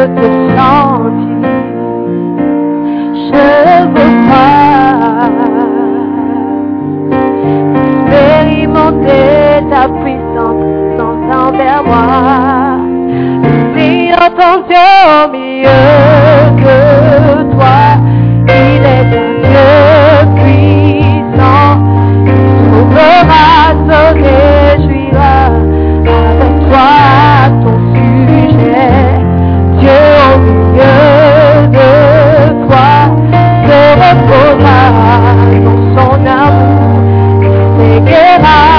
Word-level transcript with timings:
Je 0.00 0.06
te 0.06 0.28
sentir, 0.56 1.50
je 3.28 3.44
veux 3.92 4.14
pas 4.30 5.28
expérimenter 8.06 9.60
ta 9.68 9.84
puissance 10.00 10.64
sans 10.96 11.16
envers 11.48 11.82
moi. 11.84 12.78
Si 13.76 13.88
ton 14.38 14.54
Dieu 14.68 14.90
au 15.12 15.28
milieu 15.32 15.82
que 16.56 16.76
toi, 17.52 17.80
il 18.48 18.82
est 18.96 19.10
un 19.18 19.32
Dieu 19.44 19.70
puissant, 20.36 21.72
qui 22.24 22.34
sauvera, 22.70 23.44
se 23.86 24.00
il 38.30 38.69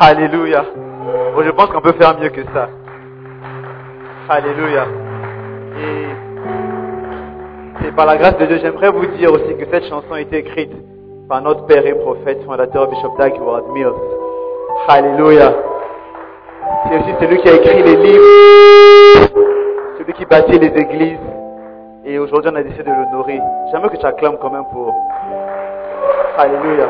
Alléluia. 0.00 0.64
Je 1.42 1.50
pense 1.50 1.66
qu'on 1.70 1.80
peut 1.80 1.94
faire 1.98 2.16
mieux 2.20 2.28
que 2.28 2.42
ça. 2.54 2.68
Alléluia. 4.28 4.86
Et 5.80 6.06
c'est 7.82 7.94
par 7.96 8.06
la 8.06 8.16
grâce 8.16 8.38
de 8.38 8.46
Dieu, 8.46 8.58
j'aimerais 8.62 8.90
vous 8.90 9.06
dire 9.06 9.32
aussi 9.32 9.56
que 9.56 9.64
cette 9.72 9.88
chanson 9.88 10.12
a 10.12 10.20
été 10.20 10.38
écrite 10.38 10.72
par 11.28 11.42
notre 11.42 11.66
père 11.66 11.84
et 11.84 11.94
prophète 11.94 12.44
fondateur 12.44 12.88
Bishop 12.88 13.16
Dag 13.18 13.34
Mills. 13.72 13.92
Alléluia. 14.86 15.52
C'est 16.88 16.98
aussi 16.98 17.14
celui 17.20 17.38
qui 17.38 17.48
a 17.48 17.54
écrit 17.54 17.82
les 17.82 17.96
livres, 17.96 19.28
celui 19.98 20.12
qui 20.12 20.24
bâtit 20.26 20.58
les 20.58 20.80
églises. 20.80 21.18
Et 22.04 22.18
aujourd'hui, 22.18 22.50
on 22.52 22.56
a 22.56 22.62
décidé 22.62 22.84
de 22.84 22.90
l'honorer. 22.90 23.40
J'aimerais 23.72 23.90
que 23.90 23.96
tu 23.96 24.06
acclames 24.06 24.36
quand 24.40 24.50
même 24.50 24.64
pour. 24.72 24.94
Alléluia. 26.38 26.88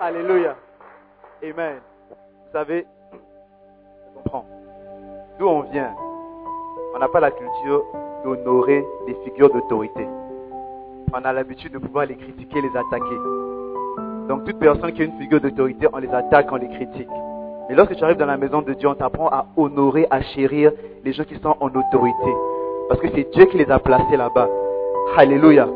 Alléluia. 0.00 0.56
Amen. 1.42 1.76
Vous 2.10 2.52
savez, 2.52 2.86
je 3.12 4.16
comprends. 4.16 4.46
D'où 5.38 5.46
on 5.46 5.60
vient, 5.62 5.94
on 6.94 6.98
n'a 6.98 7.08
pas 7.08 7.20
la 7.20 7.30
culture 7.30 7.84
d'honorer 8.24 8.82
les 9.06 9.14
figures 9.24 9.52
d'autorité. 9.52 10.08
On 11.12 11.24
a 11.24 11.32
l'habitude 11.32 11.72
de 11.72 11.78
pouvoir 11.78 12.06
les 12.06 12.16
critiquer, 12.16 12.60
les 12.62 12.76
attaquer. 12.76 13.16
Donc 14.28 14.44
toute 14.44 14.58
personne 14.58 14.92
qui 14.92 15.02
a 15.02 15.04
une 15.04 15.18
figure 15.18 15.40
d'autorité, 15.40 15.86
on 15.92 15.98
les 15.98 16.12
attaque, 16.14 16.48
on 16.50 16.56
les 16.56 16.68
critique. 16.68 17.08
Mais 17.68 17.74
lorsque 17.74 17.94
tu 17.94 18.04
arrives 18.04 18.16
dans 18.16 18.26
la 18.26 18.38
maison 18.38 18.62
de 18.62 18.72
Dieu, 18.72 18.88
on 18.88 18.94
t'apprend 18.94 19.28
à 19.28 19.46
honorer, 19.56 20.06
à 20.10 20.22
chérir 20.22 20.72
les 21.04 21.12
gens 21.12 21.24
qui 21.24 21.36
sont 21.40 21.56
en 21.60 21.66
autorité. 21.66 22.34
Parce 22.88 23.00
que 23.00 23.08
c'est 23.14 23.30
Dieu 23.34 23.44
qui 23.46 23.58
les 23.58 23.70
a 23.70 23.78
placés 23.78 24.16
là-bas. 24.16 24.48
Alléluia. 25.16 25.68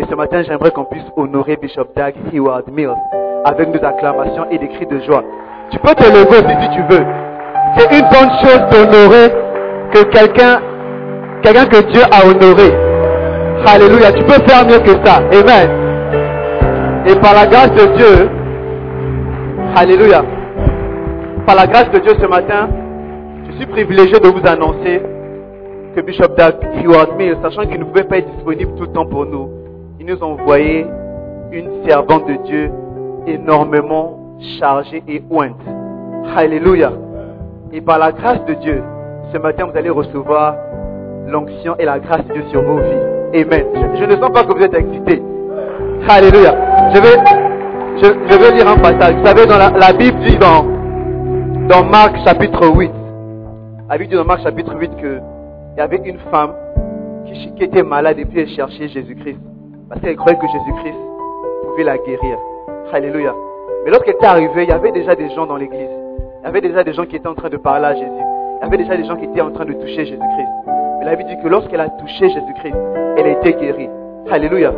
Et 0.00 0.04
ce 0.08 0.14
matin, 0.14 0.42
j'aimerais 0.42 0.70
qu'on 0.70 0.86
puisse 0.86 1.04
honorer 1.14 1.58
Bishop 1.60 1.88
Doug 1.94 2.14
Heward 2.32 2.64
Mills 2.72 2.96
avec 3.44 3.68
nos 3.68 3.84
acclamations 3.84 4.46
et 4.50 4.56
des 4.56 4.68
cris 4.68 4.86
de 4.86 4.98
joie. 5.00 5.22
Tu 5.70 5.78
peux 5.78 5.94
te 5.94 6.04
lever 6.04 6.38
aussi 6.38 6.56
si 6.62 6.70
tu 6.70 6.82
veux. 6.88 7.04
C'est 7.76 7.98
une 7.98 8.08
bonne 8.08 8.30
chose 8.40 8.60
d'honorer 8.72 9.30
que 9.92 10.02
quelqu'un, 10.04 10.62
quelqu'un 11.42 11.66
que 11.66 11.92
Dieu 11.92 12.00
a 12.10 12.26
honoré. 12.26 12.74
Alléluia. 13.66 14.10
Tu 14.12 14.24
peux 14.24 14.42
faire 14.48 14.66
mieux 14.66 14.78
que 14.78 15.04
ça. 15.04 15.16
Amen. 15.18 15.70
Et 17.06 17.14
par 17.16 17.34
la 17.34 17.46
grâce 17.46 17.72
de 17.72 17.96
Dieu, 17.96 18.30
Alléluia. 19.76 20.24
Par 21.46 21.56
la 21.56 21.66
grâce 21.66 21.90
de 21.90 21.98
Dieu 21.98 22.12
ce 22.18 22.26
matin, 22.26 22.68
je 23.50 23.56
suis 23.56 23.66
privilégié 23.66 24.18
de 24.18 24.28
vous 24.28 24.46
annoncer 24.46 25.02
que 25.94 26.00
Bishop 26.00 26.28
Doug 26.38 26.54
Heward 26.82 27.16
Mills, 27.18 27.36
sachant 27.42 27.66
qu'il 27.66 27.78
ne 27.78 27.84
pouvait 27.84 28.04
pas 28.04 28.16
être 28.18 28.30
disponible 28.34 28.72
tout 28.76 28.84
le 28.84 28.92
temps 28.92 29.06
pour 29.06 29.26
nous, 29.26 29.59
il 30.00 30.06
nous 30.06 30.16
a 30.22 30.26
envoyé 30.26 30.86
une 31.52 31.86
servante 31.86 32.26
de 32.26 32.36
Dieu 32.46 32.70
énormément 33.26 34.18
chargée 34.58 35.02
et 35.06 35.22
ointe. 35.30 35.60
Alléluia. 36.34 36.92
Et 37.70 37.82
par 37.82 37.98
la 37.98 38.10
grâce 38.10 38.42
de 38.46 38.54
Dieu, 38.54 38.82
ce 39.30 39.36
matin, 39.38 39.66
vous 39.66 39.76
allez 39.76 39.90
recevoir 39.90 40.54
l'onction 41.26 41.76
et 41.78 41.84
la 41.84 41.98
grâce 41.98 42.24
de 42.24 42.32
Dieu 42.32 42.44
sur 42.50 42.62
vos 42.62 42.78
vies. 42.78 43.42
Amen. 43.42 43.66
Je, 43.94 44.04
ne 44.06 44.16
sens 44.16 44.30
pas 44.32 44.42
que 44.44 44.56
vous 44.56 44.64
êtes 44.64 44.74
excités. 44.74 45.22
Alléluia. 46.08 46.54
Je 46.94 47.00
vais, 47.00 47.16
je, 48.02 48.56
lire 48.56 48.68
un 48.68 48.78
passage. 48.78 49.16
Vous 49.16 49.26
savez, 49.26 49.46
dans 49.46 49.58
la, 49.58 49.92
Bible 49.92 50.18
dit 50.20 50.38
dans, 50.38 50.64
dans 51.68 51.84
Marc 51.84 52.16
chapitre 52.24 52.74
8, 52.74 52.90
la 53.90 53.98
Bible 53.98 54.10
dit 54.10 54.16
dans 54.16 54.24
Marc 54.24 54.42
chapitre 54.42 54.74
8 54.74 54.96
que 54.96 55.20
il 55.76 55.78
y 55.78 55.80
avait 55.82 56.00
une 56.04 56.18
femme 56.30 56.52
qui, 57.26 57.52
qui 57.52 57.64
était 57.64 57.82
malade 57.82 58.18
et 58.18 58.24
puis 58.24 58.40
elle 58.40 58.48
cherchait 58.48 58.88
Jésus-Christ. 58.88 59.49
Parce 59.90 60.00
qu'elle 60.02 60.14
croyait 60.14 60.38
que 60.38 60.46
Jésus-Christ 60.46 60.98
pouvait 61.66 61.82
la 61.82 61.98
guérir. 61.98 62.38
Alléluia. 62.92 63.34
Mais 63.84 63.90
lorsqu'elle 63.90 64.14
était 64.14 64.26
arrivée, 64.26 64.62
il 64.62 64.68
y 64.68 64.72
avait 64.72 64.92
déjà 64.92 65.16
des 65.16 65.28
gens 65.30 65.46
dans 65.46 65.56
l'église. 65.56 65.90
Il 66.42 66.44
y 66.44 66.48
avait 66.48 66.60
déjà 66.60 66.84
des 66.84 66.92
gens 66.92 67.04
qui 67.06 67.16
étaient 67.16 67.26
en 67.26 67.34
train 67.34 67.48
de 67.48 67.56
parler 67.56 67.86
à 67.86 67.94
Jésus. 67.94 68.06
Il 68.06 68.62
y 68.62 68.66
avait 68.66 68.76
déjà 68.76 68.96
des 68.96 69.04
gens 69.04 69.16
qui 69.16 69.24
étaient 69.24 69.40
en 69.40 69.50
train 69.50 69.64
de 69.64 69.72
toucher 69.72 70.06
Jésus-Christ. 70.06 70.48
Mais 71.00 71.06
la 71.06 71.16
Bible 71.16 71.28
dit 71.30 71.42
que 71.42 71.48
lorsqu'elle 71.48 71.80
a 71.80 71.88
touché 71.88 72.28
Jésus-Christ, 72.28 72.76
elle 73.16 73.26
a 73.26 73.30
été 73.30 73.52
guérie. 73.54 73.88
Alléluia. 74.30 74.72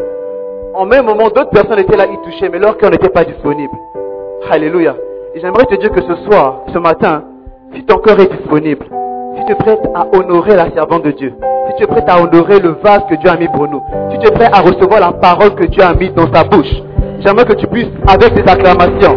En 0.73 0.87
même 0.87 1.04
moment, 1.04 1.28
d'autres 1.28 1.50
personnes 1.50 1.81
étaient 1.81 1.97
là, 1.97 2.07
ils 2.11 2.31
touchaient, 2.31 2.49
mais 2.49 2.59
leur 2.59 2.78
cœur 2.78 2.90
n'était 2.90 3.11
pas 3.11 3.25
disponible. 3.25 3.75
Alléluia. 4.50 4.97
Et 5.35 5.40
j'aimerais 5.40 5.66
te 5.66 5.75
dire 5.75 5.90
que 5.90 6.00
ce 6.00 6.14
soir, 6.25 6.62
ce 6.73 6.78
matin, 6.78 7.25
si 7.75 7.85
ton 7.85 7.99
cœur 7.99 8.19
est 8.19 8.33
disponible, 8.35 8.87
tu 9.46 9.52
es 9.52 9.54
prête 9.54 9.80
à 9.94 10.06
honorer 10.16 10.56
la 10.56 10.70
servante 10.74 11.04
de 11.04 11.10
Dieu, 11.12 11.34
si 11.68 11.76
tu 11.76 11.84
es 11.84 11.86
prête 11.86 12.08
à 12.08 12.20
honorer 12.20 12.60
le 12.60 12.76
vase 12.82 13.02
que 13.08 13.14
Dieu 13.16 13.30
a 13.30 13.36
mis 13.36 13.48
pour 13.48 13.68
nous, 13.68 13.82
si 14.10 14.18
tu 14.18 14.26
es 14.26 14.30
prêt 14.30 14.48
à 14.52 14.60
recevoir 14.60 15.00
la 15.00 15.12
parole 15.12 15.54
que 15.54 15.64
Dieu 15.66 15.82
a 15.82 15.94
mise 15.94 16.12
dans 16.14 16.32
sa 16.32 16.44
bouche, 16.44 16.72
j'aimerais 17.20 17.44
que 17.44 17.54
tu 17.54 17.66
puisses, 17.66 17.90
avec 18.06 18.34
des 18.34 18.50
acclamations, 18.50 19.16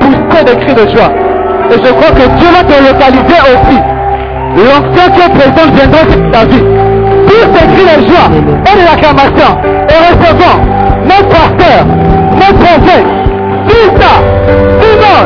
pousser 0.00 0.44
des 0.44 0.56
cris 0.56 0.74
de 0.74 0.88
joie. 0.90 1.10
Et 1.70 1.74
je 1.74 1.92
crois 1.92 2.10
que 2.10 2.26
Dieu 2.38 2.48
va 2.52 2.64
te 2.64 2.76
localiser 2.82 3.40
aussi. 3.52 3.78
L'ancien 4.56 5.10
qui 5.12 5.20
est 5.20 5.34
présent 5.34 5.70
viendra 5.72 6.00
sur 6.10 6.30
ta 6.30 6.44
vie. 6.46 6.64
Pousse 7.26 7.52
des 7.52 7.66
cris 7.74 7.84
de 7.84 8.08
joie 8.08 8.28
et 8.32 8.74
des 8.76 8.86
acclamations. 8.86 9.54
Et 9.88 9.98
recevons 10.08 10.58
notre 11.04 11.28
pasteur, 11.28 11.86
notre 12.32 12.58
prophète, 12.58 13.06
Fils, 13.68 13.90
Simon, 14.80 15.20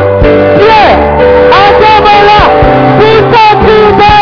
Pierre, 0.59 0.99
à 1.51 2.62
ce 3.33 4.12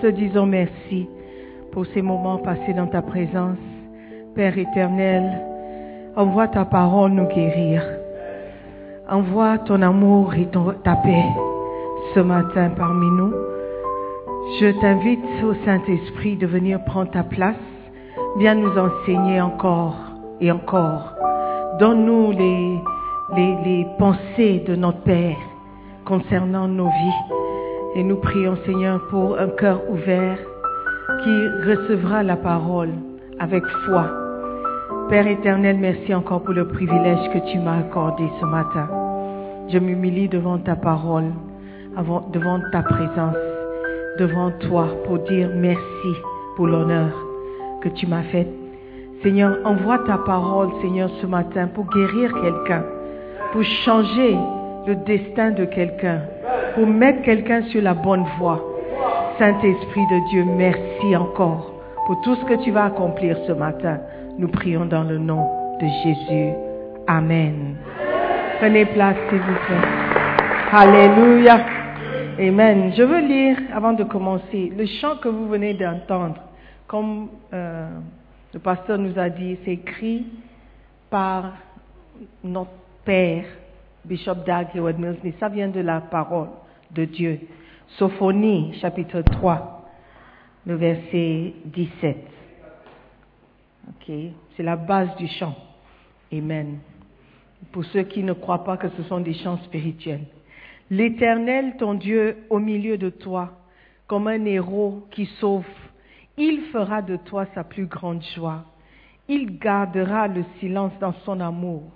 te 0.00 0.06
disons 0.06 0.46
merci 0.46 1.08
pour 1.72 1.84
ces 1.86 2.00
moments 2.00 2.38
passés 2.38 2.72
dans 2.74 2.86
ta 2.86 3.02
présence. 3.02 3.58
Père 4.34 4.56
éternel, 4.56 5.24
envoie 6.16 6.48
ta 6.48 6.64
parole 6.64 7.12
nous 7.12 7.26
guérir. 7.26 7.82
Envoie 9.10 9.58
ton 9.58 9.82
amour 9.82 10.34
et 10.34 10.48
ta 10.84 10.96
paix 10.96 11.24
ce 12.14 12.20
matin 12.20 12.70
parmi 12.76 13.06
nous. 13.10 13.32
Je 14.60 14.80
t'invite 14.80 15.44
au 15.44 15.54
Saint-Esprit 15.64 16.36
de 16.36 16.46
venir 16.46 16.82
prendre 16.84 17.10
ta 17.10 17.22
place, 17.22 17.56
viens 18.38 18.54
nous 18.54 18.76
enseigner 18.78 19.40
encore 19.40 19.96
et 20.40 20.50
encore. 20.50 21.14
Donne-nous 21.78 22.32
les, 22.32 22.78
les, 23.36 23.56
les 23.64 23.86
pensées 23.98 24.64
de 24.66 24.76
notre 24.76 25.02
Père 25.02 25.36
concernant 26.04 26.68
nos 26.68 26.88
vies. 26.88 27.39
Et 27.96 28.04
nous 28.04 28.16
prions, 28.16 28.56
Seigneur, 28.64 29.00
pour 29.08 29.38
un 29.38 29.48
cœur 29.48 29.82
ouvert 29.90 30.38
qui 31.22 31.48
recevra 31.66 32.22
la 32.22 32.36
parole 32.36 32.90
avec 33.40 33.66
foi. 33.84 34.06
Père 35.08 35.26
éternel, 35.26 35.76
merci 35.80 36.14
encore 36.14 36.42
pour 36.42 36.54
le 36.54 36.68
privilège 36.68 37.30
que 37.32 37.50
tu 37.50 37.58
m'as 37.58 37.78
accordé 37.78 38.22
ce 38.40 38.46
matin. 38.46 38.88
Je 39.68 39.78
m'humilie 39.78 40.28
devant 40.28 40.58
ta 40.58 40.76
parole, 40.76 41.32
devant 42.32 42.60
ta 42.70 42.82
présence, 42.82 43.36
devant 44.18 44.52
toi 44.68 44.86
pour 45.06 45.18
dire 45.18 45.50
merci 45.56 46.14
pour 46.54 46.68
l'honneur 46.68 47.10
que 47.82 47.88
tu 47.88 48.06
m'as 48.06 48.22
fait. 48.22 48.46
Seigneur, 49.24 49.58
envoie 49.64 49.98
ta 49.98 50.18
parole, 50.18 50.68
Seigneur, 50.80 51.10
ce 51.20 51.26
matin 51.26 51.66
pour 51.66 51.86
guérir 51.86 52.32
quelqu'un, 52.40 52.84
pour 53.52 53.64
changer 53.64 54.36
le 54.86 54.94
destin 54.94 55.50
de 55.50 55.64
quelqu'un, 55.64 56.20
pour 56.74 56.86
mettre 56.86 57.22
quelqu'un 57.22 57.62
sur 57.64 57.82
la 57.82 57.94
bonne 57.94 58.24
voie. 58.38 58.60
Saint-Esprit 59.38 60.06
de 60.10 60.28
Dieu, 60.30 60.44
merci 60.44 61.16
encore 61.16 61.72
pour 62.06 62.20
tout 62.22 62.34
ce 62.36 62.44
que 62.44 62.62
tu 62.62 62.70
vas 62.70 62.86
accomplir 62.86 63.36
ce 63.46 63.52
matin. 63.52 64.00
Nous 64.38 64.48
prions 64.48 64.84
dans 64.84 65.04
le 65.04 65.18
nom 65.18 65.48
de 65.80 65.86
Jésus. 66.02 66.52
Amen. 67.06 67.76
Prenez 68.58 68.84
place, 68.86 69.16
s'il 69.28 69.38
vous 69.38 69.54
plaît. 69.66 69.88
Alléluia. 70.72 71.64
Amen. 72.38 72.92
Je 72.96 73.02
veux 73.02 73.20
lire, 73.20 73.56
avant 73.74 73.92
de 73.92 74.04
commencer, 74.04 74.72
le 74.76 74.86
chant 75.00 75.16
que 75.16 75.28
vous 75.28 75.48
venez 75.48 75.74
d'entendre. 75.74 76.36
Comme 76.86 77.28
euh, 77.52 77.88
le 78.52 78.58
pasteur 78.58 78.98
nous 78.98 79.18
a 79.18 79.28
dit, 79.28 79.58
c'est 79.64 79.72
écrit 79.72 80.26
par 81.08 81.52
notre 82.44 82.70
Père, 83.04 83.44
Bishop 84.10 84.44
Doug 84.44 84.66
Heward 84.74 84.96
ça 85.38 85.48
vient 85.48 85.68
de 85.68 85.78
la 85.78 86.00
parole 86.00 86.48
de 86.90 87.04
Dieu. 87.04 87.38
Sophonie, 87.96 88.74
chapitre 88.80 89.20
3, 89.20 89.88
le 90.66 90.74
verset 90.74 91.54
17. 91.66 92.16
Ok, 93.88 94.12
c'est 94.56 94.64
la 94.64 94.74
base 94.74 95.14
du 95.14 95.28
chant. 95.28 95.54
Amen. 96.32 96.80
Pour 97.70 97.84
ceux 97.84 98.02
qui 98.02 98.24
ne 98.24 98.32
croient 98.32 98.64
pas 98.64 98.76
que 98.76 98.88
ce 98.88 99.04
sont 99.04 99.20
des 99.20 99.34
chants 99.34 99.58
spirituels. 99.58 100.26
L'Éternel, 100.90 101.76
ton 101.78 101.94
Dieu, 101.94 102.38
au 102.50 102.58
milieu 102.58 102.98
de 102.98 103.10
toi, 103.10 103.52
comme 104.08 104.26
un 104.26 104.44
héros 104.44 105.06
qui 105.12 105.26
sauve, 105.38 105.64
il 106.36 106.62
fera 106.72 107.00
de 107.00 107.14
toi 107.14 107.46
sa 107.54 107.62
plus 107.62 107.86
grande 107.86 108.24
joie. 108.34 108.64
Il 109.28 109.60
gardera 109.60 110.26
le 110.26 110.44
silence 110.58 110.98
dans 111.00 111.14
son 111.24 111.38
amour. 111.38 111.92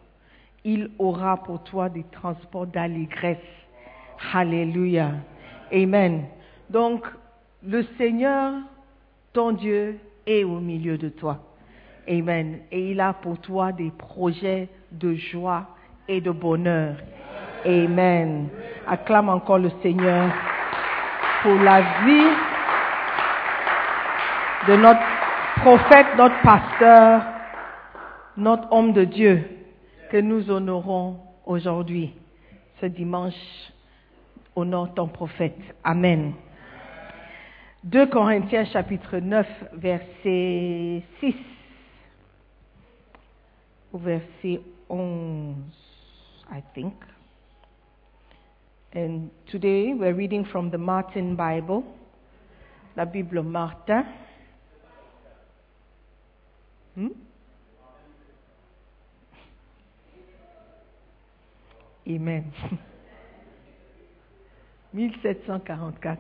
Il 0.66 0.90
aura 0.98 1.36
pour 1.36 1.62
toi 1.62 1.90
des 1.90 2.04
transports 2.04 2.66
d'allégresse. 2.66 3.36
Alléluia. 4.32 5.10
Amen. 5.70 6.24
Donc, 6.70 7.04
le 7.62 7.82
Seigneur, 7.98 8.54
ton 9.34 9.52
Dieu, 9.52 9.98
est 10.26 10.42
au 10.42 10.60
milieu 10.60 10.96
de 10.96 11.10
toi. 11.10 11.38
Amen. 12.08 12.60
Et 12.72 12.92
il 12.92 13.00
a 13.00 13.12
pour 13.12 13.38
toi 13.40 13.72
des 13.72 13.90
projets 13.90 14.70
de 14.90 15.14
joie 15.14 15.66
et 16.08 16.22
de 16.22 16.30
bonheur. 16.30 16.96
Amen. 17.66 18.48
Acclame 18.86 19.28
encore 19.28 19.58
le 19.58 19.70
Seigneur 19.82 20.30
pour 21.42 21.56
la 21.56 21.80
vie 22.06 22.30
de 24.66 24.76
notre 24.76 25.00
prophète, 25.56 26.06
notre 26.16 26.40
pasteur, 26.40 27.22
notre 28.38 28.72
homme 28.72 28.94
de 28.94 29.04
Dieu 29.04 29.63
que 30.14 30.20
nous 30.20 30.48
honorons 30.48 31.18
aujourd'hui, 31.44 32.14
ce 32.80 32.86
dimanche. 32.86 33.34
Honore 34.54 34.94
ton 34.94 35.08
prophète. 35.08 35.58
Amen. 35.82 36.34
2 37.82 38.06
Corinthiens 38.06 38.64
chapitre 38.66 39.18
9, 39.18 39.44
verset 39.72 41.02
6 41.18 41.34
au 43.92 43.98
verset 43.98 44.60
11, 44.88 45.56
I 46.48 46.62
think. 46.76 46.94
And 48.94 49.30
today 49.46 49.94
we're 49.94 50.14
reading 50.14 50.44
from 50.44 50.70
the 50.70 50.78
Martin 50.78 51.34
Bible, 51.34 51.82
la 52.96 53.04
Bible 53.04 53.42
Martin. 53.42 54.04
Hmm? 56.94 57.08
Amen. 62.06 62.44
1744. 64.94 66.18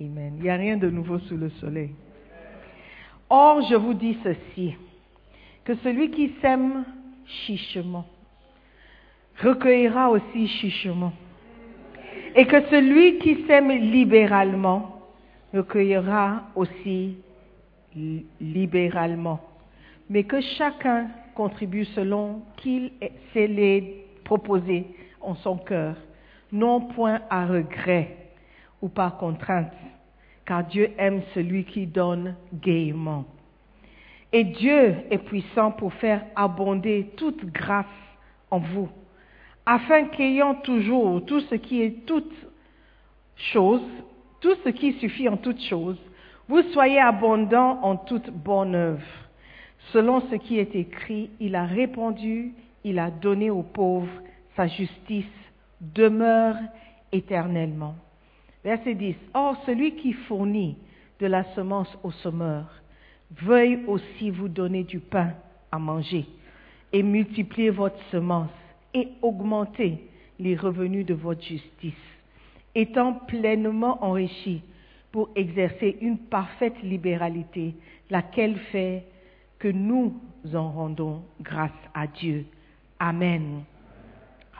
Amen. 0.00 0.34
Il 0.36 0.42
n'y 0.42 0.50
a 0.50 0.56
rien 0.56 0.76
de 0.76 0.88
nouveau 0.88 1.18
sous 1.20 1.36
le 1.36 1.50
soleil. 1.50 1.90
Or, 3.28 3.62
je 3.62 3.74
vous 3.74 3.94
dis 3.94 4.16
ceci, 4.22 4.76
que 5.64 5.74
celui 5.76 6.10
qui 6.10 6.34
sème 6.40 6.84
chichement 7.24 8.06
recueillera 9.40 10.10
aussi 10.10 10.46
chichement. 10.46 11.12
Et 12.34 12.46
que 12.46 12.62
celui 12.68 13.18
qui 13.18 13.44
sème 13.46 13.70
libéralement 13.70 15.02
recueillera 15.52 16.44
aussi 16.54 17.16
libéralement. 18.40 19.40
Mais 20.08 20.24
que 20.24 20.40
chacun 20.40 21.08
contribue 21.34 21.84
selon 21.86 22.42
qu'il 22.56 22.92
s'est 23.32 23.46
les 23.46 24.01
en 25.20 25.34
son 25.36 25.56
cœur, 25.56 25.96
non 26.50 26.80
point 26.80 27.20
à 27.30 27.46
regret 27.46 28.16
ou 28.80 28.88
par 28.88 29.16
contrainte, 29.16 29.72
car 30.44 30.64
Dieu 30.64 30.90
aime 30.98 31.22
celui 31.34 31.64
qui 31.64 31.86
donne 31.86 32.34
gaiement. 32.52 33.24
Et 34.32 34.44
Dieu 34.44 34.96
est 35.10 35.24
puissant 35.24 35.72
pour 35.72 35.92
faire 35.94 36.24
abonder 36.34 37.10
toute 37.16 37.44
grâce 37.46 37.86
en 38.50 38.58
vous, 38.58 38.88
afin 39.66 40.04
qu'ayant 40.04 40.54
toujours 40.56 41.24
tout 41.24 41.40
ce 41.40 41.54
qui 41.54 41.82
est 41.82 42.06
toute 42.06 42.32
chose, 43.36 43.82
tout 44.40 44.54
ce 44.64 44.70
qui 44.70 44.94
suffit 44.94 45.28
en 45.28 45.36
toute 45.36 45.60
chose, 45.60 45.98
vous 46.48 46.62
soyez 46.72 46.98
abondants 46.98 47.78
en 47.82 47.96
toute 47.96 48.30
bonne 48.30 48.74
œuvre. 48.74 49.06
Selon 49.92 50.20
ce 50.30 50.36
qui 50.36 50.58
est 50.58 50.74
écrit, 50.74 51.30
il 51.40 51.54
a 51.54 51.64
répondu, 51.64 52.52
il 52.84 52.98
a 52.98 53.10
donné 53.10 53.50
aux 53.50 53.62
pauvres, 53.62 54.22
sa 54.56 54.66
justice 54.66 55.24
demeure 55.80 56.56
éternellement. 57.10 57.94
Verset 58.64 58.94
10. 58.94 59.16
Or, 59.34 59.56
celui 59.66 59.96
qui 59.96 60.12
fournit 60.12 60.76
de 61.20 61.26
la 61.26 61.44
semence 61.54 61.96
au 62.02 62.10
semeur, 62.10 62.64
veuille 63.40 63.84
aussi 63.86 64.30
vous 64.30 64.48
donner 64.48 64.84
du 64.84 65.00
pain 65.00 65.32
à 65.70 65.78
manger 65.78 66.26
et 66.92 67.02
multiplier 67.02 67.70
votre 67.70 68.00
semence 68.10 68.50
et 68.94 69.08
augmenter 69.22 70.06
les 70.38 70.56
revenus 70.56 71.06
de 71.06 71.14
votre 71.14 71.42
justice, 71.42 71.94
étant 72.74 73.14
pleinement 73.14 74.04
enrichi 74.04 74.62
pour 75.10 75.30
exercer 75.34 75.96
une 76.00 76.18
parfaite 76.18 76.80
libéralité, 76.82 77.74
laquelle 78.10 78.56
fait 78.70 79.04
que 79.58 79.68
nous 79.68 80.20
en 80.52 80.70
rendons 80.70 81.22
grâce 81.40 81.70
à 81.94 82.06
Dieu. 82.06 82.46
Amen. 83.04 83.64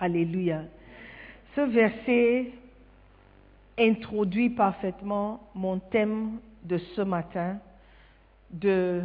Alléluia. 0.01 0.63
Ce 1.55 1.61
verset 1.61 2.51
introduit 3.79 4.51
parfaitement 4.51 5.49
mon 5.55 5.79
thème 5.79 6.41
de 6.65 6.77
ce 6.77 7.03
matin, 7.03 7.61
de 8.51 9.03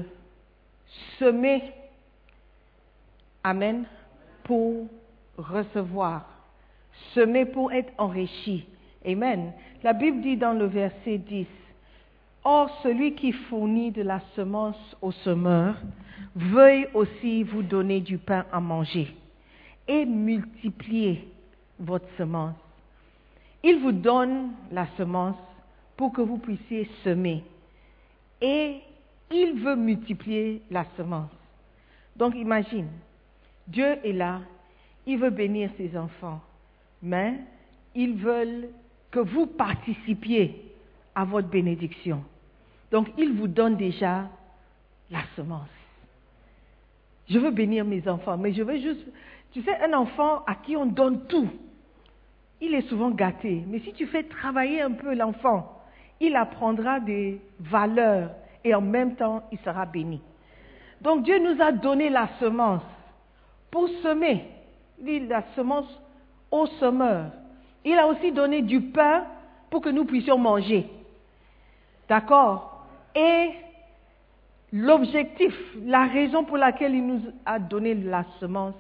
semer, 1.20 1.62
Amen, 3.44 3.86
pour 4.44 4.88
recevoir, 5.38 6.26
semer 7.14 7.46
pour 7.46 7.72
être 7.72 7.94
enrichi. 8.00 8.66
Amen. 9.06 9.54
La 9.84 9.94
Bible 9.94 10.22
dit 10.22 10.38
dans 10.38 10.54
le 10.54 10.66
verset 10.66 11.20
10, 11.20 11.46
Or 12.44 12.76
celui 12.82 13.14
qui 13.14 13.34
fournit 13.34 13.92
de 13.92 14.02
la 14.02 14.20
semence 14.36 14.98
au 15.00 15.12
semeur, 15.12 15.76
veuille 16.36 16.88
aussi 16.96 17.44
vous 17.44 17.62
donner 17.62 18.02
du 18.02 18.18
pain 18.18 18.44
à 18.52 18.60
manger 18.60 19.14
et 19.88 20.06
multiplier 20.06 21.28
votre 21.80 22.08
semence. 22.18 22.56
Il 23.64 23.80
vous 23.80 23.92
donne 23.92 24.52
la 24.72 24.88
semence 24.98 25.38
pour 25.96 26.14
que 26.14 26.22
vous 26.22 26.38
puissiez 26.38 26.90
semer. 27.04 27.44
Et 28.42 28.82
il 29.32 29.60
veut 29.64 29.76
multiplier 29.76 30.62
la 30.70 30.86
semence. 30.96 31.32
Donc 32.16 32.36
imagine, 32.36 32.88
Dieu 33.68 33.98
est 34.04 34.14
là, 34.14 34.42
il 35.06 35.18
veut 35.18 35.30
bénir 35.30 35.70
ses 35.78 35.98
enfants, 35.98 36.42
mais 37.02 37.36
ils 37.96 38.16
veulent 38.16 38.70
que 39.12 39.20
vous 39.20 39.48
participiez 39.48 40.74
à 41.16 41.26
votre 41.26 41.48
bénédiction. 41.48 42.24
Donc 42.92 43.08
il 43.18 43.34
vous 43.34 43.48
donne 43.48 43.76
déjà 43.76 44.30
la 45.10 45.24
semence. 45.36 45.68
Je 47.30 47.40
veux 47.40 47.52
bénir 47.52 47.86
mes 47.86 48.08
enfants, 48.08 48.38
mais 48.38 48.54
je 48.54 48.64
veux 48.64 48.78
juste... 48.78 49.06
Tu 49.52 49.62
sais, 49.64 49.78
un 49.82 49.94
enfant 49.94 50.44
à 50.46 50.56
qui 50.56 50.76
on 50.76 50.86
donne 50.86 51.26
tout, 51.28 51.50
il 52.62 52.74
est 52.74 52.88
souvent 52.90 53.12
gâté. 53.12 53.64
Mais 53.68 53.80
si 53.80 53.94
tu 53.94 54.06
fais 54.08 54.24
travailler 54.24 54.82
un 54.82 54.92
peu 54.92 55.14
l'enfant, 55.16 55.82
il 56.20 56.36
apprendra 56.36 57.00
des 57.00 57.42
valeurs 57.60 58.32
et 58.64 58.74
en 58.74 58.82
même 58.82 59.16
temps, 59.16 59.44
il 59.52 59.60
sera 59.60 59.86
béni. 59.86 60.22
Donc 61.02 61.24
Dieu 61.24 61.40
nous 61.40 61.62
a 61.62 61.72
donné 61.72 62.10
la 62.10 62.28
semence 62.40 62.84
pour 63.72 63.88
semer, 64.02 64.46
la 65.04 65.44
semence 65.56 65.88
au 66.52 66.66
semeur. 66.66 67.32
Il 67.86 67.98
a 67.98 68.08
aussi 68.08 68.32
donné 68.32 68.62
du 68.62 68.82
pain 68.82 69.26
pour 69.70 69.82
que 69.82 69.90
nous 69.90 70.06
puissions 70.06 70.38
manger. 70.38 70.90
D'accord? 72.10 72.86
Et 73.16 73.52
l'objectif, 74.74 75.54
la 75.84 76.06
raison 76.06 76.44
pour 76.44 76.58
laquelle 76.58 76.94
il 76.96 77.06
nous 77.06 77.22
a 77.46 77.60
donné 77.60 77.94
la 77.94 78.26
semence, 78.40 78.76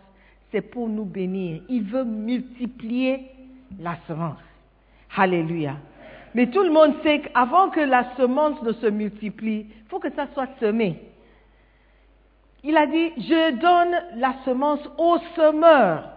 c'est 0.51 0.61
pour 0.61 0.87
nous 0.87 1.05
bénir. 1.05 1.61
Il 1.69 1.83
veut 1.83 2.03
multiplier 2.03 3.29
la 3.79 3.97
semence. 4.07 4.39
Alléluia. 5.15 5.77
Mais 6.33 6.47
tout 6.47 6.63
le 6.63 6.69
monde 6.69 6.93
sait 7.03 7.21
qu'avant 7.21 7.69
que 7.69 7.79
la 7.79 8.15
semence 8.15 8.61
ne 8.61 8.73
se 8.73 8.87
multiplie, 8.87 9.67
il 9.69 9.87
faut 9.89 9.99
que 9.99 10.11
ça 10.11 10.27
soit 10.33 10.49
semé. 10.59 11.01
Il 12.63 12.75
a 12.75 12.85
dit, 12.85 13.11
je 13.17 13.51
donne 13.59 14.19
la 14.19 14.35
semence 14.43 14.81
au 14.97 15.17
semeur. 15.35 16.09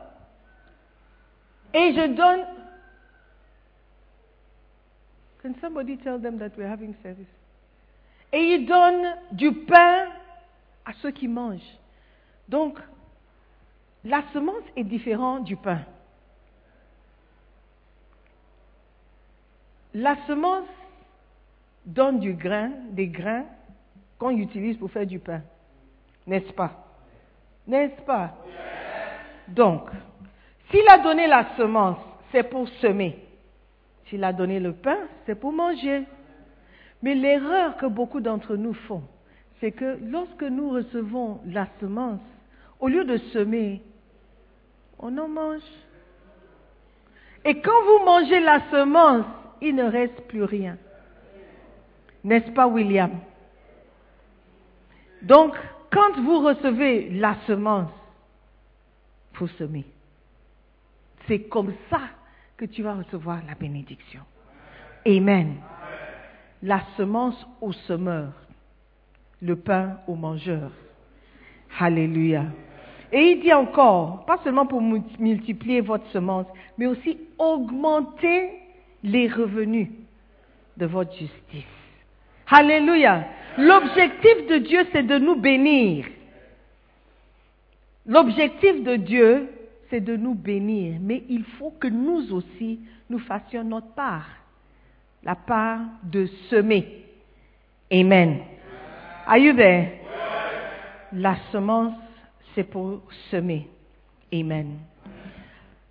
Et 1.72 1.94
je 1.94 2.06
donne... 2.08 2.40
Can 5.42 5.54
somebody 5.60 5.96
tell 5.98 6.20
them 6.20 6.38
that 6.38 6.50
we're 6.58 6.70
having 6.70 6.94
service? 7.02 7.39
Et 8.32 8.54
il 8.54 8.66
donne 8.66 9.16
du 9.32 9.52
pain 9.52 10.06
à 10.84 10.92
ceux 11.02 11.10
qui 11.10 11.28
mangent. 11.28 11.78
Donc, 12.48 12.78
la 14.04 14.22
semence 14.32 14.62
est 14.76 14.84
différente 14.84 15.44
du 15.44 15.56
pain. 15.56 15.80
La 19.92 20.16
semence 20.26 20.68
donne 21.84 22.20
du 22.20 22.34
grain, 22.34 22.70
des 22.90 23.08
grains 23.08 23.44
qu'on 24.18 24.30
utilise 24.30 24.76
pour 24.76 24.90
faire 24.90 25.06
du 25.06 25.18
pain. 25.18 25.42
N'est-ce 26.26 26.52
pas? 26.52 26.86
N'est-ce 27.66 28.00
pas? 28.02 28.36
Donc, 29.48 29.90
s'il 30.70 30.88
a 30.88 30.98
donné 30.98 31.26
la 31.26 31.56
semence, 31.56 31.98
c'est 32.30 32.44
pour 32.44 32.68
semer. 32.80 33.18
S'il 34.06 34.22
a 34.22 34.32
donné 34.32 34.60
le 34.60 34.72
pain, 34.72 34.98
c'est 35.26 35.34
pour 35.34 35.52
manger. 35.52 36.04
Mais 37.02 37.14
l'erreur 37.14 37.76
que 37.76 37.86
beaucoup 37.86 38.20
d'entre 38.20 38.56
nous 38.56 38.74
font, 38.74 39.02
c'est 39.60 39.72
que 39.72 39.98
lorsque 40.02 40.42
nous 40.42 40.70
recevons 40.70 41.40
la 41.46 41.66
semence, 41.80 42.20
au 42.78 42.88
lieu 42.88 43.04
de 43.04 43.16
semer, 43.32 43.82
on 44.98 45.16
en 45.18 45.28
mange. 45.28 45.62
Et 47.44 47.60
quand 47.60 47.82
vous 47.84 48.04
mangez 48.04 48.40
la 48.40 48.60
semence, 48.70 49.26
il 49.62 49.74
ne 49.74 49.84
reste 49.84 50.20
plus 50.28 50.44
rien. 50.44 50.76
N'est-ce 52.24 52.50
pas, 52.50 52.66
William? 52.66 53.12
Donc, 55.22 55.54
quand 55.90 56.20
vous 56.20 56.40
recevez 56.40 57.10
la 57.10 57.36
semence, 57.46 57.90
faut 59.32 59.48
semer. 59.48 59.86
C'est 61.26 61.42
comme 61.42 61.72
ça 61.88 62.00
que 62.56 62.66
tu 62.66 62.82
vas 62.82 62.94
recevoir 62.94 63.40
la 63.46 63.54
bénédiction. 63.54 64.20
Amen. 65.06 65.56
La 66.62 66.82
semence 66.96 67.46
au 67.60 67.72
semeur, 67.72 68.32
le 69.40 69.56
pain 69.56 69.98
au 70.06 70.14
mangeur. 70.14 70.70
Alléluia. 71.78 72.44
Et 73.12 73.32
il 73.32 73.40
dit 73.40 73.52
encore, 73.52 74.24
pas 74.26 74.38
seulement 74.44 74.66
pour 74.66 74.82
multiplier 74.82 75.80
votre 75.80 76.06
semence, 76.08 76.46
mais 76.76 76.86
aussi 76.86 77.18
augmenter 77.38 78.50
les 79.02 79.28
revenus 79.28 79.88
de 80.76 80.86
votre 80.86 81.12
justice. 81.12 81.64
Alléluia. 82.48 83.24
L'objectif 83.58 84.46
de 84.48 84.58
Dieu, 84.58 84.86
c'est 84.92 85.02
de 85.02 85.18
nous 85.18 85.36
bénir. 85.36 86.06
L'objectif 88.06 88.82
de 88.82 88.96
Dieu, 88.96 89.48
c'est 89.88 90.00
de 90.00 90.16
nous 90.16 90.34
bénir. 90.34 90.98
Mais 91.00 91.24
il 91.28 91.44
faut 91.44 91.70
que 91.70 91.88
nous 91.88 92.32
aussi, 92.32 92.80
nous 93.08 93.18
fassions 93.18 93.64
notre 93.64 93.92
part. 93.94 94.39
La 95.22 95.34
part 95.34 95.80
de 96.02 96.26
semer. 96.48 97.04
Amen. 97.92 98.40
Are 99.26 99.38
you 99.38 99.54
there? 99.54 100.00
La 101.12 101.36
semence, 101.52 101.94
c'est 102.54 102.64
pour 102.64 103.02
semer. 103.30 103.68
Amen. 104.32 104.78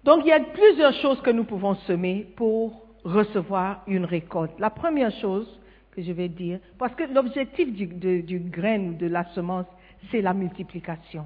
Donc, 0.04 0.22
il 0.24 0.30
y 0.30 0.32
a 0.32 0.40
plusieurs 0.40 0.94
choses 0.94 1.22
que 1.22 1.30
nous 1.30 1.44
pouvons 1.44 1.76
semer 1.86 2.28
pour 2.36 2.82
recevoir 3.04 3.84
une 3.88 4.06
récolte. 4.06 4.52
La 4.60 4.70
première 4.70 5.12
chose 5.20 5.60
que 5.92 6.02
je 6.02 6.12
vais 6.12 6.30
dire, 6.30 6.60
parce 6.78 6.96
que 6.96 7.04
l'objectif 7.04 7.72
du, 7.74 8.24
du 8.24 8.40
grain 8.40 8.80
ou 8.80 8.94
de 8.94 9.08
la 9.08 9.26
semence, 9.36 9.66
c'est 10.10 10.22
la 10.22 10.34
multiplication. 10.34 11.26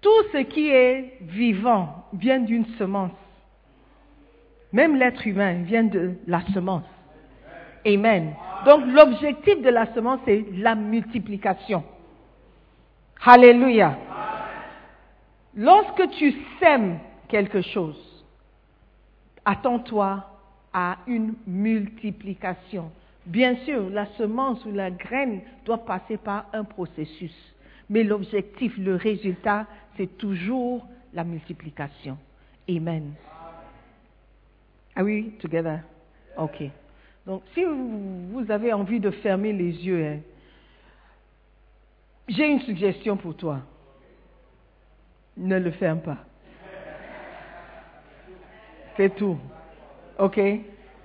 Tout 0.00 0.22
ce 0.32 0.38
qui 0.38 0.68
est 0.68 1.18
vivant 1.22 2.04
vient 2.12 2.40
d'une 2.40 2.66
semence. 2.76 3.12
Même 4.74 4.96
l'être 4.96 5.24
humain 5.24 5.62
vient 5.62 5.84
de 5.84 6.14
la 6.26 6.40
semence. 6.52 6.82
Amen. 7.86 8.34
Donc 8.66 8.84
l'objectif 8.86 9.62
de 9.62 9.68
la 9.68 9.86
semence, 9.94 10.18
c'est 10.24 10.44
la 10.54 10.74
multiplication. 10.74 11.84
Alléluia. 13.24 13.96
Lorsque 15.54 16.10
tu 16.18 16.34
sèmes 16.58 16.98
quelque 17.28 17.62
chose, 17.62 18.24
attends-toi 19.44 20.28
à 20.72 20.96
une 21.06 21.34
multiplication. 21.46 22.90
Bien 23.26 23.54
sûr, 23.64 23.88
la 23.90 24.06
semence 24.18 24.64
ou 24.64 24.72
la 24.72 24.90
graine 24.90 25.42
doit 25.64 25.84
passer 25.84 26.16
par 26.16 26.46
un 26.52 26.64
processus, 26.64 27.54
mais 27.88 28.02
l'objectif, 28.02 28.76
le 28.76 28.96
résultat, 28.96 29.66
c'est 29.96 30.18
toujours 30.18 30.84
la 31.12 31.22
multiplication. 31.22 32.18
Amen. 32.68 33.12
Are 34.96 35.04
we 35.04 35.32
together? 35.40 35.80
Ok. 36.36 36.70
Donc, 37.26 37.42
si 37.54 37.64
vous, 37.64 38.44
avez 38.50 38.72
envie 38.72 39.00
de 39.00 39.10
fermer 39.10 39.52
les 39.52 39.72
yeux, 39.86 40.04
hein, 40.04 40.18
j'ai 42.28 42.46
une 42.46 42.60
suggestion 42.60 43.16
pour 43.16 43.36
toi. 43.36 43.60
Ne 45.36 45.58
le 45.58 45.70
ferme 45.72 46.00
pas. 46.00 46.18
C'est 48.96 49.14
tout. 49.16 49.36
OK? 50.18 50.40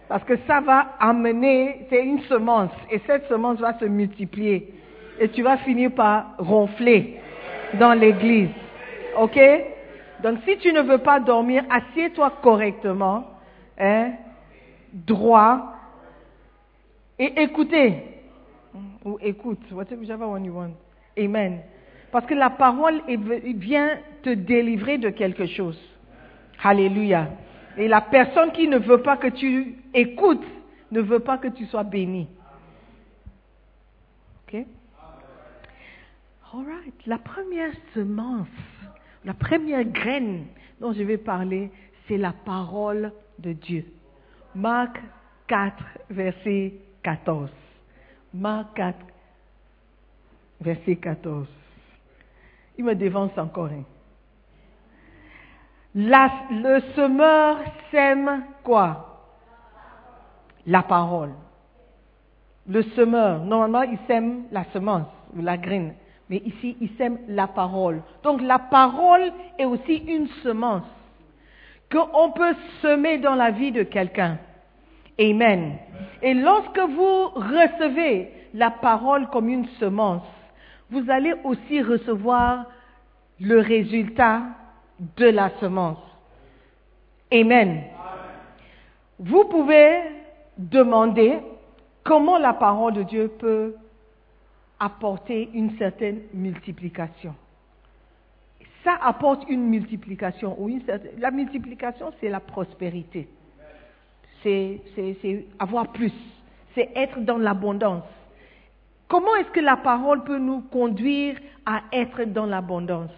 Parce 0.08 0.24
que 0.24 0.38
ça 0.48 0.60
va 0.60 0.96
amener, 1.00 1.88
c'est 1.90 2.04
une 2.04 2.22
semence, 2.22 2.72
et 2.92 3.00
cette 3.06 3.28
semence 3.28 3.60
va 3.60 3.78
se 3.80 3.86
multiplier. 3.86 4.74
Et 5.20 5.30
tu 5.30 5.42
vas 5.42 5.58
finir 5.58 5.92
par 5.92 6.36
ronfler 6.38 7.20
dans 7.80 7.94
l'église. 7.94 8.50
OK? 9.18 9.40
Donc 10.24 10.40
si 10.48 10.58
tu 10.58 10.72
ne 10.74 10.82
veux 10.82 10.98
pas 11.00 11.20
dormir, 11.20 11.64
assieds-toi 11.70 12.34
correctement, 12.42 13.29
droit, 14.94 15.74
et 17.20 17.42
écoutez. 17.42 18.04
Ou 19.04 19.18
écoute, 19.22 19.60
whichever 19.72 20.26
one 20.26 20.46
you 20.46 20.54
want. 20.54 20.72
Amen. 21.18 21.62
Parce 22.12 22.26
que 22.26 22.34
la 22.34 22.50
parole 22.50 23.02
vient 23.08 24.00
te 24.24 24.30
délivrer 24.30 24.98
de 24.98 25.10
quelque 25.10 25.46
chose. 25.46 25.80
Alléluia. 26.64 27.30
Et 27.78 27.88
la 27.88 28.02
personne 28.02 28.52
qui 28.52 28.68
ne 28.68 28.78
veut 28.78 29.02
pas 29.02 29.18
que 29.18 29.28
tu 29.28 29.76
écoutes 29.94 30.46
ne 30.92 31.02
veut 31.02 31.20
pas 31.20 31.38
que 31.38 31.48
tu 31.50 31.66
sois 31.66 31.84
béni. 31.84 32.28
Ok? 34.44 34.66
All 36.52 36.66
right. 36.66 37.06
La 37.06 37.20
première 37.20 37.72
semence, 37.94 38.48
la 39.24 39.34
première 39.34 39.84
graine 39.84 40.46
dont 40.82 40.94
je 40.94 41.04
vais 41.04 41.18
parler, 41.18 41.70
c'est 42.08 42.18
la 42.18 42.34
parole 42.34 43.12
de 43.40 43.54
Dieu. 43.54 43.86
Marc 44.56 45.00
4, 45.48 45.84
verset 46.10 46.74
14. 47.04 47.50
Marc 48.34 48.74
4, 48.76 48.98
verset 50.62 50.96
14. 50.96 51.48
Il 52.78 52.86
me 52.86 52.96
dévance 52.96 53.38
encore. 53.38 53.70
hein. 53.72 53.84
Le 55.96 56.80
semeur 56.96 57.58
sème 57.92 58.44
quoi? 58.64 59.06
La 60.68 60.84
parole. 60.84 61.34
Le 62.68 62.84
semeur, 62.84 63.44
normalement, 63.44 63.82
il 63.82 63.98
sème 64.08 64.44
la 64.52 64.66
semence 64.66 65.08
la 65.36 65.58
graine. 65.58 65.94
Mais 66.30 66.42
ici, 66.46 66.78
il 66.80 66.90
sème 66.98 67.20
la 67.28 67.48
parole. 67.48 68.02
Donc 68.24 68.42
la 68.42 68.60
parole 68.60 69.32
est 69.58 69.66
aussi 69.66 69.96
une 69.96 70.28
semence 70.44 70.84
qu'on 71.92 72.32
peut 72.32 72.56
semer 72.82 73.18
dans 73.18 73.36
la 73.36 73.52
vie 73.52 73.72
de 73.72 73.84
quelqu'un. 73.84 74.38
Amen. 75.20 75.78
Et 76.22 76.34
lorsque 76.34 76.80
vous 76.80 77.28
recevez 77.30 78.32
la 78.54 78.72
parole 78.72 79.28
comme 79.30 79.50
une 79.50 79.68
semence, 79.80 80.24
vous 80.90 81.10
allez 81.10 81.34
aussi 81.44 81.82
recevoir 81.82 82.66
le 83.40 83.60
résultat 83.60 84.44
de 85.18 85.26
la 85.26 85.50
semence. 85.60 86.00
Amen. 87.32 87.84
Vous 89.20 89.46
pouvez 89.46 90.02
demander 90.58 91.40
comment 92.04 92.38
la 92.38 92.54
parole 92.54 92.94
de 92.94 93.04
Dieu 93.04 93.28
peut 93.40 93.76
apporter 94.80 95.50
une 95.54 95.78
certaine 95.78 96.22
multiplication. 96.34 97.36
Ça 98.84 98.98
apporte 99.02 99.44
une 99.50 99.68
multiplication. 99.68 100.56
Ou 100.60 100.70
La 101.18 101.32
multiplication, 101.32 102.14
c'est 102.20 102.30
la 102.30 102.40
prospérité. 102.40 103.28
C'est 104.44 104.82
avoir 105.58 105.92
plus. 105.92 106.14
C'est 106.76 106.90
être 106.96 107.20
dans 107.20 107.38
l'abondance. 107.38 108.04
Comment 109.08 109.36
est-ce 109.38 109.50
que 109.50 109.60
la 109.60 109.78
parole 109.78 110.24
peut 110.24 110.38
nous 110.38 110.62
conduire 110.62 111.38
à 111.66 111.82
être 111.92 112.24
dans 112.26 112.46
l'abondance? 112.46 113.12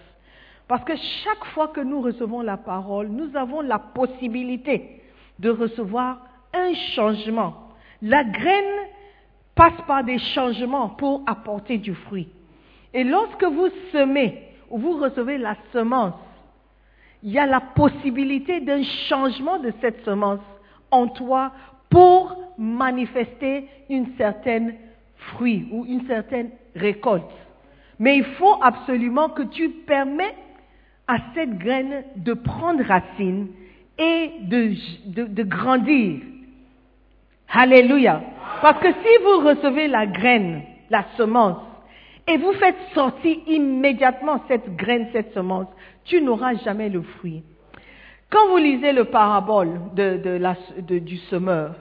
Parce 0.68 0.86
que 0.86 0.96
chaque 0.96 1.46
fois 1.54 1.68
que 1.68 1.82
nous 1.82 2.02
recevons 2.02 2.42
la 2.42 2.56
parole, 2.56 3.08
nous 3.08 3.36
avons 3.36 3.60
la 3.60 3.78
possibilité 3.78 5.02
de 5.38 5.50
recevoir 5.50 6.22
un 6.54 6.74
changement. 6.96 7.72
La 8.02 8.24
graine 8.24 8.88
passe 9.54 9.80
par 9.86 10.04
des 10.04 10.18
changements 10.18 10.90
pour 10.90 11.24
apporter 11.28 11.78
du 11.78 11.94
fruit. 11.94 12.30
Et 12.94 13.04
lorsque 13.04 13.44
vous 13.44 13.68
semez 13.92 14.51
vous 14.74 14.98
recevez 14.98 15.38
la 15.38 15.56
semence, 15.74 16.14
il 17.24 17.32
y 17.32 17.40
a 17.40 17.46
la 17.46 17.60
possibilité 17.60 18.60
d'un 18.62 18.84
changement 19.10 19.60
de 19.60 19.72
cette 19.82 20.04
semence 20.06 20.40
en 20.90 21.08
toi 21.08 21.52
pour 21.90 22.36
manifester 22.58 23.68
une 23.90 24.08
certaine 24.18 24.76
fruit 25.16 25.68
ou 25.72 25.86
une 25.86 26.06
certaine 26.08 26.50
récolte. 26.76 27.24
Mais 28.00 28.18
il 28.18 28.24
faut 28.24 28.56
absolument 28.62 29.30
que 29.30 29.44
tu 29.44 29.70
permets 29.70 30.36
à 31.08 31.18
cette 31.36 31.58
graine 31.60 32.04
de 32.16 32.34
prendre 32.34 32.84
racine 32.84 33.48
et 34.00 34.32
de, 34.42 34.74
de- 35.06 35.26
de 35.28 35.44
grandir. 35.44 36.22
Alléluia. 37.54 38.22
Parce 38.62 38.80
que 38.82 38.88
si 38.92 39.24
vous 39.24 39.48
recevez 39.48 39.88
la 39.88 40.06
graine, 40.08 40.62
la 40.90 41.06
semence, 41.18 41.58
et 42.28 42.38
vous 42.38 42.54
faites 42.54 42.78
sortir 42.94 43.38
immédiatement 43.48 44.42
cette 44.48 44.76
graine, 44.76 45.08
cette 45.12 45.34
semence, 45.34 45.68
tu 46.04 46.22
n'auras 46.22 46.54
jamais 46.56 46.90
le 46.90 47.02
fruit. 47.02 47.44
Quand 48.30 48.48
vous 48.50 48.58
lisez 48.58 48.94
le 48.94 49.06
parabole 49.06 49.80
du 49.96 51.18
semeur, 51.30 51.76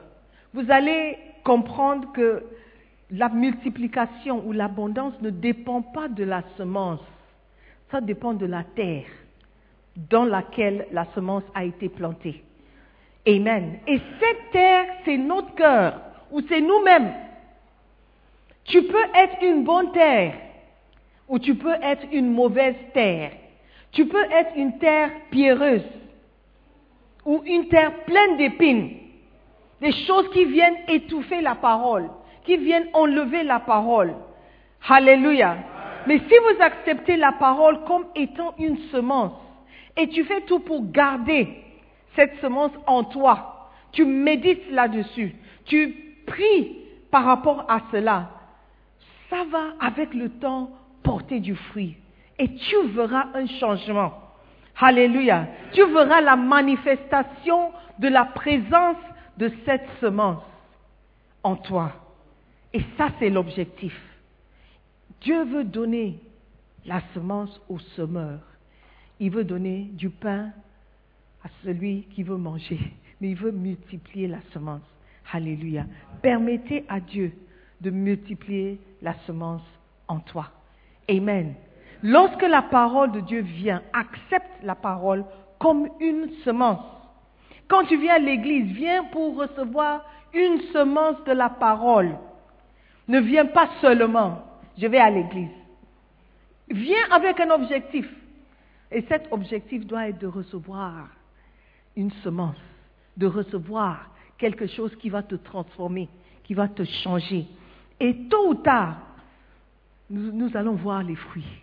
vous 0.53 0.71
allez 0.71 1.17
comprendre 1.45 2.11
que 2.13 2.43
la 3.13 3.29
multiplication 3.29 4.43
ou 4.47 4.53
l'abondance 4.53 5.15
ne 5.21 5.31
dépend 5.31 5.83
pas 5.83 6.09
de 6.09 6.25
la 6.25 6.43
semence, 6.57 7.01
ça 7.91 8.01
dépend 8.01 8.35
de 8.35 8.47
la 8.47 8.65
terre 8.65 9.07
dans 9.97 10.25
laquelle 10.25 10.87
la 10.93 11.07
semence 11.15 11.43
a 11.55 11.65
été 11.65 11.89
plantée. 11.89 12.43
Amen. 13.27 13.79
Et 13.87 13.99
cette 14.19 14.51
terre, 14.53 14.87
c'est 15.05 15.19
notre 15.19 15.55
cœur, 15.55 16.01
ou 16.31 16.41
c'est 16.49 16.61
nous-mêmes. 16.61 17.13
Tu 18.71 18.83
peux 18.83 19.05
être 19.15 19.43
une 19.43 19.65
bonne 19.65 19.91
terre, 19.93 20.35
ou 21.29 21.39
tu 21.39 21.57
peux 21.57 21.75
être 21.83 22.07
une 22.13 22.33
mauvaise 22.33 22.77
terre. 22.95 23.33
Tu 23.91 24.07
peux 24.07 24.25
être 24.31 24.53
une 24.57 24.79
terre 24.79 25.11
pierreuse, 25.31 25.87
ou 27.25 27.43
une 27.45 27.67
terre 27.67 28.05
pleine 28.05 28.37
d'épines. 28.37 28.91
Des 29.81 29.93
choses 30.07 30.31
qui 30.31 30.45
viennent 30.45 30.77
étouffer 30.87 31.41
la 31.41 31.57
parole, 31.57 32.11
qui 32.45 32.57
viennent 32.59 32.89
enlever 32.93 33.43
la 33.43 33.59
parole. 33.59 34.15
Alléluia. 34.89 35.57
Mais 36.07 36.19
si 36.19 36.35
vous 36.39 36.63
acceptez 36.63 37.17
la 37.17 37.33
parole 37.33 37.83
comme 37.85 38.07
étant 38.15 38.55
une 38.59 38.79
semence, 38.93 39.33
et 39.97 40.09
tu 40.09 40.25
fais 40.25 40.43
tout 40.43 40.61
pour 40.61 40.91
garder 40.93 41.49
cette 42.15 42.41
semence 42.41 42.73
en 42.87 43.03
toi, 43.03 43.71
tu 43.91 44.05
médites 44.05 44.71
là-dessus, 44.71 45.35
tu 45.65 46.23
pries 46.27 46.77
par 47.11 47.25
rapport 47.25 47.65
à 47.69 47.81
cela, 47.91 48.31
ça 49.31 49.45
va 49.51 49.75
avec 49.81 50.13
le 50.13 50.29
temps 50.29 50.71
porter 51.03 51.41
du 51.41 51.55
fruit. 51.55 51.97
Et 52.39 52.55
tu 52.55 52.89
verras 52.89 53.29
un 53.35 53.47
changement. 53.47 54.13
Alléluia. 54.79 55.47
Tu 55.73 55.85
verras 55.87 56.21
la 56.21 56.37
manifestation 56.37 57.71
de 57.99 58.09
la 58.09 58.25
présence 58.25 58.97
de 59.39 59.51
cette 59.65 59.87
semence 60.01 60.43
en 61.43 61.57
toi. 61.57 61.93
Et 62.73 62.83
ça, 62.97 63.09
c'est 63.19 63.31
l'objectif. 63.31 63.99
Dieu 65.21 65.45
veut 65.45 65.65
donner 65.65 66.19
la 66.87 67.03
semence 67.15 67.61
au 67.69 67.79
semeur. 67.79 68.41
Il 69.19 69.31
veut 69.31 69.45
donner 69.45 69.91
du 69.93 70.09
pain 70.09 70.51
à 71.45 71.49
celui 71.63 72.05
qui 72.15 72.23
veut 72.23 72.37
manger. 72.37 72.81
Mais 73.21 73.31
il 73.31 73.37
veut 73.37 73.53
multiplier 73.53 74.29
la 74.29 74.41
semence. 74.53 74.83
Alléluia. 75.33 75.85
Permettez 76.23 76.85
à 76.89 77.01
Dieu 77.01 77.33
de 77.83 77.91
multiplier 77.91 78.81
la 79.03 79.15
semence 79.27 79.63
en 80.09 80.21
toi. 80.21 80.49
Amen. 81.09 81.55
Lorsque 82.03 82.43
la 82.43 82.63
parole 82.63 83.13
de 83.13 83.21
Dieu 83.21 83.41
vient, 83.41 83.83
accepte 83.93 84.63
la 84.63 84.75
parole 84.75 85.25
comme 85.59 85.89
une 86.01 86.31
semence. 86.45 86.85
Quand 87.69 87.85
tu 87.85 87.99
viens 87.99 88.15
à 88.15 88.19
l'église, 88.19 88.73
viens 88.75 89.05
pour 89.05 89.37
recevoir 89.37 90.05
une 90.33 90.61
semence 90.73 91.23
de 91.25 91.33
la 91.33 91.49
parole. 91.49 92.17
Ne 93.07 93.21
viens 93.21 93.47
pas 93.47 93.69
seulement, 93.81 94.43
je 94.79 94.87
vais 94.87 94.99
à 94.99 95.11
l'église. 95.11 95.51
Viens 96.69 97.11
avec 97.11 97.39
un 97.41 97.51
objectif. 97.51 98.09
Et 98.93 99.03
cet 99.09 99.29
objectif 99.33 99.87
doit 99.87 100.09
être 100.09 100.19
de 100.19 100.27
recevoir 100.27 101.09
une 101.97 102.11
semence, 102.23 102.57
de 103.17 103.27
recevoir 103.27 104.11
quelque 104.39 104.67
chose 104.67 104.95
qui 104.97 105.11
va 105.11 105.23
te 105.23 105.35
transformer, 105.35 106.09
qui 106.45 106.55
va 106.55 106.67
te 106.67 106.83
changer. 106.85 107.47
Et 108.01 108.15
tôt 108.29 108.49
ou 108.49 108.55
tard, 108.55 108.97
nous, 110.09 110.57
allons 110.57 110.75
voir 110.75 111.03
les 111.03 111.15
fruits. 111.15 111.63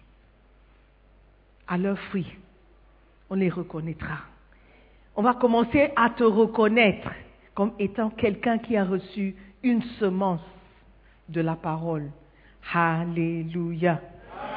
À 1.68 1.78
leurs 1.78 2.00
fruits, 2.00 2.32
on 3.30 3.36
les 3.36 3.50
reconnaîtra. 3.50 4.20
On 5.16 5.22
va 5.22 5.34
commencer 5.34 5.92
à 5.96 6.12
te 6.12 6.24
reconnaître 6.24 7.10
comme 7.56 7.74
étant 7.80 8.10
quelqu'un 8.12 8.60
qui 8.60 8.78
a 8.78 8.86
reçu 8.86 9.36
une 9.64 9.82
semence 10.00 10.46
de 11.28 11.42
la 11.42 11.56
parole. 11.56 12.10
Alléluia. 12.74 14.00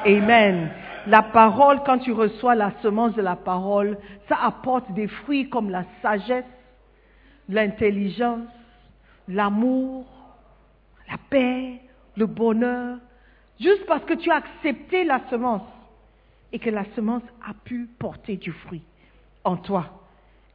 Amen. 0.05 0.69
La 1.07 1.23
parole, 1.23 1.81
quand 1.85 1.97
tu 1.97 2.11
reçois 2.11 2.55
la 2.55 2.71
semence 2.81 3.15
de 3.15 3.21
la 3.21 3.35
parole, 3.35 3.97
ça 4.29 4.37
apporte 4.41 4.91
des 4.93 5.07
fruits 5.07 5.49
comme 5.49 5.69
la 5.69 5.83
sagesse, 6.01 6.45
l'intelligence, 7.49 8.47
l'amour, 9.27 10.05
la 11.11 11.17
paix, 11.29 11.79
le 12.15 12.25
bonheur, 12.25 12.97
juste 13.59 13.85
parce 13.85 14.03
que 14.05 14.13
tu 14.13 14.31
as 14.31 14.35
accepté 14.35 15.03
la 15.03 15.21
semence 15.29 15.67
et 16.53 16.59
que 16.59 16.69
la 16.69 16.85
semence 16.95 17.23
a 17.45 17.53
pu 17.53 17.89
porter 17.99 18.37
du 18.37 18.51
fruit 18.51 18.83
en 19.43 19.57
toi. 19.57 19.85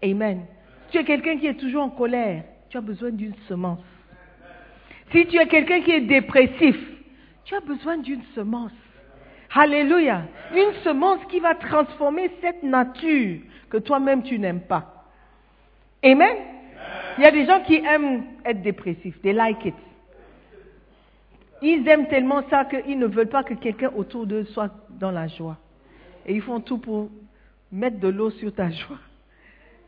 Amen. 0.03 0.47
Tu 0.91 0.99
es 0.99 1.05
quelqu'un 1.05 1.39
qui 1.39 1.47
est 1.47 1.55
toujours 1.55 1.83
en 1.83 1.91
colère, 1.91 2.45
tu 2.71 2.79
as 2.79 2.81
besoin 2.81 3.11
d'une 3.11 3.35
semence. 3.49 3.81
Si 5.13 5.27
tu 5.27 5.39
es 5.39 5.47
quelqu'un 5.47 5.83
qui 5.83 5.93
est 5.93 6.01
dépressif, 6.01 6.77
tu 7.45 7.55
as 7.55 7.61
besoin 7.61 7.99
d'une 7.99 8.23
semence. 8.35 8.73
Alléluia. 9.55 10.23
Une 10.55 10.75
semence 10.83 11.21
qui 11.31 11.39
va 11.39 11.55
transformer 11.55 12.31
cette 12.41 12.63
nature 12.63 13.41
que 13.71 13.77
toi-même 13.79 14.23
tu 14.23 14.39
n'aimes 14.39 14.63
pas. 14.63 15.05
Amen. 16.03 16.37
Il 17.19 17.25
y 17.25 17.27
a 17.27 17.31
des 17.31 17.47
gens 17.47 17.63
qui 17.63 17.77
aiment 17.77 18.25
être 18.45 18.63
dépressifs. 18.63 19.21
They 19.23 19.33
like 19.33 19.65
it. 19.65 19.75
Ils 21.63 21.87
aiment 21.89 22.09
tellement 22.09 22.43
ça 22.51 22.65
qu'ils 22.65 22.99
ne 22.99 23.07
veulent 23.07 23.29
pas 23.29 23.43
que 23.43 23.55
quelqu'un 23.55 23.91
autour 23.97 24.27
d'eux 24.27 24.45
soit 24.47 24.71
dans 24.91 25.11
la 25.11 25.27
joie. 25.29 25.57
Et 26.27 26.35
ils 26.35 26.43
font 26.43 26.61
tout 26.61 26.79
pour 26.79 27.09
mettre 27.73 27.99
de 27.99 28.09
l'eau 28.09 28.31
sur 28.31 28.53
ta 28.55 28.71
joie. 28.71 28.99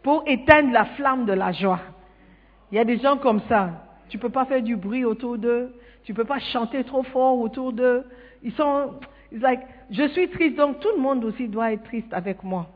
Pour 0.02 0.24
éteindre 0.26 0.72
la 0.72 0.85
flamme 0.85 1.26
de 1.26 1.33
la 1.33 1.52
joie. 1.52 1.81
Il 2.70 2.76
y 2.76 2.78
a 2.78 2.85
des 2.85 2.98
gens 2.98 3.16
comme 3.18 3.40
ça. 3.48 3.85
Tu 4.09 4.16
ne 4.16 4.22
peux 4.22 4.31
pas 4.31 4.46
faire 4.46 4.62
du 4.62 4.76
bruit 4.76 5.04
autour 5.04 5.37
d'eux. 5.37 5.74
Tu 6.04 6.12
ne 6.12 6.16
peux 6.16 6.24
pas 6.24 6.38
chanter 6.38 6.85
trop 6.85 7.02
fort 7.02 7.38
autour 7.38 7.72
d'eux. 7.72 8.04
Ils 8.42 8.52
sont, 8.52 8.94
like, 9.33 9.61
je 9.90 10.09
suis 10.09 10.28
triste, 10.31 10.57
donc 10.57 10.81
tout 10.81 10.90
le 10.96 11.02
monde 11.02 11.24
aussi 11.24 11.48
doit 11.48 11.72
être 11.72 11.85
triste 11.85 12.12
avec 12.12 12.42
moi. 12.42 12.68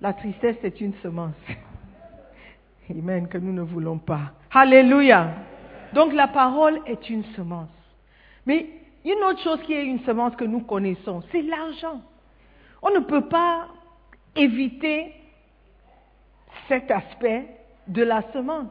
La 0.00 0.12
tristesse, 0.12 0.56
c'est 0.60 0.80
une 0.80 0.94
semence. 1.02 1.34
Amen, 2.90 3.26
que 3.28 3.38
nous 3.38 3.52
ne 3.52 3.62
voulons 3.62 3.98
pas. 3.98 4.32
Alléluia. 4.52 5.30
Donc 5.94 6.12
la 6.12 6.28
parole 6.28 6.80
est 6.86 7.08
une 7.08 7.24
semence. 7.36 7.70
Mais 8.46 8.68
une 9.04 9.22
autre 9.24 9.40
chose 9.42 9.60
qui 9.62 9.72
est 9.72 9.84
une 9.84 10.00
semence 10.00 10.34
que 10.36 10.44
nous 10.44 10.60
connaissons, 10.60 11.22
c'est 11.30 11.42
l'argent. 11.42 12.02
On 12.82 12.90
ne 12.90 13.00
peut 13.00 13.28
pas 13.28 13.68
éviter 14.34 15.12
cet 16.68 16.90
aspect 16.90 17.46
de 17.86 18.02
la 18.02 18.22
semence. 18.32 18.70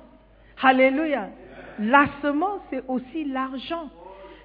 Alléluia. 0.62 1.30
La 1.80 2.06
semence, 2.22 2.62
c'est 2.70 2.84
aussi 2.88 3.26
l'argent. 3.26 3.90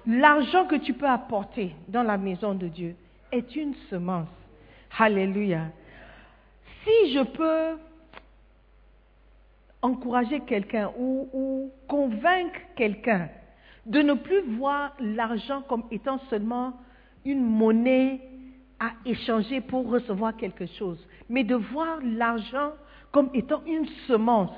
L'argent 0.07 0.65
que 0.65 0.75
tu 0.75 0.93
peux 0.93 1.07
apporter 1.07 1.75
dans 1.87 2.03
la 2.03 2.17
maison 2.17 2.53
de 2.55 2.67
Dieu 2.67 2.95
est 3.31 3.55
une 3.55 3.75
semence. 3.89 4.29
Alléluia. 4.97 5.65
Si 6.83 7.13
je 7.13 7.23
peux 7.23 7.77
encourager 9.81 10.41
quelqu'un 10.41 10.91
ou, 10.97 11.71
convaincre 11.87 12.59
quelqu'un 12.75 13.29
de 13.85 14.01
ne 14.01 14.13
plus 14.13 14.41
voir 14.57 14.93
l'argent 14.99 15.63
comme 15.67 15.83
étant 15.91 16.19
seulement 16.29 16.73
une 17.25 17.43
monnaie 17.43 18.21
à 18.79 18.91
échanger 19.05 19.61
pour 19.61 19.89
recevoir 19.89 20.35
quelque 20.35 20.65
chose, 20.65 21.05
mais 21.29 21.43
de 21.43 21.55
voir 21.55 21.99
l'argent 22.03 22.71
comme 23.11 23.29
étant 23.33 23.61
une 23.65 23.87
semence, 24.07 24.55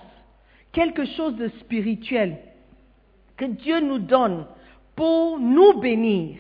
quelque 0.72 1.06
chose 1.06 1.36
de 1.36 1.48
spirituel 1.60 2.38
que 3.38 3.46
Dieu 3.46 3.80
nous 3.80 4.00
donne 4.00 4.46
pour 4.96 5.40
nous 5.40 5.80
bénir. 5.80 6.38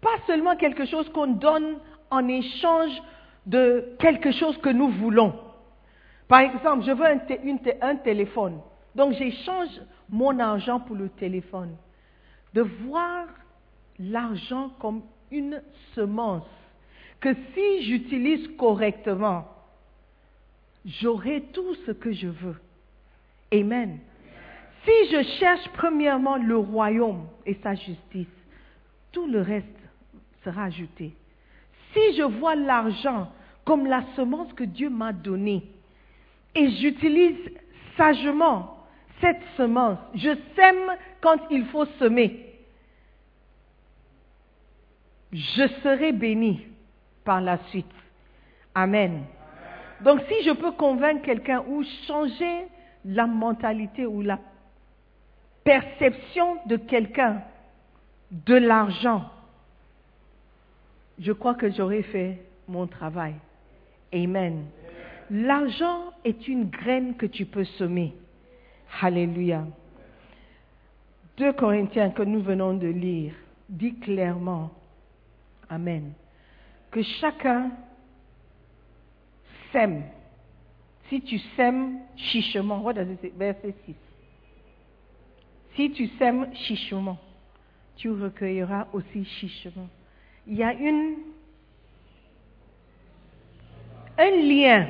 Pas 0.00 0.16
seulement 0.26 0.56
quelque 0.56 0.86
chose 0.86 1.08
qu'on 1.10 1.26
donne 1.26 1.78
en 2.10 2.26
échange 2.28 3.02
de 3.46 3.96
quelque 3.98 4.32
chose 4.32 4.56
que 4.58 4.70
nous 4.70 4.88
voulons. 4.88 5.34
Par 6.28 6.40
exemple, 6.40 6.84
je 6.84 6.92
veux 6.92 7.06
un, 7.82 7.96
téléphone. 7.96 8.60
Donc 8.94 9.14
j'échange 9.14 9.68
mon 10.10 10.38
argent 10.38 10.78
pour 10.80 10.94
le 10.94 11.08
téléphone. 11.08 11.74
De 12.52 12.60
voir 12.60 13.26
l'argent 13.98 14.70
comme 14.78 15.02
une 15.30 15.62
semence 15.94 16.46
que 17.20 17.34
si 17.54 17.82
j'utilise 17.84 18.48
correctement, 18.56 19.48
j'aurai 20.84 21.42
tout 21.52 21.74
ce 21.86 21.92
que 21.92 22.12
je 22.12 22.28
veux. 22.28 22.60
Amen. 23.52 23.98
Si 24.84 25.10
je 25.10 25.22
cherche 25.40 25.68
premièrement 25.74 26.36
le 26.36 26.56
royaume 26.56 27.26
et 27.44 27.54
sa 27.62 27.74
justice, 27.74 28.26
tout 29.12 29.26
le 29.26 29.40
reste 29.40 29.66
sera 30.44 30.64
ajouté. 30.64 31.14
Si 31.92 32.16
je 32.16 32.22
vois 32.22 32.54
l'argent 32.54 33.32
comme 33.64 33.86
la 33.86 34.04
semence 34.14 34.52
que 34.52 34.64
Dieu 34.64 34.90
m'a 34.90 35.12
donnée 35.12 35.64
et 36.54 36.70
j'utilise 36.70 37.38
sagement 37.96 38.78
cette 39.20 39.42
semence, 39.56 39.98
je 40.14 40.36
sème 40.54 40.96
quand 41.20 41.38
il 41.50 41.64
faut 41.66 41.86
semer, 41.98 42.54
je 45.32 45.66
serai 45.82 46.12
béni 46.12 46.66
par 47.24 47.40
la 47.40 47.58
suite. 47.70 47.86
Amen. 48.74 49.24
Donc 50.02 50.20
si 50.28 50.44
je 50.44 50.52
peux 50.52 50.72
convaincre 50.72 51.22
quelqu'un 51.22 51.64
ou 51.66 51.82
changer 52.06 52.66
la 53.04 53.26
mentalité 53.26 54.06
ou 54.06 54.22
la 54.22 54.38
perception 55.64 56.58
de 56.66 56.76
quelqu'un 56.76 57.42
de 58.30 58.54
l'argent, 58.54 59.30
je 61.18 61.32
crois 61.32 61.54
que 61.54 61.70
j'aurais 61.70 62.02
fait 62.02 62.40
mon 62.68 62.86
travail. 62.86 63.34
Amen. 64.12 64.66
L'argent 65.30 66.12
est 66.24 66.48
une 66.48 66.70
graine 66.70 67.16
que 67.16 67.26
tu 67.26 67.44
peux 67.44 67.64
semer. 67.64 68.14
Alléluia. 69.00 69.66
2 71.36 71.52
Corinthiens 71.52 72.10
que 72.10 72.22
nous 72.22 72.42
venons 72.42 72.74
de 72.74 72.88
lire 72.88 73.34
dit 73.68 73.94
clairement, 73.96 74.70
Amen, 75.68 76.12
que 76.90 77.02
chacun 77.02 77.70
sème. 79.70 80.02
Si 81.08 81.20
tu 81.20 81.38
sèmes 81.56 82.00
chichement, 82.16 82.82
verset 83.36 83.74
6. 83.84 83.94
Si 85.76 85.90
tu 85.92 86.08
sèmes 86.18 86.52
chichement, 86.54 87.18
tu 87.96 88.10
recueilleras 88.10 88.88
aussi 88.92 89.24
chichement. 89.24 89.88
Il 90.46 90.56
y 90.56 90.62
a 90.62 90.72
une, 90.72 91.16
un 94.16 94.30
lien 94.30 94.88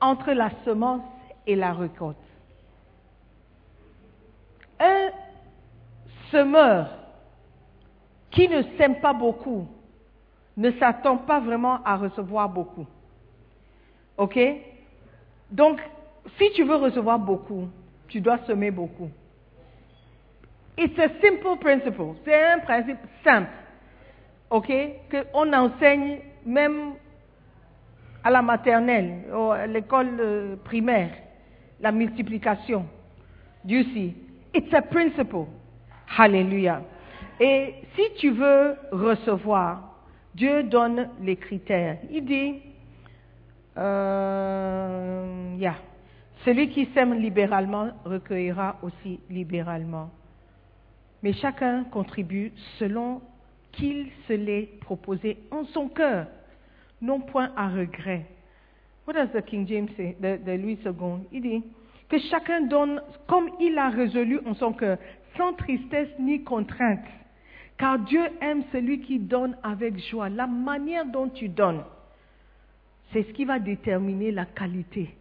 entre 0.00 0.32
la 0.32 0.50
semence 0.64 1.02
et 1.46 1.56
la 1.56 1.72
récolte. 1.72 2.16
Un 4.80 5.10
semeur 6.30 6.90
qui 8.30 8.48
ne 8.48 8.62
sème 8.76 9.00
pas 9.00 9.12
beaucoup 9.12 9.66
ne 10.56 10.70
s'attend 10.72 11.18
pas 11.18 11.40
vraiment 11.40 11.82
à 11.84 11.96
recevoir 11.96 12.48
beaucoup. 12.48 12.86
OK? 14.16 14.38
Donc, 15.50 15.80
si 16.36 16.50
tu 16.52 16.64
veux 16.64 16.76
recevoir 16.76 17.18
beaucoup, 17.18 17.68
tu 18.08 18.20
dois 18.20 18.38
semer 18.46 18.70
beaucoup. 18.70 19.10
It's 20.76 20.98
a 20.98 21.08
simple 21.20 21.58
principle. 21.60 22.14
C'est 22.24 22.44
un 22.52 22.58
principe 22.58 22.98
simple. 23.24 23.50
OK? 24.50 24.72
Qu'on 25.10 25.52
enseigne 25.52 26.20
même 26.44 26.94
à 28.24 28.30
la 28.30 28.42
maternelle, 28.42 29.24
à 29.32 29.66
l'école 29.66 30.16
euh, 30.20 30.56
primaire, 30.64 31.10
la 31.80 31.92
multiplication. 31.92 32.86
You 33.64 33.82
see, 33.94 34.14
it's 34.54 34.72
a 34.72 34.82
principle. 34.82 35.46
Hallelujah. 36.06 36.82
Et 37.40 37.74
si 37.94 38.02
tu 38.18 38.30
veux 38.30 38.76
recevoir, 38.90 39.94
Dieu 40.34 40.64
donne 40.64 41.08
les 41.22 41.36
critères. 41.36 41.98
Il 42.10 42.24
dit, 42.24 42.54
euh, 43.76 45.54
yeah, 45.58 45.76
celui 46.44 46.68
qui 46.70 46.88
sème 46.94 47.14
libéralement 47.14 47.90
recueillera 48.04 48.76
aussi 48.82 49.20
libéralement. 49.30 50.10
Mais 51.22 51.32
chacun 51.32 51.84
contribue 51.84 52.52
selon 52.78 53.20
qu'il 53.72 54.06
se 54.26 54.32
l'est 54.32 54.80
proposé 54.80 55.38
en 55.50 55.64
son 55.66 55.88
cœur, 55.88 56.26
non 57.00 57.20
point 57.20 57.52
à 57.56 57.68
regret. 57.68 58.26
What 59.06 59.14
does 59.14 59.28
the 59.32 59.42
King 59.42 59.66
James 59.66 59.88
say, 59.96 60.16
de, 60.20 60.52
Louis 60.56 60.78
II? 60.84 61.26
Il 61.32 61.42
dit 61.42 61.64
que 62.08 62.18
chacun 62.30 62.62
donne 62.62 63.00
comme 63.26 63.48
il 63.60 63.78
a 63.78 63.88
résolu 63.88 64.40
en 64.44 64.54
son 64.54 64.72
cœur, 64.72 64.98
sans 65.36 65.54
tristesse 65.54 66.10
ni 66.18 66.42
contrainte, 66.42 67.04
car 67.78 67.98
Dieu 68.00 68.20
aime 68.40 68.64
celui 68.72 69.00
qui 69.00 69.18
donne 69.18 69.56
avec 69.62 69.98
joie. 70.10 70.28
La 70.28 70.46
manière 70.46 71.06
dont 71.06 71.28
tu 71.28 71.48
donnes, 71.48 71.84
c'est 73.12 73.22
ce 73.22 73.32
qui 73.32 73.44
va 73.44 73.58
déterminer 73.58 74.30
la 74.30 74.44
qualité 74.44 75.14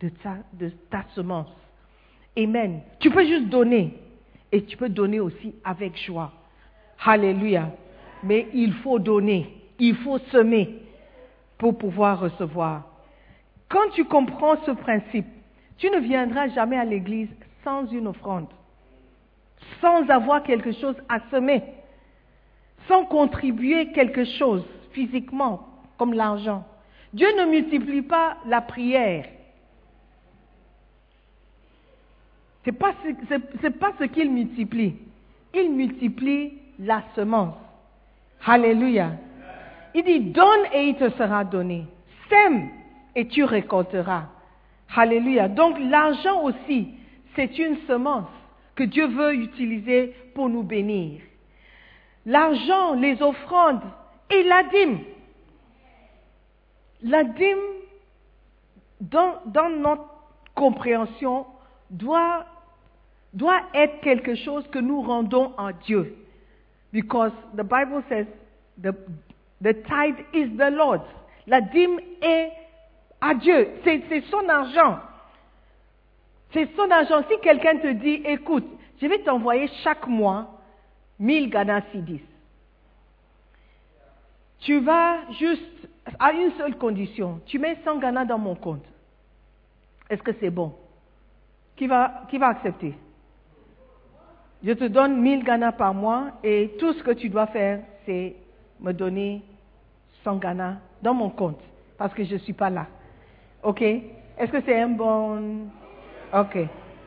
de 0.00 0.08
ta, 0.10 0.36
de 0.52 0.70
ta 0.90 1.04
semence. 1.14 1.52
Amen. 2.36 2.82
Tu 3.00 3.10
peux 3.10 3.26
juste 3.26 3.48
donner 3.48 3.94
et 4.52 4.64
tu 4.64 4.76
peux 4.76 4.88
donner 4.88 5.20
aussi 5.20 5.54
avec 5.64 5.96
joie. 5.98 6.32
Alléluia. 7.04 7.72
Mais 8.22 8.48
il 8.54 8.72
faut 8.74 8.98
donner, 8.98 9.52
il 9.78 9.96
faut 9.96 10.18
semer 10.30 10.83
pour 11.58 11.76
pouvoir 11.78 12.20
recevoir. 12.20 12.82
Quand 13.68 13.90
tu 13.94 14.04
comprends 14.04 14.56
ce 14.64 14.70
principe, 14.72 15.26
tu 15.78 15.90
ne 15.90 15.98
viendras 15.98 16.48
jamais 16.48 16.76
à 16.76 16.84
l'église 16.84 17.28
sans 17.62 17.86
une 17.86 18.06
offrande, 18.06 18.46
sans 19.80 20.08
avoir 20.08 20.42
quelque 20.42 20.72
chose 20.72 20.96
à 21.08 21.18
semer, 21.30 21.62
sans 22.88 23.04
contribuer 23.04 23.92
quelque 23.92 24.24
chose 24.24 24.64
physiquement, 24.92 25.66
comme 25.98 26.12
l'argent. 26.12 26.64
Dieu 27.12 27.28
ne 27.38 27.46
multiplie 27.46 28.02
pas 28.02 28.36
la 28.46 28.60
prière. 28.60 29.26
Ce 32.64 32.70
n'est 32.70 32.76
pas, 33.70 33.92
ce, 33.98 34.04
qu'il 34.04 34.30
multiplie. 34.30 34.96
Il 35.52 35.72
multiplie 35.72 36.54
la 36.78 37.02
semence. 37.14 37.54
Alléluia. 38.44 39.12
Il 39.94 40.04
dit, 40.04 40.20
donne 40.20 40.66
et 40.72 40.88
il 40.88 40.96
te 40.96 41.08
sera 41.10 41.44
donné. 41.44 41.86
Sème 42.28 42.68
et 43.14 43.28
tu 43.28 43.44
récolteras. 43.44 44.24
Alléluia. 44.94 45.48
Donc 45.48 45.76
l'argent 45.78 46.42
aussi, 46.42 46.88
c'est 47.36 47.58
une 47.58 47.78
semence 47.86 48.28
que 48.74 48.84
Dieu 48.84 49.06
veut 49.06 49.34
utiliser 49.34 50.14
pour 50.34 50.48
nous 50.48 50.62
bénir. 50.62 51.20
L'argent, 52.26 52.94
les 52.94 53.20
offrandes 53.22 53.82
et 54.30 54.42
la 54.42 54.64
dîme. 54.64 55.00
La 57.02 57.24
dîme, 57.24 57.58
dans, 59.00 59.40
notre 59.78 60.06
compréhension, 60.54 61.46
doit, 61.90 62.46
doit 63.32 63.60
être 63.74 64.00
quelque 64.00 64.34
chose 64.36 64.66
que 64.68 64.78
nous 64.78 65.02
rendons 65.02 65.52
à 65.58 65.72
Dieu. 65.72 66.16
Because 66.92 67.32
the 67.56 67.62
Bible 67.62 68.02
says 68.08 68.26
the, 68.80 68.94
the 69.64 69.72
tithe 69.72 70.20
is 70.32 70.56
the 70.56 70.70
Lord's. 70.70 71.08
La 71.46 71.60
dîme 71.60 71.98
est 72.22 72.52
à 73.20 73.34
Dieu. 73.34 73.68
C'est 73.82 74.22
son 74.30 74.48
argent. 74.48 74.98
C'est 76.52 76.68
son 76.76 76.90
argent. 76.90 77.22
Si 77.28 77.38
quelqu'un 77.40 77.78
te 77.78 77.92
dit, 77.92 78.22
écoute, 78.24 78.66
je 79.00 79.06
vais 79.06 79.18
t'envoyer 79.20 79.68
chaque 79.82 80.06
mois 80.06 80.60
1000 81.18 81.50
Ghana 81.50 81.82
Cedis. 81.92 82.22
Tu 84.60 84.78
vas 84.80 85.30
juste 85.32 85.88
à 86.18 86.32
une 86.32 86.52
seule 86.52 86.76
condition. 86.76 87.40
Tu 87.46 87.58
mets 87.58 87.78
100 87.84 87.98
Ghana 87.98 88.24
dans 88.24 88.38
mon 88.38 88.54
compte. 88.54 88.84
Est-ce 90.08 90.22
que 90.22 90.32
c'est 90.40 90.50
bon? 90.50 90.74
Qui 91.76 91.86
va, 91.86 92.24
qui 92.30 92.38
va 92.38 92.48
accepter? 92.48 92.94
Je 94.62 94.72
te 94.72 94.84
donne 94.84 95.20
1000 95.20 95.44
Ghana 95.44 95.72
par 95.72 95.92
mois 95.92 96.32
et 96.42 96.76
tout 96.78 96.92
ce 96.94 97.02
que 97.02 97.10
tu 97.10 97.28
dois 97.28 97.46
faire, 97.48 97.80
c'est 98.06 98.36
me 98.80 98.92
donner 98.92 99.42
100 100.24 100.36
Ghana 100.36 100.76
dans 101.02 101.14
mon 101.14 101.30
compte 101.30 101.60
parce 101.98 102.12
que 102.14 102.24
je 102.24 102.34
ne 102.34 102.38
suis 102.38 102.52
pas 102.52 102.70
là. 102.70 102.86
OK? 103.62 103.82
Est-ce 103.82 104.50
que 104.50 104.60
c'est 104.62 104.80
un 104.80 104.88
bon... 104.88 105.68
OK, 106.32 106.58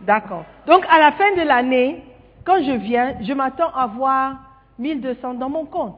d'accord. 0.02 0.46
Donc 0.66 0.86
à 0.90 1.00
la 1.00 1.12
fin 1.14 1.36
de 1.36 1.42
l'année, 1.42 2.04
quand 2.46 2.64
je 2.64 2.72
viens, 2.72 3.18
je 3.22 3.34
m'attends 3.34 3.74
à 3.76 3.88
voir 3.88 4.38
1200 4.80 5.34
dans 5.34 5.50
mon 5.50 5.66
compte. 5.66 5.98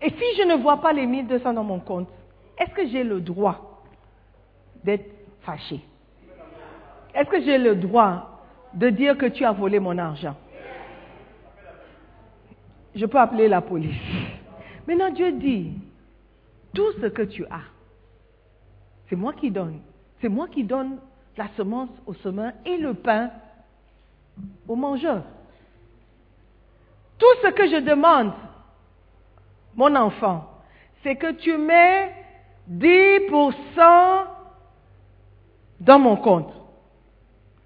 Et 0.00 0.08
si 0.08 0.36
je 0.38 0.44
ne 0.44 0.54
vois 0.54 0.80
pas 0.80 0.92
les 0.92 1.06
1200 1.06 1.52
dans 1.52 1.64
mon 1.64 1.78
compte, 1.78 2.08
est-ce 2.56 2.70
que 2.70 2.88
j'ai 2.88 3.04
le 3.04 3.20
droit 3.20 3.82
d'être 4.82 5.10
fâché? 5.42 5.80
Est-ce 7.14 7.28
que 7.28 7.42
j'ai 7.42 7.58
le 7.58 7.74
droit 7.74 8.40
de 8.72 8.88
dire 8.88 9.18
que 9.18 9.26
tu 9.26 9.44
as 9.44 9.52
volé 9.52 9.78
mon 9.78 9.98
argent? 9.98 10.36
Je 12.94 13.04
peux 13.04 13.18
appeler 13.18 13.48
la 13.48 13.60
police. 13.60 13.94
Maintenant, 14.86 15.10
Dieu 15.10 15.32
dit, 15.32 15.72
tout 16.74 16.92
ce 17.00 17.06
que 17.06 17.22
tu 17.22 17.44
as, 17.46 17.62
c'est 19.08 19.16
moi 19.16 19.32
qui 19.32 19.50
donne. 19.50 19.80
C'est 20.20 20.28
moi 20.28 20.48
qui 20.48 20.64
donne 20.64 20.98
la 21.36 21.48
semence 21.56 21.90
au 22.06 22.14
semeur 22.14 22.52
et 22.64 22.76
le 22.76 22.94
pain 22.94 23.30
au 24.68 24.76
mangeur. 24.76 25.24
Tout 27.18 27.34
ce 27.42 27.48
que 27.48 27.66
je 27.68 27.80
demande, 27.84 28.32
mon 29.74 29.94
enfant, 29.96 30.48
c'est 31.02 31.16
que 31.16 31.32
tu 31.32 31.56
mets 31.56 32.14
10% 32.70 34.26
dans 35.80 35.98
mon 35.98 36.16
compte. 36.16 36.52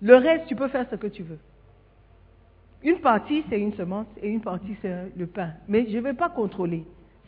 Le 0.00 0.16
reste, 0.16 0.46
tu 0.46 0.56
peux 0.56 0.68
faire 0.68 0.86
ce 0.90 0.96
que 0.96 1.06
tu 1.06 1.22
veux. 1.22 1.38
Une 2.82 3.00
partie, 3.00 3.44
c'est 3.48 3.58
une 3.58 3.74
semence 3.74 4.06
et 4.20 4.28
une 4.28 4.40
partie, 4.40 4.76
c'est 4.82 5.12
le 5.16 5.26
pain. 5.26 5.52
Mais 5.68 5.86
je 5.88 5.96
ne 5.96 6.02
vais 6.02 6.14
pas 6.14 6.28
contrôler. 6.28 6.84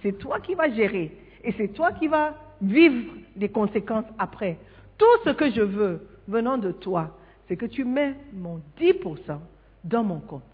C'est 0.07 0.19
toi 0.19 0.38
qui 0.38 0.55
vas 0.55 0.71
gérer. 0.71 1.11
Et 1.42 1.51
c'est 1.57 1.66
toi 1.66 1.90
qui 1.90 2.07
vas 2.07 2.37
vivre 2.62 3.12
les 3.35 3.49
conséquences 3.49 4.05
après. 4.21 4.57
Tout 4.97 5.05
ce 5.25 5.31
que 5.31 5.51
je 5.51 5.62
veux 5.62 6.07
venant 6.29 6.59
de 6.59 6.71
toi, 6.71 7.19
c'est 7.49 7.57
que 7.57 7.66
tu 7.66 7.85
mets 7.85 8.14
mon 8.33 8.61
10% 8.79 9.40
dans 9.83 10.05
mon 10.05 10.21
compte. 10.21 10.45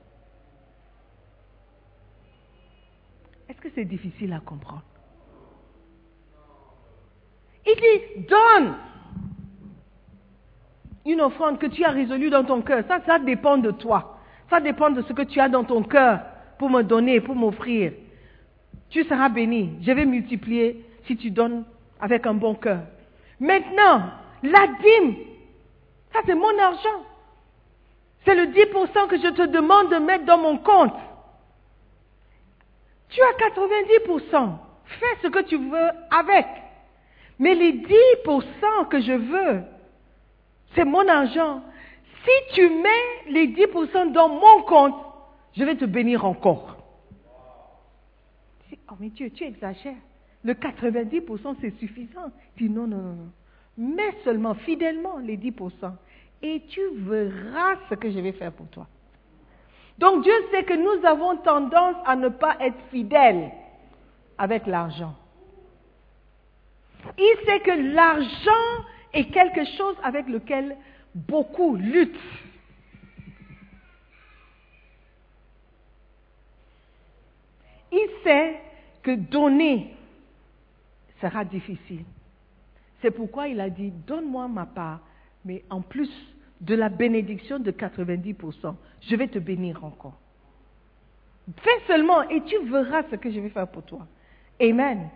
Est-ce 3.46 3.60
que 3.60 3.68
c'est 3.74 3.84
difficile 3.84 4.32
à 4.32 4.40
comprendre? 4.40 4.84
Il 7.66 7.74
dit, 7.74 8.26
donne 8.26 8.74
une 11.04 11.20
offrande 11.20 11.58
que 11.58 11.66
tu 11.66 11.84
as 11.84 11.90
résolue 11.90 12.30
dans 12.30 12.44
ton 12.44 12.62
cœur. 12.62 12.84
Ça, 12.88 13.00
ça 13.04 13.18
dépend 13.18 13.58
de 13.58 13.70
toi. 13.70 14.18
Ça 14.48 14.60
dépend 14.60 14.88
de 14.88 15.02
ce 15.02 15.12
que 15.12 15.22
tu 15.22 15.40
as 15.40 15.50
dans 15.50 15.64
ton 15.64 15.82
cœur 15.82 16.20
pour 16.58 16.70
me 16.70 16.80
donner, 16.80 17.20
pour 17.20 17.34
m'offrir. 17.34 17.92
Tu 18.92 19.04
seras 19.04 19.30
béni. 19.30 19.78
Je 19.82 19.90
vais 19.90 20.04
multiplier 20.04 20.84
si 21.06 21.16
tu 21.16 21.30
donnes 21.30 21.64
avec 21.98 22.26
un 22.26 22.34
bon 22.34 22.54
cœur. 22.54 22.80
Maintenant, 23.40 24.02
la 24.42 24.66
dîme, 24.66 25.16
ça 26.12 26.20
c'est 26.26 26.34
mon 26.34 26.58
argent. 26.58 27.02
C'est 28.24 28.34
le 28.34 28.52
10% 28.52 29.08
que 29.08 29.16
je 29.16 29.28
te 29.28 29.46
demande 29.46 29.90
de 29.90 29.96
mettre 29.96 30.26
dans 30.26 30.38
mon 30.38 30.58
compte. 30.58 30.94
Tu 33.08 33.20
as 33.20 33.48
90%. 33.48 34.50
Fais 34.84 35.16
ce 35.22 35.28
que 35.28 35.40
tu 35.40 35.56
veux 35.56 35.90
avec. 36.10 36.46
Mais 37.38 37.54
les 37.54 37.72
10% 37.72 38.88
que 38.90 39.00
je 39.00 39.12
veux, 39.12 39.62
c'est 40.74 40.84
mon 40.84 41.08
argent. 41.08 41.62
Si 42.24 42.54
tu 42.54 42.68
mets 42.68 43.30
les 43.30 43.48
10% 43.48 44.12
dans 44.12 44.28
mon 44.28 44.62
compte, 44.62 44.94
je 45.56 45.64
vais 45.64 45.76
te 45.76 45.86
bénir 45.86 46.26
encore. 46.26 46.71
Oh 48.92 48.96
mais 49.00 49.08
Dieu, 49.08 49.30
tu 49.30 49.44
exagères. 49.44 49.96
Le 50.44 50.52
90% 50.52 51.56
c'est 51.62 51.70
suffisant. 51.78 52.30
dis 52.58 52.68
non, 52.68 52.86
non, 52.86 52.98
non, 52.98 53.14
non. 53.14 53.32
Mets 53.78 54.18
seulement 54.22 54.54
fidèlement 54.54 55.16
les 55.18 55.38
10% 55.38 55.92
et 56.42 56.62
tu 56.68 56.80
verras 56.96 57.76
ce 57.88 57.94
que 57.94 58.10
je 58.10 58.18
vais 58.18 58.32
faire 58.32 58.52
pour 58.52 58.68
toi. 58.68 58.86
Donc 59.98 60.24
Dieu 60.24 60.34
sait 60.50 60.64
que 60.64 60.74
nous 60.74 61.06
avons 61.06 61.38
tendance 61.38 61.96
à 62.04 62.16
ne 62.16 62.28
pas 62.28 62.56
être 62.60 62.76
fidèles 62.90 63.50
avec 64.36 64.66
l'argent. 64.66 65.14
Il 67.16 67.36
sait 67.46 67.60
que 67.60 67.94
l'argent 67.94 68.84
est 69.14 69.30
quelque 69.32 69.64
chose 69.78 69.96
avec 70.02 70.28
lequel 70.28 70.76
beaucoup 71.14 71.76
luttent. 71.76 72.18
Il 77.90 78.08
sait 78.22 78.60
que 79.02 79.14
donner 79.14 79.94
sera 81.20 81.44
difficile. 81.44 82.04
C'est 83.00 83.10
pourquoi 83.10 83.48
il 83.48 83.60
a 83.60 83.70
dit, 83.70 83.90
donne-moi 84.06 84.48
ma 84.48 84.66
part, 84.66 85.00
mais 85.44 85.64
en 85.70 85.80
plus 85.80 86.10
de 86.60 86.74
la 86.74 86.88
bénédiction 86.88 87.58
de 87.58 87.72
90%, 87.72 88.74
je 89.00 89.16
vais 89.16 89.28
te 89.28 89.38
bénir 89.38 89.84
encore. 89.84 90.18
Fais 91.56 91.86
seulement 91.88 92.22
et 92.28 92.40
tu 92.42 92.56
verras 92.68 93.02
ce 93.10 93.16
que 93.16 93.30
je 93.30 93.40
vais 93.40 93.48
faire 93.48 93.66
pour 93.66 93.82
toi. 93.82 94.06
Amen. 94.60 95.08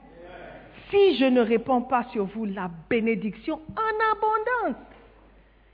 Si 0.90 1.16
je 1.18 1.24
ne 1.24 1.40
réponds 1.40 1.82
pas 1.82 2.04
sur 2.12 2.24
vous 2.24 2.44
la 2.46 2.70
bénédiction 2.90 3.54
en 3.54 4.12
abondance, 4.12 4.82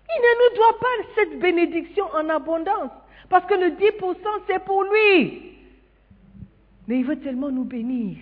il 0.08 0.20
ne 0.20 0.50
nous 0.50 0.56
doit 0.56 0.78
pas 0.78 1.08
cette 1.14 1.38
bénédiction 1.38 2.04
en 2.14 2.28
abondance. 2.28 2.90
Parce 3.30 3.46
que 3.46 3.54
le 3.54 3.70
10% 3.70 4.16
c'est 4.46 4.62
pour 4.64 4.84
lui. 4.84 5.51
Mais 6.88 6.98
il 6.98 7.04
veut 7.04 7.18
tellement 7.18 7.50
nous 7.50 7.64
bénir. 7.64 8.18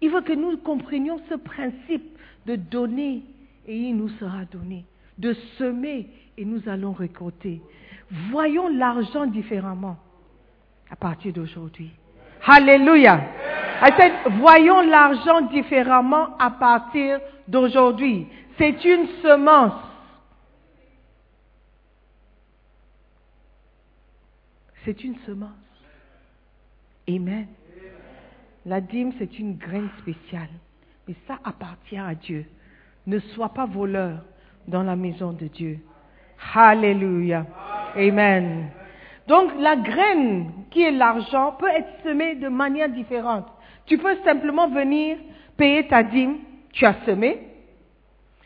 Il 0.00 0.10
veut 0.10 0.22
que 0.22 0.32
nous 0.32 0.56
comprenions 0.58 1.20
ce 1.28 1.34
principe 1.34 2.18
de 2.46 2.56
donner 2.56 3.22
et 3.66 3.76
il 3.76 3.96
nous 3.96 4.08
sera 4.10 4.44
donné. 4.44 4.84
De 5.18 5.34
semer 5.58 6.08
et 6.36 6.44
nous 6.44 6.68
allons 6.68 6.92
récolter. 6.92 7.62
Voyons 8.30 8.68
l'argent 8.68 9.26
différemment 9.26 9.96
à 10.90 10.96
partir 10.96 11.32
d'aujourd'hui. 11.32 11.90
Alléluia. 12.44 13.20
voyons 14.40 14.80
l'argent 14.82 15.42
différemment 15.42 16.36
à 16.38 16.50
partir 16.50 17.20
d'aujourd'hui. 17.46 18.26
C'est 18.58 18.84
une 18.84 19.06
semence. 19.22 19.80
C'est 24.84 25.04
une 25.04 25.16
semence. 25.24 25.50
Amen. 27.08 27.46
La 28.64 28.80
dîme, 28.80 29.12
c'est 29.18 29.38
une 29.38 29.56
graine 29.56 29.88
spéciale. 29.98 30.48
Mais 31.08 31.14
ça 31.26 31.38
appartient 31.44 31.98
à 31.98 32.14
Dieu. 32.14 32.46
Ne 33.06 33.18
sois 33.18 33.48
pas 33.48 33.66
voleur 33.66 34.18
dans 34.68 34.82
la 34.82 34.96
maison 34.96 35.32
de 35.32 35.46
Dieu. 35.46 35.80
Alléluia. 36.54 37.46
Amen. 37.96 38.68
Donc 39.28 39.50
la 39.58 39.76
graine 39.76 40.52
qui 40.70 40.82
est 40.82 40.90
l'argent 40.90 41.52
peut 41.58 41.68
être 41.68 42.02
semée 42.04 42.36
de 42.36 42.48
manière 42.48 42.88
différente. 42.88 43.46
Tu 43.86 43.98
peux 43.98 44.16
simplement 44.24 44.68
venir 44.68 45.16
payer 45.56 45.86
ta 45.86 46.02
dîme, 46.02 46.38
tu 46.72 46.84
as 46.86 46.96
semé. 47.04 47.38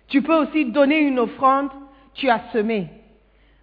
Tu 0.09 0.23
peux 0.23 0.37
aussi 0.37 0.67
donner 0.67 1.01
une 1.01 1.19
offrande, 1.19 1.71
tu 2.15 2.29
as 2.29 2.41
semé. 2.53 2.89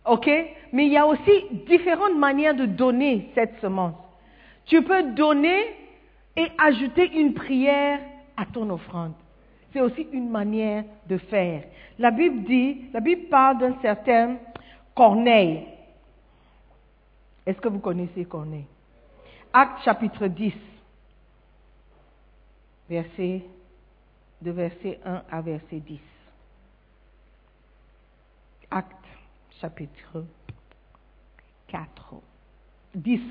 OK? 0.05 0.29
Mais 0.71 0.85
il 0.85 0.91
y 0.91 0.97
a 0.97 1.05
aussi 1.05 1.31
différentes 1.67 2.17
manières 2.17 2.55
de 2.55 2.65
donner 2.65 3.29
cette 3.35 3.59
semence. 3.61 3.95
Tu 4.65 4.81
peux 4.81 5.03
donner 5.13 5.63
et 6.35 6.51
ajouter 6.57 7.11
une 7.19 7.33
prière 7.33 7.99
à 8.35 8.45
ton 8.45 8.69
offrande. 8.69 9.13
C'est 9.71 9.81
aussi 9.81 10.07
une 10.11 10.29
manière 10.29 10.83
de 11.07 11.17
faire. 11.17 11.63
La 11.99 12.11
Bible 12.11 12.43
dit, 12.43 12.85
la 12.93 12.99
Bible 12.99 13.27
parle 13.29 13.59
d'un 13.59 13.75
certain 13.81 14.37
Corneille. 14.95 15.67
Est-ce 17.45 17.59
que 17.59 17.67
vous 17.67 17.79
connaissez 17.79 18.25
Corneille? 18.25 18.65
Acte 19.51 19.83
chapitre 19.83 20.27
10, 20.27 20.53
verset, 22.89 23.43
de 24.41 24.51
verset 24.51 24.99
1 25.05 25.23
à 25.29 25.41
verset 25.41 25.79
10. 25.79 25.99
Acte 28.71 29.05
chapitre 29.59 30.25
4, 31.67 32.15
10. 32.95 33.21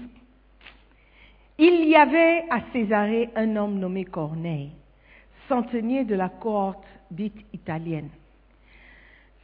Il 1.64 1.88
y 1.88 1.94
avait 1.94 2.42
à 2.50 2.60
Césarée 2.72 3.30
un 3.36 3.54
homme 3.54 3.78
nommé 3.78 4.04
Corneille, 4.04 4.72
centenier 5.48 6.02
de 6.02 6.16
la 6.16 6.28
cohorte 6.28 6.84
dite 7.08 7.38
italienne. 7.52 8.08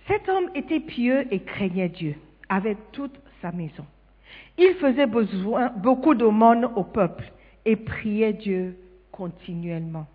Cet 0.09 0.29
homme 0.29 0.51
était 0.57 0.81
pieux 0.81 1.33
et 1.33 1.39
craignait 1.39 1.89
Dieu 1.89 2.17
avec 2.49 2.77
toute 2.91 3.21
sa 3.41 3.53
maison. 3.53 3.87
Il 4.59 4.75
faisait 4.81 5.07
besoin, 5.07 5.69
beaucoup 5.69 6.17
d'aumônes 6.17 6.65
au 6.65 6.83
peuple 6.83 7.31
et 7.65 7.77
priait 7.77 8.33
Dieu 8.33 8.77
continuellement. 9.13 10.09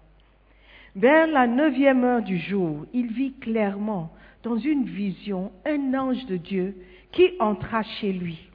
Vers 0.97 1.27
la 1.27 1.47
neuvième 1.47 2.03
heure 2.03 2.21
du 2.21 2.37
jour, 2.37 2.85
il 2.91 3.13
vit 3.13 3.31
clairement 3.39 4.11
dans 4.43 4.57
une 4.57 4.83
vision 4.83 5.53
un 5.65 5.93
ange 5.93 6.25
de 6.25 6.35
Dieu 6.35 6.75
qui 7.13 7.31
entra 7.39 7.81
chez 7.83 8.11
lui 8.11 8.49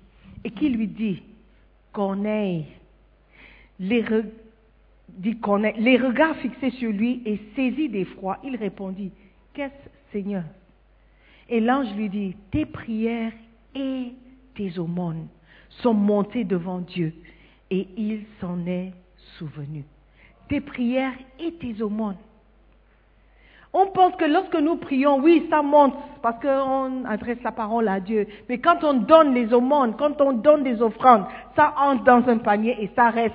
et 0.45 0.51
qui 0.51 0.69
lui 0.69 0.87
dit, 0.87 1.23
Corneille, 1.93 2.67
les, 3.79 4.03
regards 5.97 6.37
fixés 6.37 6.71
sur 6.71 6.91
lui 6.91 7.23
et 7.25 7.41
saisi 7.55 7.89
d'effroi, 7.89 8.39
il 8.45 8.57
répondit, 8.57 9.13
Qu'est-ce 9.55 9.91
Seigneur? 10.13 10.45
Et 11.49 11.61
l'ange 11.61 11.95
lui 11.95 12.09
dit, 12.09 12.37
Tes 12.51 12.67
prières 12.67 13.33
et 13.75 14.13
tes 14.55 14.79
aumônes 14.79 15.29
sont 15.69 15.95
montées 15.95 16.45
devant 16.45 16.79
Dieu 16.79 17.13
et 17.71 17.87
il 17.97 18.25
s'en 18.41 18.67
est 18.67 18.93
souvenu. 19.39 19.85
Tes 20.49 20.61
prières 20.61 21.13
et 21.39 21.53
tes 21.53 21.83
aumônes. 21.83 22.17
On 23.75 23.89
pense 23.89 24.17
que 24.17 24.25
lorsque 24.25 24.57
nous 24.57 24.77
prions, 24.77 25.19
oui, 25.19 25.47
ça 25.51 25.61
monte 25.61 25.95
parce 26.23 26.41
qu'on 26.41 27.05
adresse 27.05 27.43
la 27.45 27.53
parole 27.53 27.87
à 27.89 28.01
Dieu. 28.01 28.27
Mais 28.49 28.59
quand 28.59 28.83
on 28.83 28.95
donne 28.95 29.35
les 29.35 29.53
aumônes, 29.53 29.95
quand 29.99 30.21
on 30.23 30.33
donne 30.33 30.63
des 30.63 30.81
offrandes, 30.81 31.27
ça 31.55 31.75
entre 31.79 32.05
dans 32.05 32.27
un 32.29 32.39
panier 32.39 32.83
et 32.83 32.91
ça 32.97 33.11
reste 33.11 33.35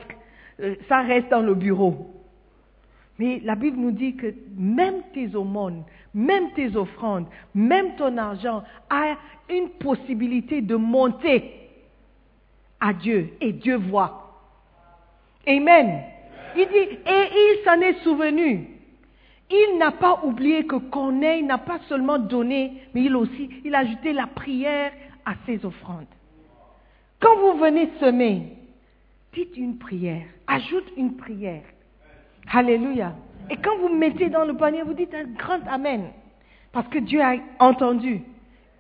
ça 0.88 1.02
reste 1.02 1.30
dans 1.30 1.42
le 1.42 1.56
bureau. 1.56 2.10
Mais 3.20 3.40
la 3.44 3.56
Bible 3.56 3.78
nous 3.78 3.92
dit 3.92 4.16
que 4.16 4.34
même 4.56 5.02
tes 5.14 5.36
aumônes, 5.36 5.84
même 6.14 6.52
tes 6.54 6.76
offrandes, 6.76 7.28
même 7.54 7.96
ton 7.96 8.18
argent 8.18 8.64
a 8.90 9.16
une 9.50 9.70
possibilité 9.70 10.62
de 10.62 10.76
monter 10.76 11.70
à 12.80 12.94
Dieu 12.94 13.34
et 13.40 13.54
Dieu 13.54 13.76
voit. 13.76 14.42
Amen. 15.48 16.02
Il 16.56 16.68
dit, 16.68 16.98
et 17.06 17.28
il 17.32 17.62
s'en 17.64 17.80
est 17.82 18.02
souvenu. 18.04 18.70
Il 19.50 19.78
n'a 19.78 19.92
pas 19.92 20.22
oublié 20.24 20.66
que 20.66 20.76
Corneille 20.76 21.44
n'a 21.44 21.58
pas 21.58 21.80
seulement 21.88 22.18
donné, 22.18 22.84
mais 22.94 23.04
il 23.04 23.16
aussi, 23.16 23.50
il 23.64 23.76
a 23.76 23.80
ajouté 23.80 24.14
la 24.14 24.28
prière 24.28 24.92
à 25.26 25.34
ses 25.46 25.64
offrandes. 25.66 26.08
Quand 27.20 27.38
vous 27.38 27.60
venez 27.60 27.90
semer, 28.00 28.58
dites 29.34 29.58
une 29.58 29.78
prière, 29.78 30.24
ajoute 30.48 30.92
une 30.98 31.16
prière. 31.16 31.64
Alléluia. 32.52 33.16
Et 33.50 33.58
quand 33.58 33.78
vous 33.80 33.90
mettez 33.90 34.30
dans 34.30 34.46
le 34.46 34.56
panier, 34.56 34.84
vous 34.84 34.94
dites 34.94 35.14
un 35.14 35.26
grand 35.26 35.66
Amen. 35.68 36.12
Parce 36.72 36.88
que 36.88 37.00
Dieu 37.00 37.22
a 37.22 37.36
entendu 37.60 38.22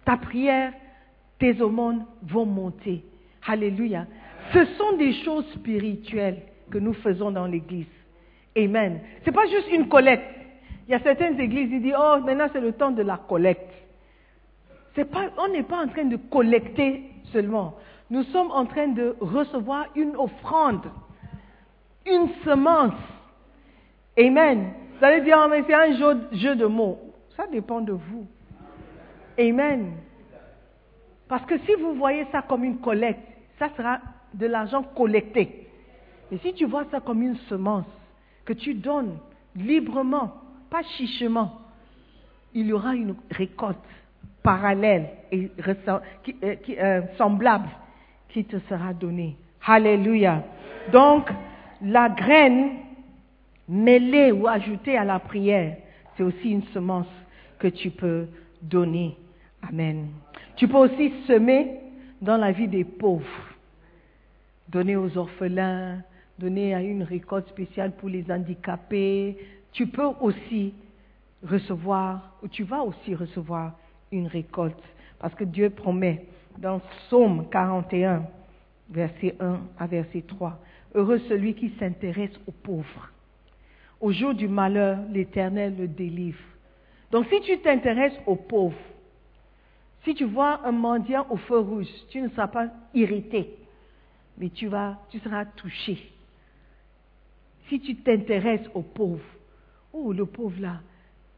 ta 0.05 0.17
prière, 0.17 0.73
tes 1.39 1.61
aumônes 1.61 2.05
vont 2.23 2.45
monter. 2.45 3.03
Alléluia. 3.45 4.07
Ce 4.53 4.65
sont 4.77 4.97
des 4.97 5.13
choses 5.23 5.45
spirituelles 5.53 6.41
que 6.69 6.77
nous 6.77 6.93
faisons 6.93 7.31
dans 7.31 7.45
l'église. 7.45 7.87
Amen. 8.57 8.99
C'est 9.23 9.31
pas 9.31 9.47
juste 9.47 9.71
une 9.71 9.87
collecte. 9.87 10.25
Il 10.87 10.91
y 10.91 10.95
a 10.95 10.99
certaines 10.99 11.39
églises 11.39 11.69
qui 11.69 11.79
disent, 11.79 11.95
oh, 11.97 12.17
maintenant 12.25 12.47
c'est 12.51 12.61
le 12.61 12.73
temps 12.73 12.91
de 12.91 13.01
la 13.01 13.17
collecte. 13.17 13.69
Pas, 14.95 15.31
on 15.37 15.47
n'est 15.47 15.63
pas 15.63 15.83
en 15.83 15.87
train 15.87 16.05
de 16.05 16.17
collecter 16.17 17.03
seulement. 17.31 17.75
Nous 18.13 18.21
sommes 18.25 18.51
en 18.51 18.67
train 18.67 18.89
de 18.89 19.15
recevoir 19.19 19.87
une 19.95 20.15
offrande, 20.15 20.85
une 22.05 22.29
semence. 22.45 22.93
Amen. 24.15 24.71
Vous 24.99 25.03
allez 25.03 25.21
dire, 25.21 25.35
oh, 25.43 25.47
mais 25.49 25.63
c'est 25.65 25.73
un 25.73 25.97
jeu, 26.31 26.55
de 26.55 26.67
mots. 26.67 26.99
Ça 27.35 27.47
dépend 27.47 27.81
de 27.81 27.93
vous. 27.93 28.27
Amen. 29.39 29.93
Parce 31.27 31.43
que 31.47 31.57
si 31.65 31.73
vous 31.73 31.95
voyez 31.95 32.27
ça 32.31 32.43
comme 32.43 32.63
une 32.63 32.77
collecte, 32.77 33.27
ça 33.57 33.69
sera 33.75 33.97
de 34.35 34.45
l'argent 34.45 34.83
collecté. 34.83 35.67
Mais 36.29 36.37
si 36.37 36.53
tu 36.53 36.65
vois 36.65 36.85
ça 36.91 36.99
comme 36.99 37.23
une 37.23 37.37
semence 37.49 37.87
que 38.45 38.53
tu 38.53 38.75
donnes 38.75 39.17
librement, 39.55 40.35
pas 40.69 40.83
chichement, 40.83 41.61
il 42.53 42.67
y 42.67 42.73
aura 42.73 42.93
une 42.93 43.15
récolte 43.31 43.79
parallèle 44.43 45.09
et 45.31 45.49
euh, 45.67 46.55
euh, 46.77 47.01
semblable 47.17 47.69
qui 48.33 48.43
te 48.43 48.57
sera 48.67 48.93
donnée. 48.93 49.37
Alléluia. 49.65 50.43
Donc, 50.91 51.29
la 51.81 52.09
graine 52.09 52.71
mêlée 53.69 54.31
ou 54.31 54.47
ajoutée 54.47 54.97
à 54.97 55.05
la 55.05 55.19
prière, 55.19 55.77
c'est 56.17 56.23
aussi 56.23 56.51
une 56.51 56.63
semence 56.73 57.07
que 57.59 57.67
tu 57.67 57.91
peux 57.91 58.27
donner. 58.61 59.15
Amen. 59.61 60.07
Tu 60.55 60.67
peux 60.67 60.77
aussi 60.77 61.13
semer 61.27 61.79
dans 62.21 62.37
la 62.37 62.51
vie 62.51 62.67
des 62.67 62.83
pauvres. 62.83 63.23
Donner 64.67 64.95
aux 64.95 65.17
orphelins, 65.17 66.01
donner 66.39 66.73
à 66.73 66.81
une 66.81 67.03
récolte 67.03 67.47
spéciale 67.49 67.91
pour 67.91 68.09
les 68.09 68.29
handicapés. 68.31 69.37
Tu 69.71 69.87
peux 69.87 70.09
aussi 70.19 70.73
recevoir, 71.47 72.35
ou 72.41 72.47
tu 72.47 72.63
vas 72.63 72.81
aussi 72.81 73.13
recevoir 73.13 73.73
une 74.11 74.27
récolte. 74.27 74.83
Parce 75.19 75.35
que 75.35 75.43
Dieu 75.43 75.69
promet 75.69 76.25
dans 76.57 76.79
Psaume 76.79 77.47
41, 77.49 78.23
verset 78.89 79.35
1 79.39 79.61
à 79.77 79.87
verset 79.87 80.23
3, 80.27 80.59
Heureux 80.95 81.19
celui 81.27 81.55
qui 81.55 81.73
s'intéresse 81.79 82.39
aux 82.45 82.51
pauvres. 82.51 83.09
Au 83.99 84.11
jour 84.11 84.33
du 84.33 84.47
malheur, 84.47 84.99
l'Éternel 85.09 85.75
le 85.77 85.87
délivre. 85.87 86.43
Donc 87.11 87.25
si 87.29 87.41
tu 87.41 87.57
t'intéresses 87.59 88.17
aux 88.25 88.35
pauvres, 88.35 88.77
si 90.03 90.13
tu 90.13 90.25
vois 90.25 90.65
un 90.67 90.71
mendiant 90.71 91.25
au 91.29 91.37
feu 91.37 91.59
rouge, 91.59 91.87
tu 92.09 92.21
ne 92.21 92.29
seras 92.29 92.47
pas 92.47 92.67
irrité, 92.93 93.55
mais 94.37 94.49
tu, 94.49 94.67
vas, 94.67 94.99
tu 95.09 95.19
seras 95.19 95.45
touché. 95.45 96.11
Si 97.69 97.79
tu 97.79 97.95
t'intéresses 97.95 98.69
aux 98.73 98.81
pauvres, 98.81 99.23
oh 99.93 100.11
le 100.11 100.25
pauvre 100.25 100.59
là, 100.59 100.81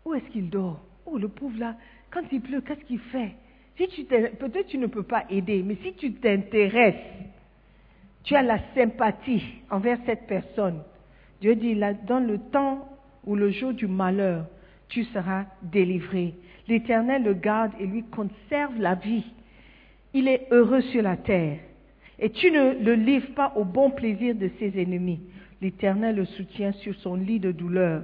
où 0.03 0.13
est-ce 0.13 0.26
qu'il 0.32 0.49
dort? 0.49 0.82
Oh 1.05 1.18
le 1.18 1.28
pauvre 1.28 1.59
là, 1.59 1.76
quand 2.09 2.24
il 2.32 2.41
pleut, 2.41 2.61
qu'est-ce 2.61 2.84
qu'il 2.86 2.99
fait? 2.99 3.36
Si 3.78 3.88
tu 3.90 4.04
Peut-être 4.06 4.68
tu 4.68 4.78
ne 4.78 4.88
peux 4.88 5.04
pas 5.04 5.26
aider, 5.30 5.64
mais 5.64 5.76
si 5.84 5.94
tu 5.94 6.14
t'intéresses, 6.14 6.96
tu 8.24 8.36
as 8.36 8.42
la 8.42 8.60
sympathie 8.74 9.44
envers 9.70 10.00
cette 10.06 10.28
personne. 10.28 10.82
Dieu 11.42 11.56
dit, 11.56 11.76
là, 11.76 11.94
dans 11.94 12.20
le 12.20 12.40
temps 12.40 12.88
ou 13.26 13.36
le 13.36 13.52
jour 13.52 13.74
du 13.74 13.88
malheur, 13.88 14.46
tu 14.88 15.04
seras 15.06 15.46
délivré. 15.62 16.34
L'Éternel 16.68 17.24
le 17.24 17.34
garde 17.34 17.72
et 17.80 17.86
lui 17.86 18.04
conserve 18.04 18.80
la 18.80 18.96
vie. 18.96 19.26
Il 20.14 20.28
est 20.28 20.48
heureux 20.52 20.82
sur 20.82 21.04
la 21.04 21.18
terre. 21.18 21.60
Et 22.18 22.30
tu 22.30 22.50
ne 22.50 22.82
le 22.82 22.94
livres 22.94 23.34
pas 23.36 23.54
au 23.56 23.66
bon 23.66 23.92
plaisir 23.92 24.36
de 24.36 24.50
ses 24.58 24.80
ennemis. 24.82 25.20
L'Éternel 25.62 26.16
le 26.16 26.26
soutient 26.26 26.72
sur 26.72 26.96
son 26.96 27.16
lit 27.16 27.40
de 27.40 27.52
douleur. 27.52 28.04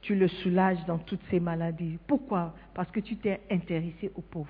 Tu 0.00 0.14
le 0.14 0.28
soulages 0.28 0.84
dans 0.86 0.98
toutes 0.98 1.24
ses 1.30 1.40
maladies. 1.40 1.98
Pourquoi? 2.06 2.54
Parce 2.72 2.90
que 2.90 3.00
tu 3.00 3.16
t'es 3.16 3.40
intéressé 3.50 4.12
aux 4.14 4.22
pauvres. 4.22 4.48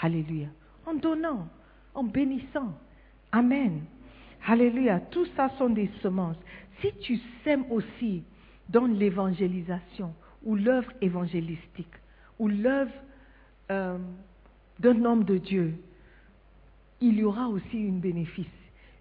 Alléluia. 0.00 0.48
En 0.86 0.94
donnant, 0.94 1.48
en 1.94 2.04
bénissant. 2.04 2.78
Amen. 3.32 3.82
Alléluia. 4.46 5.00
Tout 5.00 5.26
ça 5.36 5.50
sont 5.58 5.70
des 5.70 5.90
semences. 6.02 6.36
Si 6.80 6.92
tu 7.00 7.18
sèmes 7.42 7.64
aussi 7.70 8.22
dans 8.68 8.86
l'évangélisation 8.86 10.14
ou 10.42 10.56
l'œuvre 10.56 10.92
évangélistique 11.00 11.94
ou 12.38 12.48
l'œuvre 12.48 12.92
euh, 13.70 13.98
d'un 14.78 15.04
homme 15.04 15.24
de 15.24 15.38
Dieu, 15.38 15.74
il 17.00 17.18
y 17.18 17.24
aura 17.24 17.48
aussi 17.48 17.78
une 17.78 18.00
bénéfice, 18.00 18.46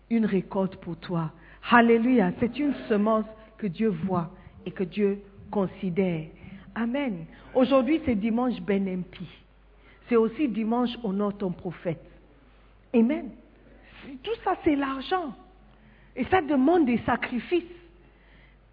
une 0.10 0.26
récolte 0.26 0.76
pour 0.78 0.98
toi. 0.98 1.32
Alléluia. 1.70 2.32
C'est 2.40 2.60
une 2.60 2.74
semence 2.88 3.26
que 3.58 3.68
Dieu 3.68 3.90
voit 3.90 4.32
et 4.66 4.72
que 4.72 4.84
Dieu 4.84 5.22
considère. 5.52 6.28
Amen. 6.76 7.26
Aujourd'hui, 7.54 8.02
c'est 8.06 8.16
dimanche 8.16 8.60
Ben 8.62 8.88
Empi. 8.88 9.28
C'est 10.08 10.16
aussi 10.16 10.48
dimanche 10.48 10.92
honore 11.04 11.38
ton 11.38 11.52
prophète. 11.52 12.04
Amen. 12.94 13.30
Tout 14.22 14.36
ça, 14.44 14.56
c'est 14.64 14.76
l'argent. 14.76 15.34
Et 16.16 16.26
ça 16.26 16.42
demande 16.42 16.86
des 16.86 17.00
sacrifices. 17.06 17.64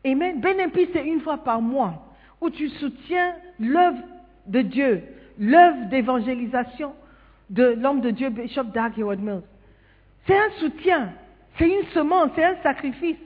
Amen. 0.05 0.43
Empi, 0.45 0.89
c'est 0.93 1.07
une 1.07 1.21
fois 1.21 1.39
par 1.39 1.61
mois 1.61 2.07
où 2.41 2.51
tu 2.51 2.69
soutiens 2.69 3.35
l'œuvre 3.59 4.03
de 4.47 4.63
Dieu, 4.63 5.03
l'œuvre 5.39 5.89
d'évangélisation 5.89 6.95
de 7.51 7.77
l'homme 7.79 8.01
de 8.01 8.11
Dieu, 8.11 8.31
Bishop 8.31 8.65
Doug 8.65 8.93
Howard 8.99 9.21
Mills. 9.21 9.43
C'est 10.27 10.37
un 10.37 10.51
soutien, 10.59 11.13
c'est 11.59 11.69
une 11.69 11.87
semence, 11.93 12.31
c'est 12.35 12.45
un 12.45 12.57
sacrifice. 12.63 13.19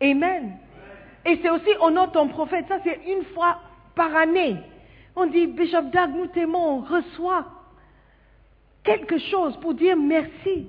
Amen. 0.00 0.56
Et 1.24 1.38
c'est 1.40 1.50
aussi 1.50 1.70
honore 1.80 2.10
ton 2.12 2.28
prophète. 2.28 2.66
Ça, 2.68 2.78
c'est 2.82 3.00
une 3.06 3.24
fois 3.34 3.60
par 3.94 4.14
année. 4.16 4.56
On 5.14 5.26
dit, 5.26 5.46
Bishop 5.46 5.82
Doug, 5.92 6.10
nous 6.16 6.26
t'aimons, 6.28 6.80
reçois 6.80 7.46
quelque 8.82 9.18
chose 9.18 9.56
pour 9.58 9.74
dire 9.74 9.96
merci 9.96 10.66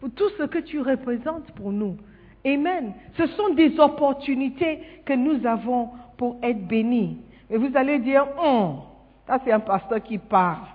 pour 0.00 0.10
tout 0.10 0.28
ce 0.38 0.44
que 0.44 0.58
tu 0.58 0.80
représentes 0.80 1.50
pour 1.52 1.72
nous. 1.72 1.96
Amen. 2.44 2.94
Ce 3.16 3.26
sont 3.28 3.54
des 3.54 3.78
opportunités 3.80 4.80
que 5.04 5.14
nous 5.14 5.44
avons 5.46 5.90
pour 6.16 6.36
être 6.42 6.66
bénis. 6.66 7.18
Et 7.50 7.56
vous 7.56 7.70
allez 7.74 7.98
dire, 7.98 8.26
Hum, 8.38 8.82
ça 9.26 9.40
c'est 9.44 9.52
un 9.52 9.60
pasteur 9.60 10.02
qui 10.02 10.18
parle. 10.18 10.66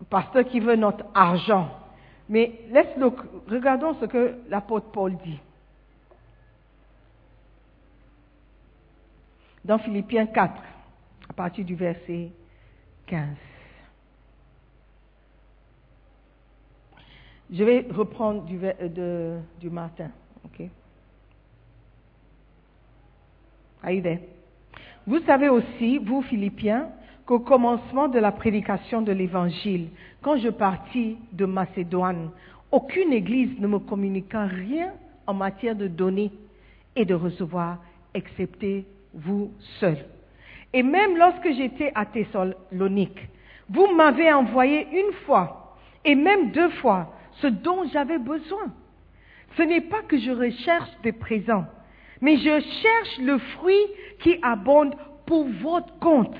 Un 0.00 0.04
pasteur 0.04 0.44
qui 0.44 0.60
veut 0.60 0.76
notre 0.76 1.04
argent. 1.14 1.70
Mais 2.28 2.60
laisse-le, 2.70 3.12
regardons 3.48 3.94
ce 4.00 4.06
que 4.06 4.34
l'apôtre 4.48 4.86
Paul 4.90 5.16
dit. 5.24 5.38
Dans 9.64 9.78
Philippiens 9.78 10.26
4, 10.26 10.52
à 10.52 10.75
partir 11.36 11.64
du 11.64 11.74
verset 11.74 12.30
15. 13.06 13.28
Je 17.52 17.62
vais 17.62 17.86
reprendre 17.90 18.42
du, 18.44 18.58
euh, 18.64 18.88
de- 18.88 19.40
there? 24.02 24.18
Vous 25.06 25.20
savez 25.20 25.48
aussi, 25.48 25.98
vous 25.98 26.22
Philippiens, 26.22 26.88
qu'au 27.24 27.38
commencement 27.38 28.08
de 28.08 28.18
la 28.18 28.32
prédication 28.32 29.02
de 29.02 29.12
l'Évangile, 29.12 29.90
quand 30.22 30.38
je 30.38 30.48
partis 30.48 31.18
de 31.32 31.44
Macédoine, 31.44 32.30
aucune 32.72 33.12
église 33.12 33.58
ne 33.60 33.68
me 33.68 33.78
communiqua 33.78 34.46
rien 34.46 34.92
en 35.26 35.34
matière 35.34 35.76
de 35.76 35.86
donner 35.86 36.32
et 36.96 37.04
de 37.04 37.14
recevoir, 37.14 37.78
excepté 38.14 38.86
vous 39.14 39.52
seuls. 39.78 40.04
Et 40.72 40.82
même 40.82 41.16
lorsque 41.16 41.52
j'étais 41.52 41.92
à 41.94 42.06
Thessalonique, 42.06 43.28
vous 43.68 43.88
m'avez 43.94 44.32
envoyé 44.32 44.86
une 44.92 45.12
fois 45.24 45.76
et 46.04 46.14
même 46.14 46.50
deux 46.52 46.70
fois 46.70 47.12
ce 47.40 47.46
dont 47.46 47.84
j'avais 47.92 48.18
besoin. 48.18 48.72
Ce 49.56 49.62
n'est 49.62 49.80
pas 49.80 50.02
que 50.02 50.18
je 50.18 50.30
recherche 50.30 50.90
des 51.02 51.12
présents, 51.12 51.66
mais 52.20 52.36
je 52.36 52.60
cherche 52.60 53.18
le 53.20 53.38
fruit 53.38 53.84
qui 54.20 54.38
abonde 54.42 54.94
pour 55.26 55.46
votre 55.62 55.98
compte. 55.98 56.36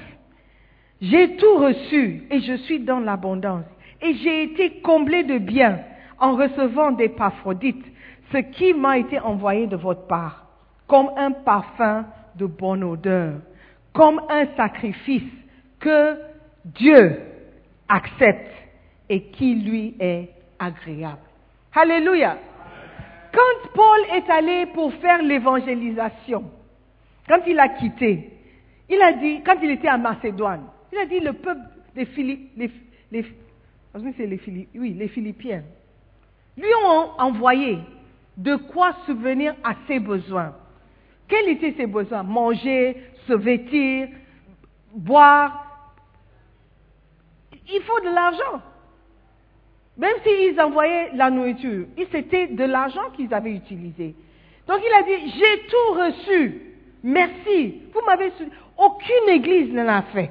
J'ai 1.01 1.37
tout 1.37 1.57
reçu 1.57 2.25
et 2.31 2.41
je 2.41 2.57
suis 2.59 2.81
dans 2.81 3.01
l'abondance. 3.01 3.65
Et 4.03 4.15
j'ai 4.15 4.43
été 4.45 4.81
comblé 4.81 5.25
de 5.25 5.39
biens 5.39 5.81
en 6.19 6.37
recevant 6.37 6.93
des 6.93 7.09
Paphrodites, 7.09 7.85
ce 8.33 8.39
qui 8.39 8.75
m'a 8.75 8.99
été 8.99 9.19
envoyé 9.19 9.67
de 9.67 9.77
votre 9.77 10.07
part, 10.07 10.47
comme 10.87 11.11
un 11.17 11.33
parfum 11.33 12.07
de 12.37 12.47
bonne 12.47 12.85
odeur, 12.85 13.35
comme 13.97 14.21
un 14.29 14.47
sacrifice 14.57 15.23
que 15.81 16.19
Dieu 16.67 17.19
accepte 17.89 18.53
et 19.09 19.23
qui 19.23 19.55
lui 19.55 19.97
est 19.99 20.29
agréable. 20.59 21.23
Alléluia. 21.75 22.37
Quand 23.33 23.71
Paul 23.75 23.99
est 24.13 24.31
allé 24.31 24.67
pour 24.67 24.93
faire 24.95 25.23
l'évangélisation, 25.23 26.45
quand 27.27 27.41
il 27.47 27.59
a 27.59 27.71
quitté, 27.71 28.33
il 28.89 29.01
a 29.01 29.13
dit, 29.15 29.43
quand 29.45 29.57
il 29.63 29.71
était 29.71 29.89
à 29.89 29.97
Macédoine, 29.97 30.65
il 30.93 30.99
a 30.99 31.07
dit 31.07 31.21
le 31.21 31.33
peuple 31.33 31.63
des 31.95 32.07
les 33.95 35.09
Philippiens, 35.09 35.63
lui 36.59 36.75
ont 36.85 37.11
envoyé 37.19 37.79
de 38.37 38.57
quoi 38.57 38.95
subvenir 39.07 39.55
à 39.65 39.73
ses 39.87 39.99
besoins. 40.01 40.53
Quels 41.29 41.49
étaient 41.49 41.75
ses 41.77 41.87
besoins? 41.87 42.23
Manger, 42.23 42.97
se 43.27 43.33
vêtir, 43.33 44.09
boire. 44.95 45.63
Il 47.69 47.83
faut 47.83 48.01
de 48.01 48.15
l'argent. 48.15 48.63
Même 49.97 50.17
s'ils 50.23 50.61
envoyaient 50.61 51.11
la 51.15 51.31
nourriture, 51.31 51.87
c'était 52.13 52.49
de 52.49 52.65
l'argent 52.65 53.11
qu'ils 53.17 53.33
avaient 53.33 53.55
utilisé. 53.55 54.15
Donc 54.69 54.81
il 54.87 54.93
a 54.95 55.03
dit, 55.03 55.33
j'ai 55.39 55.67
tout 55.69 55.95
reçu. 55.95 56.61
Merci. 57.03 57.83
Vous 57.93 58.01
m'avez 58.05 58.33
Aucune 58.77 59.29
église 59.29 59.73
ne 59.73 59.83
l'a 59.83 60.03
fait, 60.13 60.31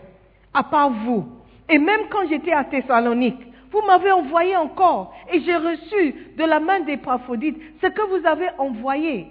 à 0.54 0.64
part 0.64 0.92
vous. 0.92 1.26
Et 1.68 1.80
même 1.80 2.02
quand 2.12 2.28
j'étais 2.30 2.52
à 2.52 2.64
Thessalonique, 2.64 3.42
vous 3.72 3.82
m'avez 3.82 4.12
envoyé 4.12 4.56
encore. 4.56 5.14
Et 5.34 5.42
j'ai 5.42 5.56
reçu 5.56 6.16
de 6.38 6.44
la 6.44 6.60
main 6.60 6.82
des 6.82 6.98
prophètes 6.98 7.56
ce 7.82 7.88
que 7.88 8.02
vous 8.04 8.26
avez 8.28 8.50
envoyé. 8.58 9.28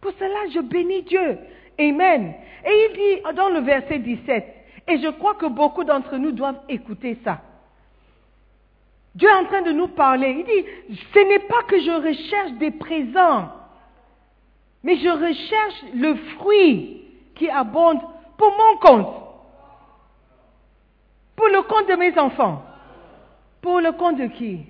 Pour 0.00 0.12
cela, 0.18 0.48
je 0.54 0.60
bénis 0.60 1.02
Dieu. 1.02 1.38
Amen. 1.78 2.34
Et 2.64 2.88
il 2.90 2.92
dit 2.94 3.36
dans 3.36 3.48
le 3.48 3.60
verset 3.60 3.98
17, 3.98 4.54
et 4.88 4.98
je 4.98 5.08
crois 5.08 5.34
que 5.34 5.46
beaucoup 5.46 5.84
d'entre 5.84 6.16
nous 6.16 6.32
doivent 6.32 6.60
écouter 6.68 7.18
ça. 7.24 7.40
Dieu 9.14 9.28
est 9.28 9.34
en 9.34 9.44
train 9.46 9.62
de 9.62 9.72
nous 9.72 9.88
parler. 9.88 10.36
Il 10.38 10.44
dit, 10.44 10.98
ce 11.12 11.18
n'est 11.18 11.40
pas 11.40 11.62
que 11.66 11.80
je 11.80 11.90
recherche 11.90 12.52
des 12.58 12.70
présents, 12.70 13.50
mais 14.82 14.96
je 14.96 15.08
recherche 15.08 15.84
le 15.94 16.14
fruit 16.36 17.04
qui 17.34 17.50
abonde 17.50 18.00
pour 18.36 18.52
mon 18.56 18.78
compte, 18.78 19.14
pour 21.36 21.48
le 21.48 21.62
compte 21.62 21.88
de 21.88 21.94
mes 21.94 22.16
enfants, 22.18 22.62
pour 23.60 23.80
le 23.80 23.92
compte 23.92 24.18
de 24.18 24.26
qui? 24.26 24.66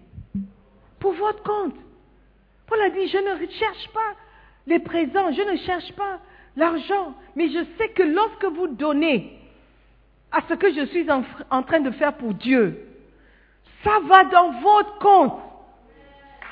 Pour 0.99 1.13
votre 1.13 1.43
compte. 1.43 1.77
Paul 2.67 2.81
a 2.83 2.91
dit, 2.91 3.07
je 3.09 3.19
ne 3.19 3.33
recherche 3.33 3.89
pas 3.93 4.15
les 4.69 4.79
présents, 4.79 5.33
je 5.33 5.43
ne 5.43 5.57
cherche 5.59 5.91
pas 5.93 6.21
l'argent, 6.57 7.15
mais 7.35 7.49
je 7.49 7.65
sais 7.79 7.89
que 7.91 8.03
lorsque 8.03 8.45
vous 8.45 8.69
donnez 8.69 9.39
à 10.31 10.41
ce 10.49 10.55
que 10.55 10.73
je 10.73 10.85
suis 10.87 11.07
en, 11.11 11.63
train 11.63 11.81
de 11.81 11.91
faire 11.93 12.13
pour 12.15 12.35
Dieu, 12.35 12.87
ça 13.83 13.99
va 14.07 14.25
dans 14.25 14.53
votre 14.61 14.99
compte. 14.99 15.41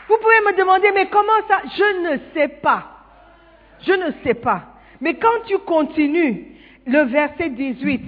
Vous 0.09 0.17
pouvez 0.17 0.41
me 0.47 0.57
demander, 0.57 0.91
mais 0.95 1.09
comment 1.09 1.47
ça? 1.47 1.61
Je 1.65 2.11
ne 2.11 2.19
sais 2.33 2.49
pas. 2.49 2.87
Je 3.81 3.93
ne 3.93 4.13
sais 4.25 4.35
pas. 4.35 4.63
Mais 5.01 5.17
quand 5.19 5.43
tu 5.47 5.59
continues 5.59 6.57
le 6.87 7.03
verset 7.03 7.51
18, 7.51 8.01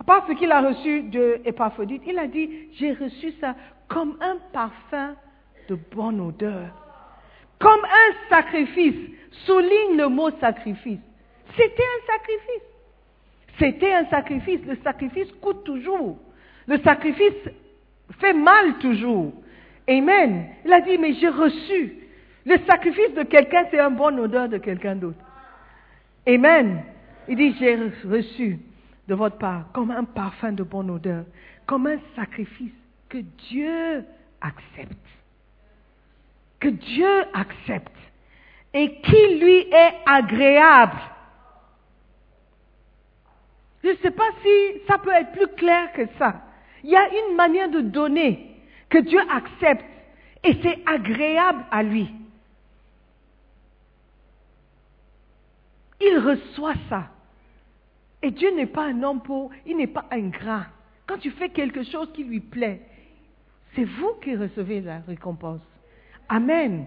à 0.00 0.04
part 0.04 0.26
ce 0.28 0.32
qu'il 0.32 0.52
a 0.52 0.60
reçu 0.60 1.04
de 1.04 1.40
Épaphrodite, 1.46 2.02
il 2.06 2.18
a 2.18 2.26
dit, 2.26 2.68
j'ai 2.72 2.92
reçu 2.92 3.32
ça 3.40 3.54
comme 3.88 4.18
un 4.20 4.36
parfum 4.52 5.14
de 5.68 5.78
bonne 5.94 6.20
odeur. 6.20 6.68
Comme 7.58 7.80
un 7.84 8.28
sacrifice. 8.28 9.14
Souligne 9.46 9.96
le 9.96 10.08
mot 10.08 10.30
sacrifice. 10.40 11.00
C'était 11.56 11.82
un 11.82 12.12
sacrifice. 12.12 12.62
C'était 13.58 13.92
un 13.92 14.06
sacrifice. 14.06 14.60
Le 14.66 14.76
sacrifice 14.82 15.30
coûte 15.40 15.64
toujours. 15.64 16.18
Le 16.66 16.78
sacrifice 16.78 17.50
fait 18.20 18.32
mal 18.32 18.78
toujours. 18.78 19.32
Amen. 19.88 20.46
Il 20.64 20.72
a 20.72 20.80
dit, 20.80 20.98
mais 20.98 21.14
j'ai 21.14 21.28
reçu. 21.28 21.94
Le 22.46 22.58
sacrifice 22.66 23.14
de 23.14 23.22
quelqu'un, 23.22 23.66
c'est 23.70 23.80
un 23.80 23.90
bon 23.90 24.18
odeur 24.18 24.48
de 24.48 24.58
quelqu'un 24.58 24.96
d'autre. 24.96 25.18
Amen. 26.26 26.82
Il 27.28 27.36
dit, 27.36 27.54
j'ai 27.58 27.76
reçu 28.06 28.58
de 29.08 29.14
votre 29.14 29.38
part 29.38 29.70
comme 29.72 29.90
un 29.90 30.04
parfum 30.04 30.52
de 30.52 30.62
bonne 30.62 30.90
odeur, 30.90 31.24
comme 31.66 31.86
un 31.86 31.98
sacrifice 32.16 32.72
que 33.08 33.18
Dieu 33.18 34.04
accepte. 34.40 34.96
Que 36.60 36.68
Dieu 36.68 37.24
accepte. 37.34 37.92
Et 38.74 39.00
qui 39.00 39.38
lui 39.38 39.58
est 39.72 39.94
agréable. 40.04 41.00
Je 43.84 43.90
ne 43.90 43.96
sais 43.96 44.10
pas 44.10 44.28
si 44.42 44.80
ça 44.88 44.98
peut 44.98 45.12
être 45.12 45.32
plus 45.32 45.48
clair 45.56 45.92
que 45.92 46.02
ça. 46.18 46.42
Il 46.82 46.90
y 46.90 46.96
a 46.96 47.08
une 47.08 47.36
manière 47.36 47.70
de 47.70 47.80
donner 47.80 48.56
que 48.88 48.98
Dieu 48.98 49.20
accepte 49.30 49.84
et 50.42 50.56
c'est 50.62 50.78
agréable 50.86 51.64
à 51.70 51.82
lui. 51.82 52.08
Il 56.00 56.18
reçoit 56.18 56.74
ça. 56.88 57.08
Et 58.22 58.30
Dieu 58.30 58.54
n'est 58.54 58.66
pas 58.66 58.84
un 58.84 59.02
homme 59.02 59.22
pour, 59.22 59.50
il 59.66 59.76
n'est 59.76 59.86
pas 59.86 60.06
ingrat. 60.10 60.66
Quand 61.06 61.18
tu 61.18 61.30
fais 61.30 61.50
quelque 61.50 61.82
chose 61.84 62.10
qui 62.14 62.24
lui 62.24 62.40
plaît, 62.40 62.80
c'est 63.74 63.84
vous 63.84 64.14
qui 64.22 64.36
recevez 64.36 64.80
la 64.80 65.00
récompense. 65.00 65.60
Amen. 66.28 66.86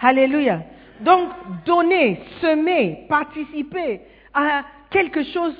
Alléluia. 0.00 0.60
Donc, 1.00 1.30
donner, 1.64 2.20
semer, 2.40 3.06
participer 3.08 4.00
à 4.32 4.62
quelque 4.90 5.22
chose, 5.24 5.56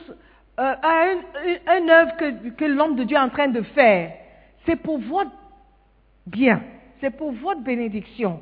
euh, 0.59 0.75
à 0.83 1.05
un, 1.05 1.17
un 1.67 1.89
œuvre 1.89 2.17
que, 2.17 2.51
que 2.51 2.65
l'homme 2.65 2.97
de 2.97 3.05
Dieu 3.05 3.17
est 3.17 3.21
en 3.21 3.29
train 3.31 3.49
de 3.49 3.63
faire, 3.63 4.13
c'est 4.67 4.77
pour 4.77 4.99
votre 4.99 5.31
bien, 6.27 6.63
c'est 7.01 7.11
pour 7.11 7.33
votre 7.33 7.61
bénédiction 7.61 8.41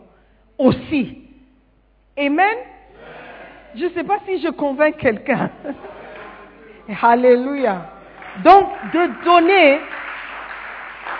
aussi. 0.59 1.23
Amen? 2.17 2.57
Je 3.75 3.85
ne 3.85 3.91
sais 3.91 4.05
pas 4.05 4.19
si 4.27 4.41
je 4.41 4.49
convainc 4.49 4.97
quelqu'un. 4.99 5.51
Alléluia. 7.03 7.91
Donc, 8.45 8.69
de 8.93 9.25
donner 9.25 9.81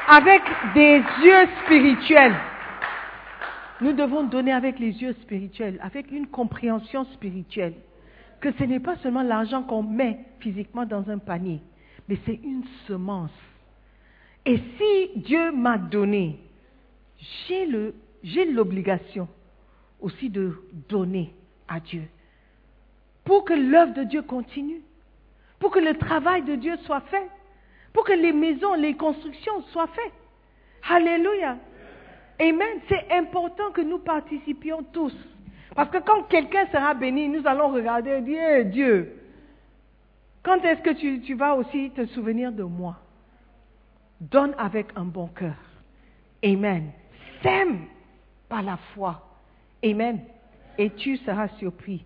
avec 0.09 0.43
des 0.75 1.03
yeux 1.23 1.49
spirituels. 1.65 2.35
Nous 3.83 3.95
devons 3.95 4.23
donner 4.23 4.53
avec 4.53 4.79
les 4.79 4.93
yeux 5.03 5.13
spirituels, 5.23 5.79
avec 5.83 6.13
une 6.13 6.29
compréhension 6.29 7.05
spirituelle. 7.07 7.75
Que 8.41 8.53
ce 8.53 8.63
n'est 8.63 8.79
pas 8.79 8.97
seulement 8.99 9.23
l'argent 9.23 9.65
qu'on 9.65 9.83
met 9.83 10.21
physiquement 10.39 10.87
dans 10.87 11.11
un 11.11 11.19
panier, 11.19 11.61
mais 12.09 12.17
c'est 12.25 12.39
une 12.45 12.63
semence. 12.87 13.33
Et 14.47 14.57
si 14.57 15.21
Dieu 15.21 15.51
m'a 15.51 15.79
donné, 15.79 16.39
j'ai 17.45 18.47
l'obligation 18.47 19.29
aussi 20.01 20.31
de 20.31 20.53
donner 20.89 21.35
à 21.67 21.81
Dieu. 21.81 22.05
Pour 23.25 23.45
que 23.45 23.55
l'œuvre 23.55 23.95
de 23.95 24.05
Dieu 24.05 24.23
continue. 24.23 24.83
Pour 25.59 25.73
que 25.73 25.81
le 25.81 25.97
travail 25.97 26.43
de 26.43 26.55
Dieu 26.55 26.77
soit 26.85 27.03
fait. 27.03 27.29
Pour 27.93 28.05
que 28.05 28.13
les 28.13 28.33
maisons, 28.33 28.75
les 28.75 28.95
constructions 28.95 29.63
soient 29.73 29.89
faites. 29.89 30.13
Alléluia. 30.89 31.57
Amen. 32.43 32.81
C'est 32.89 33.11
important 33.13 33.71
que 33.71 33.83
nous 33.83 33.99
participions 33.99 34.83
tous. 34.93 35.15
Parce 35.75 35.91
que 35.91 35.99
quand 35.99 36.25
quelqu'un 36.25 36.67
sera 36.67 36.93
béni, 36.93 37.29
nous 37.29 37.47
allons 37.47 37.69
regarder 37.69 38.11
et 38.11 38.21
dire, 38.21 38.41
Eh, 38.43 38.65
Dieu, 38.65 39.21
quand 40.43 40.59
est-ce 40.65 40.83
que 40.83 40.91
tu, 40.91 41.21
tu 41.21 41.35
vas 41.35 41.55
aussi 41.55 41.91
te 41.91 42.05
souvenir 42.07 42.51
de 42.51 42.65
moi? 42.65 42.97
Donne 44.21 44.55
avec 44.59 44.89
un 44.97 45.05
bon 45.05 45.29
cœur. 45.29 45.57
Amen. 46.45 46.91
Sème 47.43 47.87
par 48.49 48.63
la 48.63 48.77
foi. 48.95 49.23
Amen. 49.85 50.21
Et 50.79 50.91
tu 50.91 51.17
seras 51.19 51.49
surpris 51.59 52.05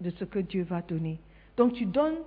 de 0.00 0.10
ce 0.10 0.24
que 0.24 0.40
Dieu 0.40 0.64
va 0.64 0.82
donner. 0.82 1.20
Donc 1.56 1.74
tu 1.74 1.86
donnes 1.86 2.18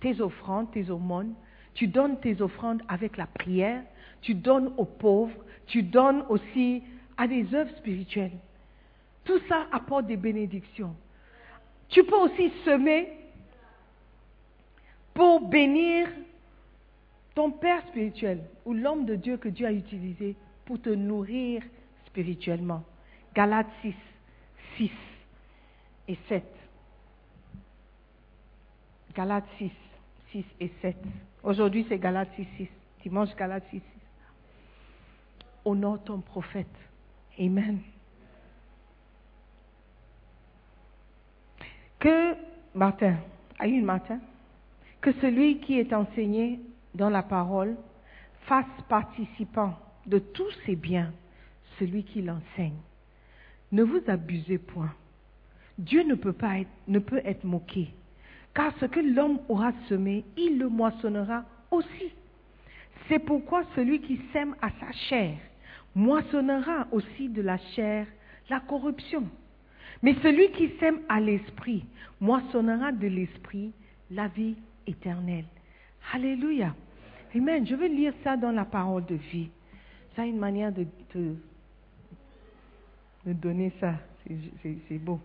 tes 0.00 0.20
offrandes, 0.20 0.70
tes 0.70 0.90
aumônes, 0.90 1.34
tu 1.74 1.88
donnes 1.88 2.18
tes 2.20 2.40
offrandes 2.42 2.82
avec 2.88 3.16
la 3.16 3.26
prière, 3.26 3.82
tu 4.20 4.34
donnes 4.34 4.72
aux 4.76 4.84
pauvres, 4.84 5.34
tu 5.72 5.82
donnes 5.82 6.22
aussi 6.28 6.82
à 7.16 7.26
des 7.26 7.54
œuvres 7.54 7.74
spirituelles. 7.78 8.36
Tout 9.24 9.40
ça 9.48 9.66
apporte 9.72 10.06
des 10.06 10.18
bénédictions. 10.18 10.94
Tu 11.88 12.04
peux 12.04 12.16
aussi 12.16 12.52
semer 12.62 13.08
pour 15.14 15.40
bénir 15.48 16.08
ton 17.34 17.50
père 17.50 17.80
spirituel 17.88 18.42
ou 18.66 18.74
l'homme 18.74 19.06
de 19.06 19.14
Dieu 19.14 19.38
que 19.38 19.48
Dieu 19.48 19.66
a 19.66 19.72
utilisé 19.72 20.36
pour 20.66 20.78
te 20.78 20.90
nourrir 20.90 21.62
spirituellement. 22.04 22.84
Galates 23.34 23.72
6, 23.80 23.94
6 24.76 24.90
et 26.08 26.18
7. 26.28 26.44
Galates 29.14 29.48
6, 29.56 29.70
6 30.32 30.44
et 30.60 30.70
7. 30.82 30.96
Aujourd'hui, 31.42 31.86
c'est 31.88 31.98
Galates 31.98 32.28
6, 32.36 32.46
6. 32.58 32.68
Dimanche, 33.04 33.34
Galates 33.36 33.64
6, 33.70 33.78
6. 33.78 33.82
Honore 35.64 36.02
ton 36.04 36.20
prophète. 36.20 36.66
Amen. 37.38 37.80
Que, 41.98 42.34
Martin, 42.74 43.16
Aïe 43.58 43.80
Martin, 43.80 44.18
que 45.00 45.12
celui 45.20 45.60
qui 45.60 45.78
est 45.78 45.92
enseigné 45.92 46.60
dans 46.94 47.10
la 47.10 47.22
parole 47.22 47.76
fasse 48.46 48.66
participant 48.88 49.78
de 50.06 50.18
tous 50.18 50.50
ses 50.66 50.76
biens 50.76 51.12
celui 51.78 52.04
qui 52.04 52.22
l'enseigne. 52.22 52.78
Ne 53.70 53.82
vous 53.82 54.02
abusez 54.08 54.58
point. 54.58 54.92
Dieu 55.78 56.02
ne 56.02 56.14
peut 56.14 56.32
pas 56.32 56.58
être, 56.58 56.70
ne 56.88 56.98
peut 56.98 57.22
être 57.24 57.44
moqué. 57.44 57.88
Car 58.54 58.72
ce 58.78 58.86
que 58.86 59.00
l'homme 59.00 59.38
aura 59.48 59.72
semé, 59.88 60.24
il 60.36 60.58
le 60.58 60.68
moissonnera 60.68 61.44
aussi. 61.70 62.12
C'est 63.08 63.18
pourquoi 63.18 63.64
celui 63.74 64.00
qui 64.00 64.20
sème 64.32 64.54
à 64.60 64.68
sa 64.78 64.92
chair 65.08 65.38
moissonnera 65.94 66.86
aussi 66.92 67.28
de 67.28 67.42
la 67.42 67.58
chair 67.74 68.06
la 68.52 68.60
corruption. 68.60 69.24
Mais 70.02 70.14
celui 70.22 70.50
qui 70.52 70.70
sème 70.78 71.00
à 71.08 71.20
l'esprit 71.20 71.84
moissonnera 72.20 72.92
de 72.92 73.06
l'esprit 73.06 73.72
la 74.10 74.28
vie 74.28 74.56
éternelle. 74.86 75.46
Alléluia. 76.12 76.74
Amen. 77.34 77.66
Je 77.66 77.74
veux 77.74 77.88
lire 77.88 78.12
ça 78.22 78.36
dans 78.36 78.52
la 78.52 78.64
parole 78.64 79.06
de 79.06 79.14
vie. 79.14 79.48
Ça 80.14 80.22
a 80.22 80.26
une 80.26 80.38
manière 80.38 80.72
de, 80.72 80.86
de, 81.14 81.34
donner 83.24 83.72
ça. 83.80 83.94
C'est 84.88 84.98
beau. 84.98 85.18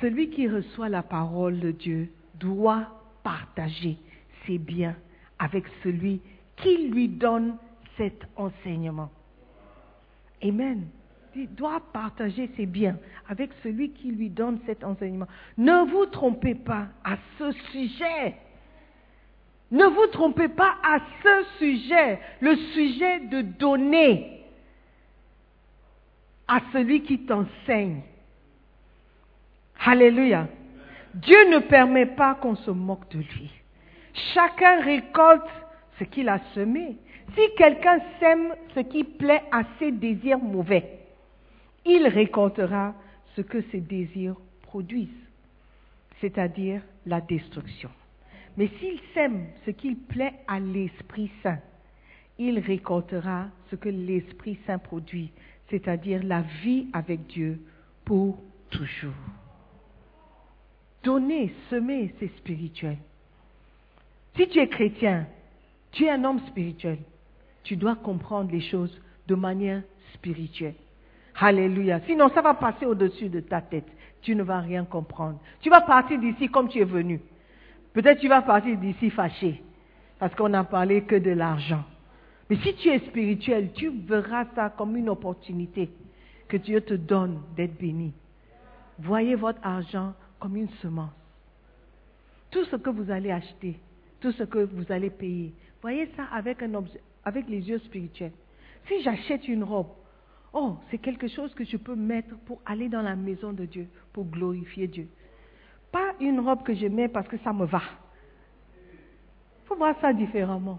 Celui 0.00 0.30
qui 0.30 0.48
reçoit 0.48 0.88
la 0.88 1.02
parole 1.02 1.60
de 1.60 1.70
Dieu 1.70 2.10
doit 2.34 2.88
partager 3.22 3.98
ses 4.46 4.58
biens 4.58 4.96
avec 5.38 5.64
celui 5.82 6.20
qui 6.56 6.88
lui 6.88 7.08
donne 7.08 7.56
cet 7.96 8.26
enseignement. 8.36 9.10
Amen. 10.42 10.88
Il 11.34 11.54
doit 11.54 11.82
partager 11.92 12.48
ses 12.56 12.64
biens 12.64 12.96
avec 13.28 13.50
celui 13.62 13.90
qui 13.90 14.10
lui 14.10 14.30
donne 14.30 14.58
cet 14.64 14.84
enseignement. 14.84 15.26
Ne 15.58 15.90
vous 15.90 16.06
trompez 16.06 16.54
pas 16.54 16.86
à 17.04 17.16
ce 17.38 17.52
sujet. 17.72 18.36
Ne 19.70 19.84
vous 19.84 20.06
trompez 20.12 20.48
pas 20.48 20.76
à 20.82 20.98
ce 21.22 21.58
sujet, 21.58 22.20
le 22.40 22.56
sujet 22.56 23.20
de 23.26 23.42
donner 23.42 24.44
à 26.48 26.60
celui 26.72 27.02
qui 27.02 27.26
t'enseigne. 27.26 28.00
Alléluia. 29.84 30.48
Dieu 31.14 31.50
ne 31.50 31.58
permet 31.58 32.06
pas 32.06 32.34
qu'on 32.34 32.56
se 32.56 32.70
moque 32.70 33.10
de 33.10 33.18
lui. 33.18 33.50
Chacun 34.34 34.80
récolte 34.80 35.48
ce 35.98 36.04
qu'il 36.04 36.28
a 36.28 36.38
semé. 36.54 36.96
Si 37.34 37.42
quelqu'un 37.56 38.00
sème 38.20 38.54
ce 38.74 38.80
qui 38.80 39.04
plaît 39.04 39.42
à 39.50 39.62
ses 39.78 39.92
désirs 39.92 40.38
mauvais, 40.38 40.98
il 41.84 42.06
récoltera 42.08 42.94
ce 43.34 43.42
que 43.42 43.62
ses 43.70 43.80
désirs 43.80 44.36
produisent, 44.62 45.08
c'est-à-dire 46.20 46.82
la 47.04 47.20
destruction. 47.20 47.90
Mais 48.56 48.68
s'il 48.78 48.98
sème 49.12 49.46
ce 49.64 49.70
qui 49.70 49.94
plaît 49.94 50.34
à 50.48 50.58
l'Esprit 50.58 51.30
Saint, 51.42 51.58
il 52.38 52.58
récoltera 52.58 53.46
ce 53.70 53.76
que 53.76 53.88
l'Esprit 53.88 54.58
Saint 54.66 54.78
produit, 54.78 55.30
c'est-à-dire 55.70 56.22
la 56.22 56.42
vie 56.62 56.86
avec 56.92 57.26
Dieu 57.26 57.60
pour 58.04 58.38
toujours. 58.70 59.12
Donner, 61.02 61.52
semer, 61.70 62.14
c'est 62.18 62.34
spirituel. 62.38 62.96
Si 64.36 64.48
tu 64.48 64.58
es 64.58 64.68
chrétien, 64.68 65.26
tu 65.92 66.04
es 66.04 66.10
un 66.10 66.24
homme 66.24 66.40
spirituel, 66.48 66.98
tu 67.66 67.76
dois 67.76 67.96
comprendre 67.96 68.52
les 68.52 68.60
choses 68.60 68.96
de 69.26 69.34
manière 69.34 69.82
spirituelle. 70.14 70.76
Alléluia. 71.38 72.00
Sinon, 72.06 72.28
ça 72.30 72.40
va 72.40 72.54
passer 72.54 72.86
au-dessus 72.86 73.28
de 73.28 73.40
ta 73.40 73.60
tête. 73.60 73.88
Tu 74.22 74.36
ne 74.36 74.44
vas 74.44 74.60
rien 74.60 74.84
comprendre. 74.84 75.38
Tu 75.60 75.68
vas 75.68 75.80
partir 75.80 76.18
d'ici 76.18 76.48
comme 76.48 76.68
tu 76.68 76.78
es 76.78 76.84
venu. 76.84 77.20
Peut-être 77.92 78.20
tu 78.20 78.28
vas 78.28 78.42
partir 78.42 78.78
d'ici 78.78 79.10
fâché, 79.10 79.62
parce 80.18 80.34
qu'on 80.34 80.48
n'a 80.48 80.64
parlé 80.64 81.02
que 81.02 81.16
de 81.16 81.30
l'argent. 81.30 81.82
Mais 82.48 82.56
si 82.56 82.74
tu 82.74 82.88
es 82.88 83.00
spirituel, 83.00 83.72
tu 83.74 83.90
verras 83.90 84.46
ça 84.54 84.70
comme 84.70 84.96
une 84.96 85.08
opportunité 85.08 85.90
que 86.46 86.56
Dieu 86.56 86.80
te 86.80 86.94
donne 86.94 87.40
d'être 87.56 87.76
béni. 87.76 88.12
Voyez 88.98 89.34
votre 89.34 89.58
argent 89.62 90.14
comme 90.38 90.56
une 90.56 90.70
semence. 90.82 91.10
Tout 92.50 92.64
ce 92.66 92.76
que 92.76 92.90
vous 92.90 93.10
allez 93.10 93.32
acheter, 93.32 93.78
tout 94.20 94.30
ce 94.32 94.44
que 94.44 94.58
vous 94.58 94.90
allez 94.90 95.10
payer, 95.10 95.52
voyez 95.82 96.08
ça 96.16 96.24
avec, 96.32 96.62
un 96.62 96.74
objet, 96.74 97.00
avec 97.26 97.48
les 97.48 97.68
yeux 97.68 97.80
spirituels. 97.80 98.32
Si 98.86 99.02
j'achète 99.02 99.48
une 99.48 99.64
robe, 99.64 99.88
oh, 100.52 100.76
c'est 100.90 100.98
quelque 100.98 101.26
chose 101.26 101.52
que 101.54 101.64
je 101.64 101.76
peux 101.76 101.96
mettre 101.96 102.38
pour 102.46 102.62
aller 102.64 102.88
dans 102.88 103.02
la 103.02 103.16
maison 103.16 103.52
de 103.52 103.66
Dieu, 103.66 103.88
pour 104.12 104.24
glorifier 104.24 104.86
Dieu. 104.86 105.08
Pas 105.90 106.14
une 106.20 106.38
robe 106.38 106.62
que 106.62 106.72
je 106.72 106.86
mets 106.86 107.08
parce 107.08 107.26
que 107.26 107.36
ça 107.38 107.52
me 107.52 107.66
va. 107.66 107.82
Il 108.78 109.66
faut 109.66 109.74
voir 109.74 109.96
ça 110.00 110.12
différemment. 110.12 110.78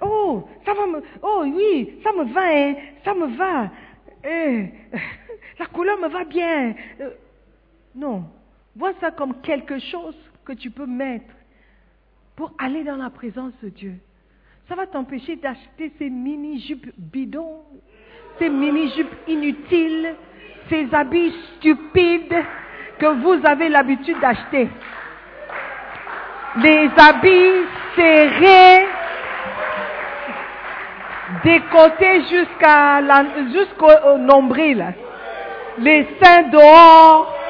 Oh, 0.00 0.48
ça 0.64 0.74
va 0.74 0.86
me, 0.86 1.02
oh 1.20 1.44
oui, 1.44 1.98
ça 2.04 2.12
me 2.12 2.32
va, 2.32 2.42
hein, 2.44 2.74
ça 3.04 3.14
me 3.14 3.36
va. 3.36 3.70
Eh, 4.24 4.68
la 5.58 5.66
couleur 5.66 5.98
me 5.98 6.08
va 6.08 6.24
bien. 6.24 6.74
Euh, 7.00 7.10
non, 7.96 8.24
vois 8.76 8.94
ça 9.00 9.10
comme 9.10 9.40
quelque 9.40 9.80
chose 9.80 10.16
que 10.44 10.52
tu 10.52 10.70
peux 10.70 10.86
mettre 10.86 11.34
pour 12.42 12.50
aller 12.58 12.82
dans 12.82 12.96
la 12.96 13.08
présence 13.08 13.52
de 13.62 13.68
Dieu. 13.68 13.94
Ça 14.68 14.74
va 14.74 14.88
t'empêcher 14.88 15.36
d'acheter 15.36 15.92
ces 15.96 16.10
mini-jupes 16.10 16.90
bidons, 16.98 17.62
ces 18.40 18.48
mini-jupes 18.48 19.14
inutiles, 19.28 20.16
ces 20.68 20.92
habits 20.92 21.32
stupides 21.54 22.34
que 22.98 23.06
vous 23.22 23.46
avez 23.46 23.68
l'habitude 23.68 24.18
d'acheter. 24.18 24.68
Les 26.56 26.90
habits 26.98 27.64
serrés, 27.94 28.86
décotés 31.44 32.22
jusqu'à 32.22 33.02
jusqu'au 33.52 34.10
au 34.14 34.18
nombril, 34.18 34.84
les 35.78 36.08
seins 36.20 36.42
dehors. 36.48 37.41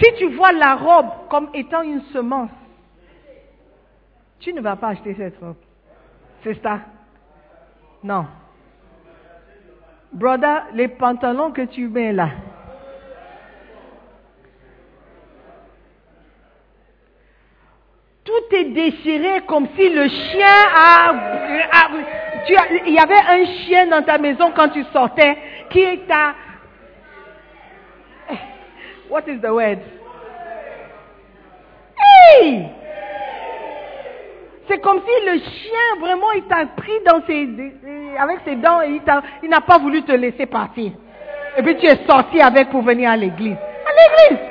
Si 0.00 0.14
tu 0.16 0.28
vois 0.34 0.52
la 0.52 0.76
robe 0.76 1.06
comme 1.28 1.50
étant 1.54 1.82
une 1.82 2.02
semence, 2.12 2.50
tu 4.40 4.52
ne 4.52 4.60
vas 4.60 4.76
pas 4.76 4.88
acheter 4.88 5.14
cette 5.14 5.38
robe. 5.40 5.56
C'est 6.44 6.62
ça. 6.62 6.80
Non. 8.04 8.26
Brother, 10.12 10.66
les 10.74 10.88
pantalons 10.88 11.50
que 11.50 11.62
tu 11.62 11.88
mets 11.88 12.12
là. 12.12 12.28
Tout 18.24 18.54
est 18.56 18.64
déchiré 18.64 19.40
comme 19.46 19.66
si 19.76 19.88
le 19.88 20.06
chien 20.08 20.46
a, 20.76 21.12
tu 22.46 22.54
as- 22.54 22.72
il 22.86 22.92
y 22.92 22.98
avait 22.98 23.14
un 23.14 23.44
chien 23.46 23.86
dans 23.86 24.02
ta 24.02 24.18
maison 24.18 24.52
quand 24.54 24.68
tu 24.68 24.84
sortais 24.92 25.36
qui 25.70 26.00
t'a 26.06 26.34
What 29.08 29.28
is 29.28 29.40
the 29.40 29.52
word? 29.52 29.78
Hey! 31.96 32.68
C'est 34.68 34.80
comme 34.80 35.00
si 35.00 35.26
le 35.26 35.38
chien, 35.38 36.00
vraiment, 36.00 36.30
il 36.32 36.42
t'a 36.44 36.66
pris 36.66 37.00
dans 37.06 37.24
ses, 37.26 37.48
avec 38.18 38.40
ses 38.44 38.56
dents 38.56 38.82
et 38.82 39.00
il 39.42 39.48
n'a 39.48 39.62
pas 39.62 39.78
voulu 39.78 40.02
te 40.02 40.12
laisser 40.12 40.44
partir. 40.44 40.92
Et 41.56 41.62
puis 41.62 41.76
tu 41.78 41.86
es 41.86 42.06
sorti 42.06 42.40
avec 42.40 42.68
pour 42.68 42.82
venir 42.82 43.10
à 43.10 43.16
l'église. 43.16 43.56
À 43.56 44.28
l'église! 44.28 44.46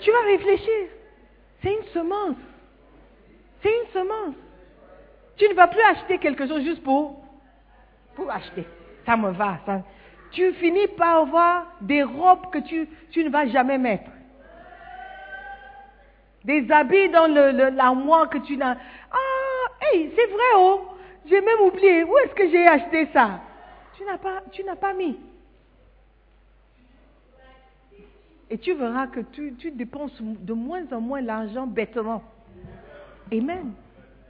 Tu 0.00 0.10
vas 0.10 0.20
réfléchir. 0.26 0.88
C'est 1.62 1.72
une 1.72 1.84
semence. 1.94 2.36
C'est 3.62 3.70
une 3.70 3.90
semence. 3.92 4.34
Tu 5.38 5.48
ne 5.48 5.54
vas 5.54 5.68
plus 5.68 5.80
acheter 5.80 6.18
quelque 6.18 6.46
chose 6.46 6.62
juste 6.62 6.82
pour, 6.82 7.24
pour 8.14 8.30
acheter. 8.30 8.66
Ça 9.06 9.16
me 9.16 9.30
va. 9.30 9.58
ça. 9.64 9.80
Tu 10.34 10.52
finis 10.54 10.88
par 10.88 11.22
avoir 11.22 11.66
des 11.80 12.02
robes 12.02 12.50
que 12.50 12.58
tu, 12.58 12.88
tu 13.10 13.24
ne 13.24 13.30
vas 13.30 13.46
jamais 13.46 13.78
mettre. 13.78 14.10
Des 16.44 16.70
habits 16.70 17.08
dans 17.08 17.26
l'armoire 17.72 18.28
que 18.28 18.38
tu 18.38 18.56
n'as. 18.56 18.76
Ah, 19.12 19.66
hey, 19.80 20.12
c'est 20.14 20.26
vrai, 20.26 20.52
oh. 20.56 20.88
J'ai 21.26 21.40
même 21.40 21.60
oublié. 21.60 22.02
Où 22.02 22.18
est-ce 22.18 22.34
que 22.34 22.50
j'ai 22.50 22.66
acheté 22.66 23.08
ça? 23.12 23.40
Tu 23.96 24.04
n'as 24.04 24.18
pas, 24.18 24.42
tu 24.50 24.64
n'as 24.64 24.74
pas 24.74 24.92
mis. 24.92 25.16
Et 28.50 28.58
tu 28.58 28.74
verras 28.74 29.06
que 29.06 29.20
tu, 29.20 29.54
tu 29.54 29.70
dépenses 29.70 30.20
de 30.20 30.52
moins 30.52 30.84
en 30.92 31.00
moins 31.00 31.20
l'argent 31.20 31.66
bêtement. 31.66 32.22
Amen. 33.32 33.72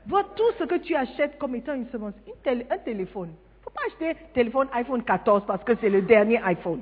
Vois 0.06 0.24
tout 0.36 0.52
ce 0.58 0.64
que 0.64 0.76
tu 0.76 0.94
achètes 0.94 1.38
comme 1.38 1.54
étant 1.54 1.74
une 1.74 1.88
semence. 1.88 2.14
Un 2.46 2.78
téléphone. 2.78 3.32
Pas 3.74 3.82
acheter 3.86 4.16
téléphone 4.32 4.68
iPhone 4.72 5.02
14 5.02 5.44
parce 5.46 5.64
que 5.64 5.72
c'est 5.80 5.88
le 5.88 6.02
dernier 6.02 6.40
iPhone. 6.44 6.80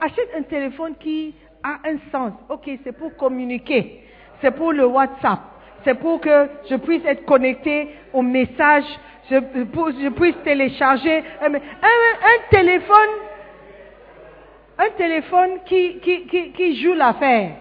Achète 0.00 0.28
un 0.36 0.42
téléphone 0.42 0.94
qui 0.98 1.34
a 1.62 1.78
un 1.84 1.98
sens. 2.10 2.32
Ok, 2.48 2.68
c'est 2.84 2.96
pour 2.96 3.16
communiquer. 3.16 4.02
C'est 4.40 4.50
pour 4.50 4.72
le 4.72 4.86
WhatsApp. 4.86 5.40
C'est 5.84 5.94
pour 5.94 6.20
que 6.20 6.48
je 6.68 6.76
puisse 6.76 7.04
être 7.04 7.24
connecté 7.24 7.88
aux 8.12 8.22
messages. 8.22 8.84
Je, 9.30 10.08
puisse 10.10 10.36
télécharger. 10.44 11.22
Un, 11.40 11.52
téléphone 12.50 13.10
un 14.78 14.90
téléphone 14.90 15.60
qui 15.64 16.82
joue 16.82 16.94
l'affaire. 16.94 17.56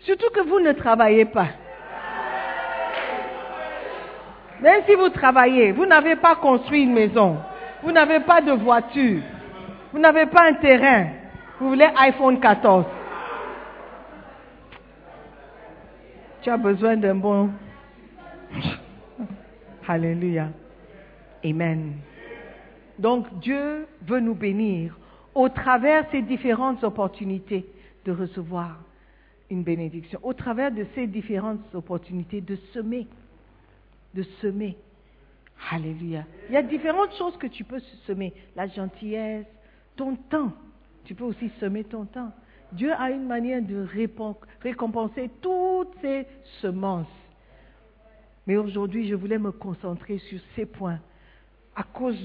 Surtout 0.00 0.30
que 0.30 0.40
vous 0.40 0.60
ne 0.60 0.72
travaillez 0.72 1.26
pas. 1.26 1.48
Même 4.62 4.82
si 4.86 4.94
vous 4.94 5.08
travaillez, 5.08 5.72
vous 5.72 5.86
n'avez 5.86 6.16
pas 6.16 6.36
construit 6.36 6.82
une 6.82 6.92
maison, 6.92 7.38
vous 7.82 7.92
n'avez 7.92 8.20
pas 8.20 8.40
de 8.40 8.52
voiture, 8.52 9.22
vous 9.92 9.98
n'avez 9.98 10.26
pas 10.26 10.48
un 10.48 10.54
terrain, 10.54 11.08
vous 11.58 11.70
voulez 11.70 11.88
iPhone 11.96 12.38
14. 12.40 12.84
Tu 16.42 16.50
as 16.50 16.56
besoin 16.56 16.96
d'un 16.96 17.14
bon... 17.14 17.50
Alléluia. 19.88 20.48
Amen. 21.44 21.94
Donc 22.98 23.26
Dieu 23.40 23.86
veut 24.06 24.20
nous 24.20 24.34
bénir 24.34 24.96
au 25.34 25.48
travers 25.48 26.04
ces 26.10 26.22
différentes 26.22 26.84
opportunités 26.84 27.66
de 28.04 28.12
recevoir 28.12 28.78
une 29.50 29.62
bénédiction, 29.62 30.20
au 30.22 30.32
travers 30.32 30.70
de 30.70 30.86
ces 30.94 31.06
différentes 31.06 31.74
opportunités 31.74 32.40
de 32.40 32.56
semer, 32.72 33.06
de 34.14 34.22
semer. 34.40 34.76
Alléluia. 35.70 36.24
Il 36.48 36.54
y 36.54 36.56
a 36.56 36.62
différentes 36.62 37.14
choses 37.16 37.36
que 37.36 37.46
tu 37.46 37.64
peux 37.64 37.80
semer. 38.06 38.32
La 38.56 38.66
gentillesse, 38.66 39.46
ton 39.96 40.16
temps. 40.16 40.52
Tu 41.04 41.14
peux 41.14 41.24
aussi 41.24 41.50
semer 41.60 41.84
ton 41.84 42.06
temps. 42.06 42.32
Dieu 42.72 42.92
a 42.92 43.10
une 43.10 43.26
manière 43.26 43.62
de 43.62 43.86
récompenser 44.62 45.30
toutes 45.42 45.94
ces 46.00 46.26
semences. 46.60 47.06
Mais 48.46 48.56
aujourd'hui, 48.56 49.08
je 49.08 49.14
voulais 49.14 49.38
me 49.38 49.52
concentrer 49.52 50.18
sur 50.18 50.40
ces 50.56 50.66
points 50.66 51.00
à 51.74 51.82
cause 51.82 52.18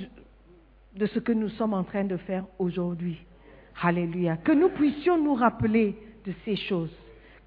de 0.96 1.06
ce 1.08 1.20
que 1.20 1.32
nous 1.32 1.50
sommes 1.50 1.74
en 1.74 1.84
train 1.84 2.04
de 2.06 2.18
faire 2.18 2.46
aujourd'hui. 2.58 3.18
Alléluia. 3.82 4.38
Que 4.38 4.52
nous 4.52 4.70
puissions 4.70 5.22
nous 5.22 5.36
rappeler 5.36 5.98
de 6.26 6.34
ces 6.46 6.56
choses. 6.56 6.96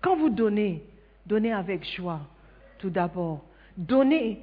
Quand 0.01 0.17
vous 0.17 0.31
donnez, 0.31 0.85
donnez 1.27 1.53
avec 1.53 1.85
joie, 1.97 2.21
tout 2.79 2.91
d'abord. 2.91 3.45
Donnez 3.79 4.43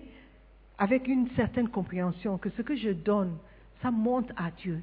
avec 0.78 1.10
une 1.10 1.30
certaine 1.36 1.68
compréhension 1.68 2.38
que 2.38 2.50
ce 2.52 2.62
que 2.62 2.76
je 2.76 2.90
donne, 2.90 3.38
ça 3.82 3.92
monte 3.92 4.32
à 4.38 4.50
Dieu. 4.50 4.82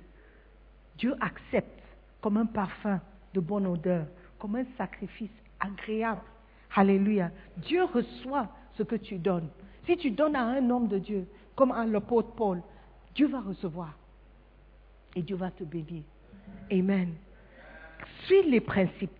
Dieu 0.98 1.14
accepte 1.20 1.82
comme 2.20 2.36
un 2.36 2.44
parfum 2.44 3.00
de 3.32 3.40
bonne 3.40 3.66
odeur, 3.66 4.06
comme 4.38 4.56
un 4.56 4.66
sacrifice 4.76 5.30
agréable. 5.58 6.20
Alléluia. 6.76 7.30
Dieu 7.56 7.84
reçoit 7.84 8.48
ce 8.76 8.82
que 8.82 8.96
tu 8.96 9.16
donnes. 9.16 9.48
Si 9.86 9.96
tu 9.96 10.10
donnes 10.10 10.36
à 10.36 10.42
un 10.42 10.68
homme 10.68 10.88
de 10.88 10.98
Dieu, 10.98 11.26
comme 11.56 11.72
à 11.72 11.86
l'apôtre 11.86 12.32
Paul, 12.32 12.62
Dieu 13.14 13.28
va 13.28 13.40
recevoir. 13.40 13.94
Et 15.16 15.22
Dieu 15.22 15.36
va 15.36 15.50
te 15.50 15.64
bénir. 15.64 16.02
Amen. 16.70 17.14
Suis 18.24 18.42
les 18.50 18.60
principes. 18.60 19.10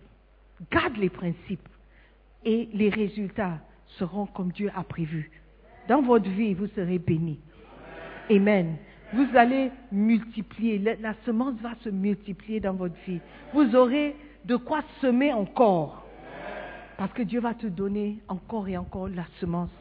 Garde 0.71 0.97
les 0.97 1.09
principes. 1.09 1.67
Et 2.45 2.69
les 2.73 2.89
résultats 2.89 3.59
seront 3.97 4.25
comme 4.25 4.51
Dieu 4.51 4.71
a 4.75 4.83
prévu. 4.83 5.31
Dans 5.87 6.01
votre 6.01 6.29
vie, 6.29 6.53
vous 6.53 6.67
serez 6.67 6.99
bénis. 6.99 7.39
Amen. 8.31 8.77
Vous 9.13 9.27
allez 9.35 9.71
multiplier. 9.91 10.79
La, 10.79 11.13
semence 11.25 11.55
va 11.61 11.71
se 11.83 11.89
multiplier 11.89 12.59
dans 12.59 12.73
votre 12.73 12.95
vie. 13.05 13.19
Vous 13.53 13.75
aurez 13.75 14.15
de 14.45 14.55
quoi 14.55 14.81
semer 15.01 15.33
encore. 15.33 16.05
Parce 16.97 17.13
que 17.13 17.21
Dieu 17.21 17.39
va 17.39 17.53
te 17.53 17.67
donner 17.67 18.19
encore 18.27 18.67
et 18.67 18.77
encore 18.77 19.07
la 19.09 19.25
semence. 19.39 19.71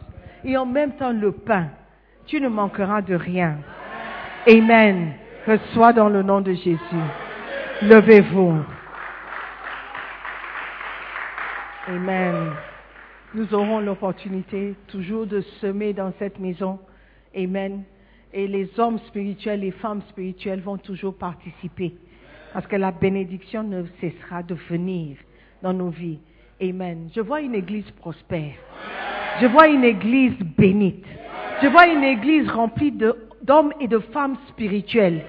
Et 0.45 0.57
en 0.57 0.67
même 0.67 0.93
temps 0.97 1.13
le 1.13 1.33
pain. 1.33 1.69
Tu 2.27 2.41
ne 2.41 2.49
manqueras 2.49 3.03
de 3.03 3.15
rien. 3.15 3.59
Amen. 4.49 5.13
Reçois 5.47 5.93
dans 5.93 6.09
le 6.09 6.23
nom 6.23 6.41
de 6.41 6.53
Jésus. 6.53 6.79
Levez-vous. 7.83 8.61
Amen. 11.89 12.53
Nous 13.35 13.55
aurons 13.55 13.81
l'opportunité 13.81 14.75
toujours 14.89 15.27
de 15.27 15.41
semer 15.63 15.95
dans 15.95 16.13
cette 16.19 16.39
maison. 16.39 16.79
Amen. 17.35 17.83
Et 18.35 18.47
les 18.47 18.69
hommes 18.79 18.99
spirituels, 19.07 19.61
les 19.61 19.71
femmes 19.71 20.03
spirituelles 20.11 20.61
vont 20.61 20.77
toujours 20.77 21.15
participer. 21.15 21.95
Parce 22.53 22.67
que 22.67 22.77
la 22.77 22.91
bénédiction 22.91 23.63
ne 23.63 23.85
cessera 24.03 24.43
de 24.43 24.55
venir 24.69 25.17
dans 25.63 25.73
nos 25.73 25.89
vies. 25.89 26.19
Amen. 26.61 27.09
Je 27.15 27.23
vois 27.23 27.41
une 27.41 27.55
église 27.55 27.91
prospère. 27.93 28.53
Je 29.41 29.47
vois 29.47 29.69
une 29.69 29.85
église 29.85 30.37
bénite. 30.59 31.07
Je 31.63 31.69
vois 31.69 31.87
une 31.87 32.05
église 32.05 32.51
remplie 32.51 32.93
d'hommes 32.93 33.73
et 33.81 33.89
de 33.89 33.99
femmes 33.99 34.37
spirituels 34.51 35.23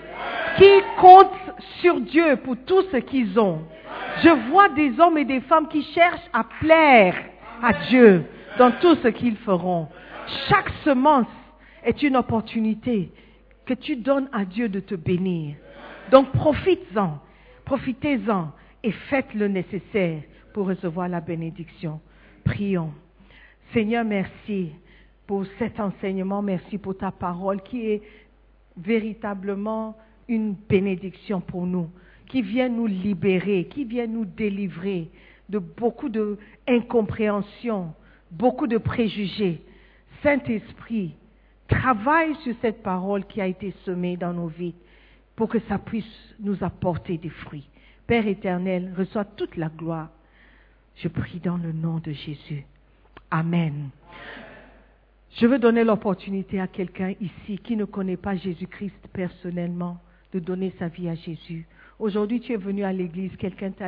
qui 0.58 0.70
comptent 1.00 1.54
sur 1.80 2.02
Dieu 2.02 2.36
pour 2.44 2.58
tout 2.66 2.82
ce 2.92 2.98
qu'ils 2.98 3.40
ont. 3.40 3.62
Je 4.24 4.50
vois 4.50 4.68
des 4.70 5.00
hommes 5.00 5.18
et 5.18 5.26
des 5.26 5.40
femmes 5.40 5.70
qui 5.70 5.84
cherchent 5.94 6.30
à 6.34 6.44
plaire 6.60 7.16
à 7.62 7.74
Dieu 7.90 8.26
dans 8.58 8.72
tout 8.72 8.96
ce 8.96 9.08
qu'ils 9.10 9.38
feront. 9.38 9.88
Chaque 10.50 10.70
semence 10.84 11.28
est 11.84 12.02
une 12.04 12.16
opportunité 12.16 13.12
que 13.66 13.74
tu 13.74 13.96
donnes 13.96 14.30
à 14.32 14.46
Dieu 14.46 14.70
de 14.70 14.80
te 14.80 14.96
bénir. 14.96 15.56
Donc 16.12 16.32
profites-en, 16.32 17.20
profitez-en 17.66 18.52
et 18.84 18.92
faites 18.92 19.34
le 19.34 19.48
nécessaire 19.48 20.22
pour 20.54 20.68
recevoir 20.68 21.08
la 21.08 21.22
bénédiction. 21.22 22.00
Prions. 22.44 22.94
Seigneur, 23.74 24.04
merci 24.04 24.72
pour 25.26 25.46
cet 25.58 25.80
enseignement, 25.80 26.42
merci 26.42 26.78
pour 26.78 26.98
ta 26.98 27.12
parole 27.12 27.62
qui 27.64 27.88
est 27.88 28.02
véritablement 28.78 29.96
une 30.28 30.54
bénédiction 30.54 31.40
pour 31.40 31.66
nous, 31.66 31.90
qui 32.28 32.42
vient 32.42 32.70
nous 32.70 32.88
libérer, 32.88 33.66
qui 33.66 33.86
vient 33.86 34.08
nous 34.08 34.26
délivrer 34.26 35.10
de 35.50 35.60
beaucoup 35.60 36.10
d'incompréhension, 36.10 37.94
beaucoup 38.32 38.68
de 38.68 38.78
préjugés. 38.78 39.62
Saint-Esprit, 40.22 41.16
travaille 41.68 42.36
sur 42.44 42.56
cette 42.62 42.84
parole 42.84 43.26
qui 43.26 43.42
a 43.42 43.48
été 43.48 43.74
semée 43.86 44.18
dans 44.18 44.34
nos 44.34 44.48
vies 44.48 44.76
pour 45.36 45.50
que 45.50 45.60
ça 45.68 45.78
puisse 45.78 46.36
nous 46.40 46.64
apporter 46.64 47.18
des 47.18 47.30
fruits. 47.30 47.68
Père 48.08 48.28
éternel, 48.28 48.94
reçois 48.98 49.26
toute 49.26 49.56
la 49.58 49.70
gloire. 49.70 50.10
Je 50.96 51.08
prie 51.08 51.40
dans 51.40 51.58
le 51.58 51.72
nom 51.72 52.00
de 52.00 52.12
Jésus. 52.12 52.66
Amen. 53.32 53.90
Je 55.38 55.48
veux 55.48 55.58
donner 55.58 55.84
l'opportunité 55.84 56.60
à 56.60 56.68
quelqu'un 56.68 57.14
ici 57.20 57.58
qui 57.58 57.76
ne 57.76 57.86
connaît 57.86 58.18
pas 58.18 58.36
Jésus-Christ 58.36 59.08
personnellement 59.12 59.98
de 60.32 60.40
donner 60.40 60.72
sa 60.78 60.88
vie 60.88 61.10
à 61.10 61.16
Jésus. 61.16 61.66
Aujourd'hui, 61.98 62.40
tu 62.40 62.54
es 62.54 62.58
venu 62.58 62.84
à 62.84 62.94
l'église, 62.94 63.36
quelqu'un 63.38 63.72
t'a 63.72 63.88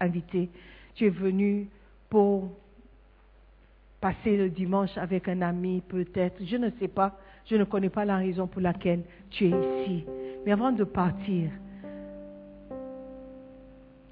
invité, 0.00 0.48
tu 0.98 1.06
es 1.06 1.10
venu 1.10 1.68
pour 2.10 2.50
passer 4.00 4.36
le 4.36 4.48
dimanche 4.50 4.90
avec 4.96 5.28
un 5.28 5.42
ami 5.42 5.80
peut-être, 5.86 6.44
je 6.44 6.56
ne 6.56 6.70
sais 6.80 6.88
pas, 6.88 7.16
je 7.46 7.54
ne 7.54 7.62
connais 7.62 7.88
pas 7.88 8.04
la 8.04 8.16
raison 8.16 8.48
pour 8.48 8.60
laquelle 8.60 9.02
tu 9.30 9.46
es 9.46 9.48
ici. 9.48 10.04
Mais 10.44 10.50
avant 10.50 10.72
de 10.72 10.82
partir, 10.82 11.50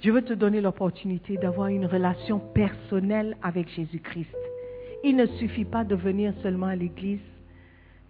je 0.01 0.11
veux 0.13 0.23
te 0.23 0.33
donner 0.33 0.61
l'opportunité 0.61 1.37
d'avoir 1.37 1.69
une 1.69 1.87
relation 1.87 2.39
personnelle 2.39 3.37
avec 3.43 3.69
Jésus-Christ. 3.71 4.37
Il 5.03 5.17
ne 5.17 5.27
suffit 5.27 5.65
pas 5.65 5.83
de 5.83 5.97
venir 5.97 6.35
seulement 6.41 6.67
à 6.67 6.77
l'église, 6.77 7.19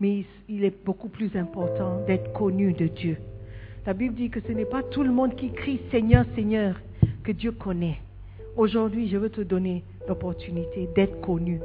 mais 0.01 0.27
il 0.51 0.65
est 0.65 0.85
beaucoup 0.85 1.09
plus 1.09 1.35
important 1.35 2.05
d'être 2.07 2.31
connu 2.35 2.75
de 2.75 2.89
Dieu. 2.89 3.17
La 3.87 3.95
Bible 3.95 4.15
dit 4.15 4.29
que 4.29 4.41
ce 4.41 4.53
n'est 4.53 4.67
pas 4.67 4.83
tout 4.83 5.03
le 5.03 5.13
monde 5.13 5.35
qui 5.35 5.51
crie 5.53 5.81
Seigneur, 5.91 6.27
Seigneur, 6.35 6.79
que 7.25 7.33
Dieu 7.33 7.53
connaît. 7.53 8.01
Aujourd'hui, 8.57 9.09
je 9.09 9.19
veux 9.19 9.29
te 9.29 9.43
donner 9.43 9.85
l'opportunité 10.09 10.89
d'être 10.95 11.21
connu. 11.21 11.61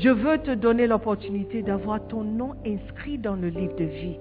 Je 0.00 0.08
veux 0.08 0.38
te 0.38 0.52
donner 0.52 0.86
l'opportunité 0.86 1.62
d'avoir 1.62 2.06
ton 2.06 2.22
nom 2.22 2.54
inscrit 2.64 3.18
dans 3.18 3.34
le 3.34 3.48
livre 3.48 3.74
de 3.74 3.84
vie. 3.84 4.16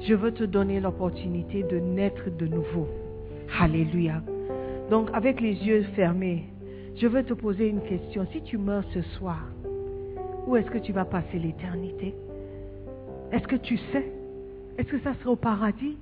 Je 0.00 0.14
veux 0.14 0.32
te 0.32 0.44
donner 0.44 0.80
l'opportunité 0.80 1.62
de 1.62 1.78
naître 1.78 2.28
de 2.30 2.46
nouveau. 2.46 2.88
Alléluia. 3.58 4.22
Donc, 4.90 5.08
avec 5.14 5.40
les 5.40 5.54
yeux 5.54 5.84
fermés, 5.96 6.44
je 6.96 7.06
veux 7.06 7.24
te 7.24 7.32
poser 7.32 7.68
une 7.68 7.80
question. 7.80 8.26
Si 8.30 8.42
tu 8.42 8.58
meurs 8.58 8.84
ce 8.92 9.00
soir, 9.16 9.48
où 10.46 10.56
est-ce 10.56 10.70
que 10.70 10.78
tu 10.78 10.92
vas 10.92 11.06
passer 11.06 11.38
l'éternité? 11.38 12.14
Est-ce 13.32 13.48
que 13.48 13.56
tu 13.56 13.78
sais? 13.92 14.12
Est-ce 14.76 14.88
que 14.88 15.00
ça 15.00 15.14
sera 15.14 15.30
au 15.30 15.36
paradis? 15.36 15.96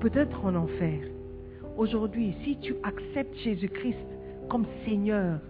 Peut-être 0.00 0.44
en 0.44 0.54
enfer. 0.54 1.00
Aujourd'hui, 1.76 2.34
si 2.42 2.56
tu 2.56 2.74
acceptes 2.82 3.36
Jésus-Christ 3.36 3.98
comme 4.48 4.64
Seigneur, 4.86 5.40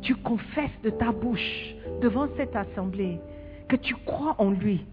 tu 0.00 0.14
confesses 0.14 0.80
de 0.82 0.90
ta 0.90 1.12
bouche 1.12 1.74
devant 2.00 2.28
cette 2.36 2.56
assemblée 2.56 3.20
que 3.68 3.76
tu 3.76 3.94
crois 4.06 4.34
en 4.38 4.50
lui, 4.50 4.86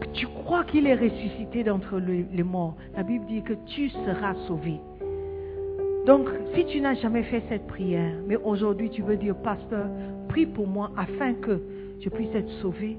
que 0.00 0.06
tu 0.12 0.26
crois 0.26 0.64
qu'il 0.64 0.86
est 0.86 0.94
ressuscité 0.94 1.64
d'entre 1.64 1.98
les 1.98 2.42
morts, 2.42 2.76
la 2.94 3.02
Bible 3.02 3.26
dit 3.26 3.42
que 3.42 3.54
tu 3.66 3.88
seras 3.88 4.34
sauvé. 4.46 4.78
Donc, 6.06 6.28
si 6.54 6.66
tu 6.66 6.80
n'as 6.80 6.94
jamais 6.94 7.22
fait 7.24 7.42
cette 7.48 7.66
prière, 7.66 8.14
mais 8.26 8.36
aujourd'hui 8.36 8.90
tu 8.90 9.02
veux 9.02 9.16
dire, 9.16 9.36
pasteur, 9.36 9.86
prie 10.28 10.46
pour 10.46 10.66
moi 10.66 10.90
afin 10.96 11.34
que 11.34 11.60
je 12.02 12.08
puisse 12.08 12.34
être 12.34 12.50
sauvé, 12.60 12.96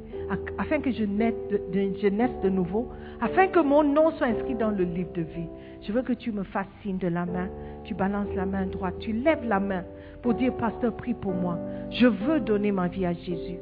afin 0.57 0.79
que 0.79 0.91
je 0.91 1.03
naisse, 1.03 1.33
de, 1.51 2.49
nouveau, 2.49 2.87
afin 3.21 3.47
que 3.47 3.59
mon 3.59 3.83
nom 3.83 4.11
soit 4.11 4.27
inscrit 4.27 4.55
dans 4.55 4.71
le 4.71 4.83
livre 4.83 5.11
de 5.13 5.21
vie. 5.21 5.47
Je 5.81 5.91
veux 5.91 6.01
que 6.01 6.13
tu 6.13 6.31
me 6.31 6.43
fasses 6.43 6.67
signe 6.81 6.97
de 6.97 7.09
la 7.09 7.25
main, 7.25 7.49
tu 7.83 7.93
balances 7.93 8.33
la 8.35 8.45
main 8.45 8.65
droite, 8.65 8.95
tu 8.99 9.11
lèves 9.11 9.45
la 9.45 9.59
main 9.59 9.83
pour 10.21 10.33
dire, 10.35 10.53
pasteur, 10.55 10.95
prie 10.95 11.13
pour 11.13 11.33
moi. 11.33 11.59
Je 11.91 12.07
veux 12.07 12.39
donner 12.39 12.71
ma 12.71 12.87
vie 12.87 13.05
à 13.05 13.13
Jésus. 13.13 13.59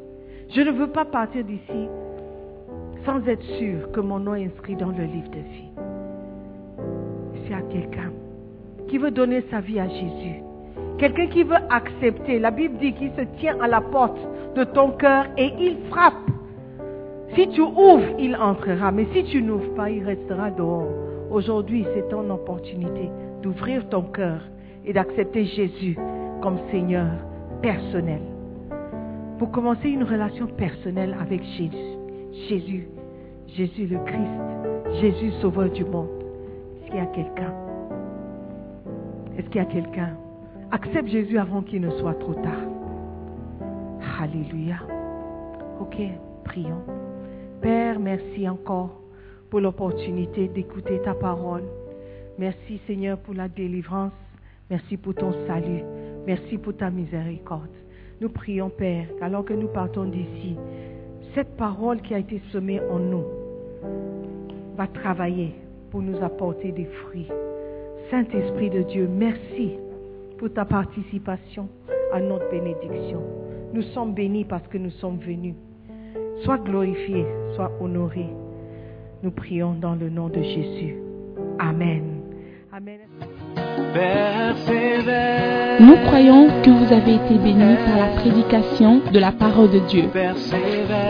Je 0.50 0.62
ne 0.62 0.72
veux 0.72 0.88
pas 0.88 1.06
partir 1.06 1.44
d'ici 1.44 1.88
sans 3.06 3.26
être 3.28 3.44
sûr 3.58 3.92
que 3.92 4.00
mon 4.00 4.20
nom 4.20 4.36
est 4.36 4.46
inscrit 4.46 4.76
dans 4.76 4.92
le 4.92 5.06
livre 5.06 5.32
de 5.32 5.40
vie. 5.40 5.72
Y 7.50 7.54
a 7.54 7.62
quelqu'un 7.64 8.12
qui 8.88 8.98
veut 8.98 9.12
donner 9.12 9.44
sa 9.52 9.60
vie 9.60 9.80
à 9.80 9.88
Jésus, 9.90 10.42
quelqu'un 10.98 11.28
qui 11.28 11.44
veut 11.44 11.58
accepter, 11.70 12.40
la 12.40 12.52
Bible 12.52 12.78
dit 12.78 12.94
qu'il 12.94 13.12
se 13.12 13.24
tient 13.40 13.60
à 13.60 13.68
la 13.68 13.82
porte 13.82 14.18
de 14.56 14.64
ton 14.64 14.92
cœur 14.92 15.26
et 15.38 15.52
il 15.60 15.78
frappe. 15.90 16.30
Si 17.36 17.48
tu 17.50 17.62
ouvres, 17.62 18.16
il 18.20 18.36
entrera, 18.36 18.92
mais 18.92 19.08
si 19.14 19.24
tu 19.24 19.42
n'ouvres 19.42 19.74
pas, 19.76 19.90
il 19.90 20.04
restera 20.04 20.52
dehors. 20.52 20.88
Aujourd'hui, 21.30 21.86
c'est 21.94 22.10
ton 22.10 22.30
opportunité 22.30 23.10
d'ouvrir 23.42 23.88
ton 23.90 24.02
cœur 24.02 24.42
et 24.86 24.92
d'accepter 24.92 25.46
Jésus 25.46 25.98
comme 26.42 26.58
Seigneur 26.72 27.08
personnel. 27.62 28.22
Pour 29.40 29.52
commencer 29.52 29.90
une 29.90 30.04
relation 30.04 30.48
personnelle 30.48 31.16
avec 31.20 31.42
Jésus. 31.58 31.98
Jésus, 32.50 32.88
Jésus 33.48 33.88
le 33.88 33.98
Christ, 34.00 35.02
Jésus 35.02 35.32
sauveur 35.42 35.70
du 35.70 35.86
monde. 35.86 36.10
Est-ce 36.82 36.92
qu'il 36.92 36.96
y 36.98 37.00
a 37.00 37.06
quelqu'un? 37.08 37.54
Est-ce 39.38 39.48
qu'il 39.48 39.62
y 39.62 39.64
a 39.64 39.66
quelqu'un? 39.66 40.10
Accepte 40.72 41.08
Jésus 41.08 41.38
avant 41.38 41.62
qu'il 41.62 41.82
ne 41.82 41.90
soit 41.92 42.14
trop 42.16 42.34
tard. 42.34 42.81
Alléluia. 44.20 44.78
Ok, 45.80 45.98
prions. 46.44 46.84
Père, 47.62 48.00
merci 48.00 48.48
encore 48.48 49.02
pour 49.50 49.60
l'opportunité 49.60 50.48
d'écouter 50.48 51.00
ta 51.04 51.14
parole. 51.14 51.64
Merci 52.38 52.80
Seigneur 52.88 53.18
pour 53.20 53.34
la 53.34 53.48
délivrance. 53.48 54.14
Merci 54.70 54.98
pour 54.98 55.14
ton 55.14 55.34
salut. 55.48 55.84
Merci 56.26 56.58
pour 56.58 56.76
ta 56.76 56.90
miséricorde. 56.90 57.70
Nous 58.20 58.30
prions 58.30 58.70
Père, 58.70 59.08
alors 59.22 59.46
que 59.46 59.54
nous 59.54 59.68
partons 59.68 60.06
d'ici, 60.06 60.56
cette 61.36 61.56
parole 61.58 62.02
qui 62.02 62.14
a 62.14 62.20
été 62.20 62.42
semée 62.52 62.80
en 62.80 63.00
nous 63.00 63.26
va 64.78 64.88
travailler 64.88 65.56
pour 65.90 66.02
nous 66.02 66.22
apporter 66.24 66.72
des 66.72 66.86
fruits. 66.86 67.28
Saint-Esprit 68.10 68.70
de 68.70 68.84
Dieu, 68.84 69.08
merci 69.08 69.72
pour 70.38 70.52
ta 70.54 70.66
participation 70.66 71.68
à 72.14 72.20
notre 72.20 72.50
bénédiction. 72.50 73.22
Nous 73.74 73.84
sommes 73.94 74.14
bénis 74.14 74.44
parce 74.44 74.68
que 74.68 74.78
nous 74.78 74.92
sommes 74.92 75.18
venus. 75.20 75.56
Sois 76.44 76.58
glorifié, 76.58 77.26
sois 77.56 77.72
honoré. 77.80 78.26
Nous 79.24 79.32
prions 79.32 79.76
dans 79.80 79.96
le 79.96 80.10
nom 80.10 80.28
de 80.28 80.42
Jésus. 80.42 80.96
Amen. 81.60 82.22
Amen. 82.74 83.00
Nous 85.80 85.96
croyons 86.06 86.48
que 86.64 86.70
vous 86.70 86.94
avez 86.94 87.16
été 87.16 87.38
bénis 87.38 87.76
par 87.86 87.98
la 87.98 88.16
prédication 88.18 89.02
de 89.12 89.20
la 89.20 89.32
parole 89.32 89.70
de 89.70 89.80
Dieu. 89.88 90.04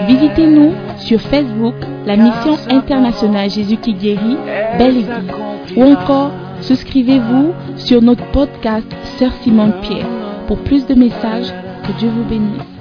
Visitez-nous 0.07 0.73
sur 0.97 1.19
Facebook, 1.19 1.75
la 2.05 2.15
mission 2.15 2.55
internationale 2.69 3.49
Jésus 3.49 3.77
qui 3.77 3.93
guérit, 3.93 4.37
Belle 4.77 4.97
Église. 4.97 5.33
Ou 5.77 5.83
encore, 5.83 6.31
souscrivez-vous 6.59 7.53
sur 7.77 8.01
notre 8.01 8.25
podcast 8.31 8.87
Sœur 9.17 9.31
Simone 9.41 9.73
Pierre. 9.81 10.07
Pour 10.47 10.57
plus 10.59 10.85
de 10.85 10.95
messages, 10.95 11.53
que 11.81 11.91
Dieu 11.93 12.09
vous 12.09 12.23
bénisse. 12.25 12.80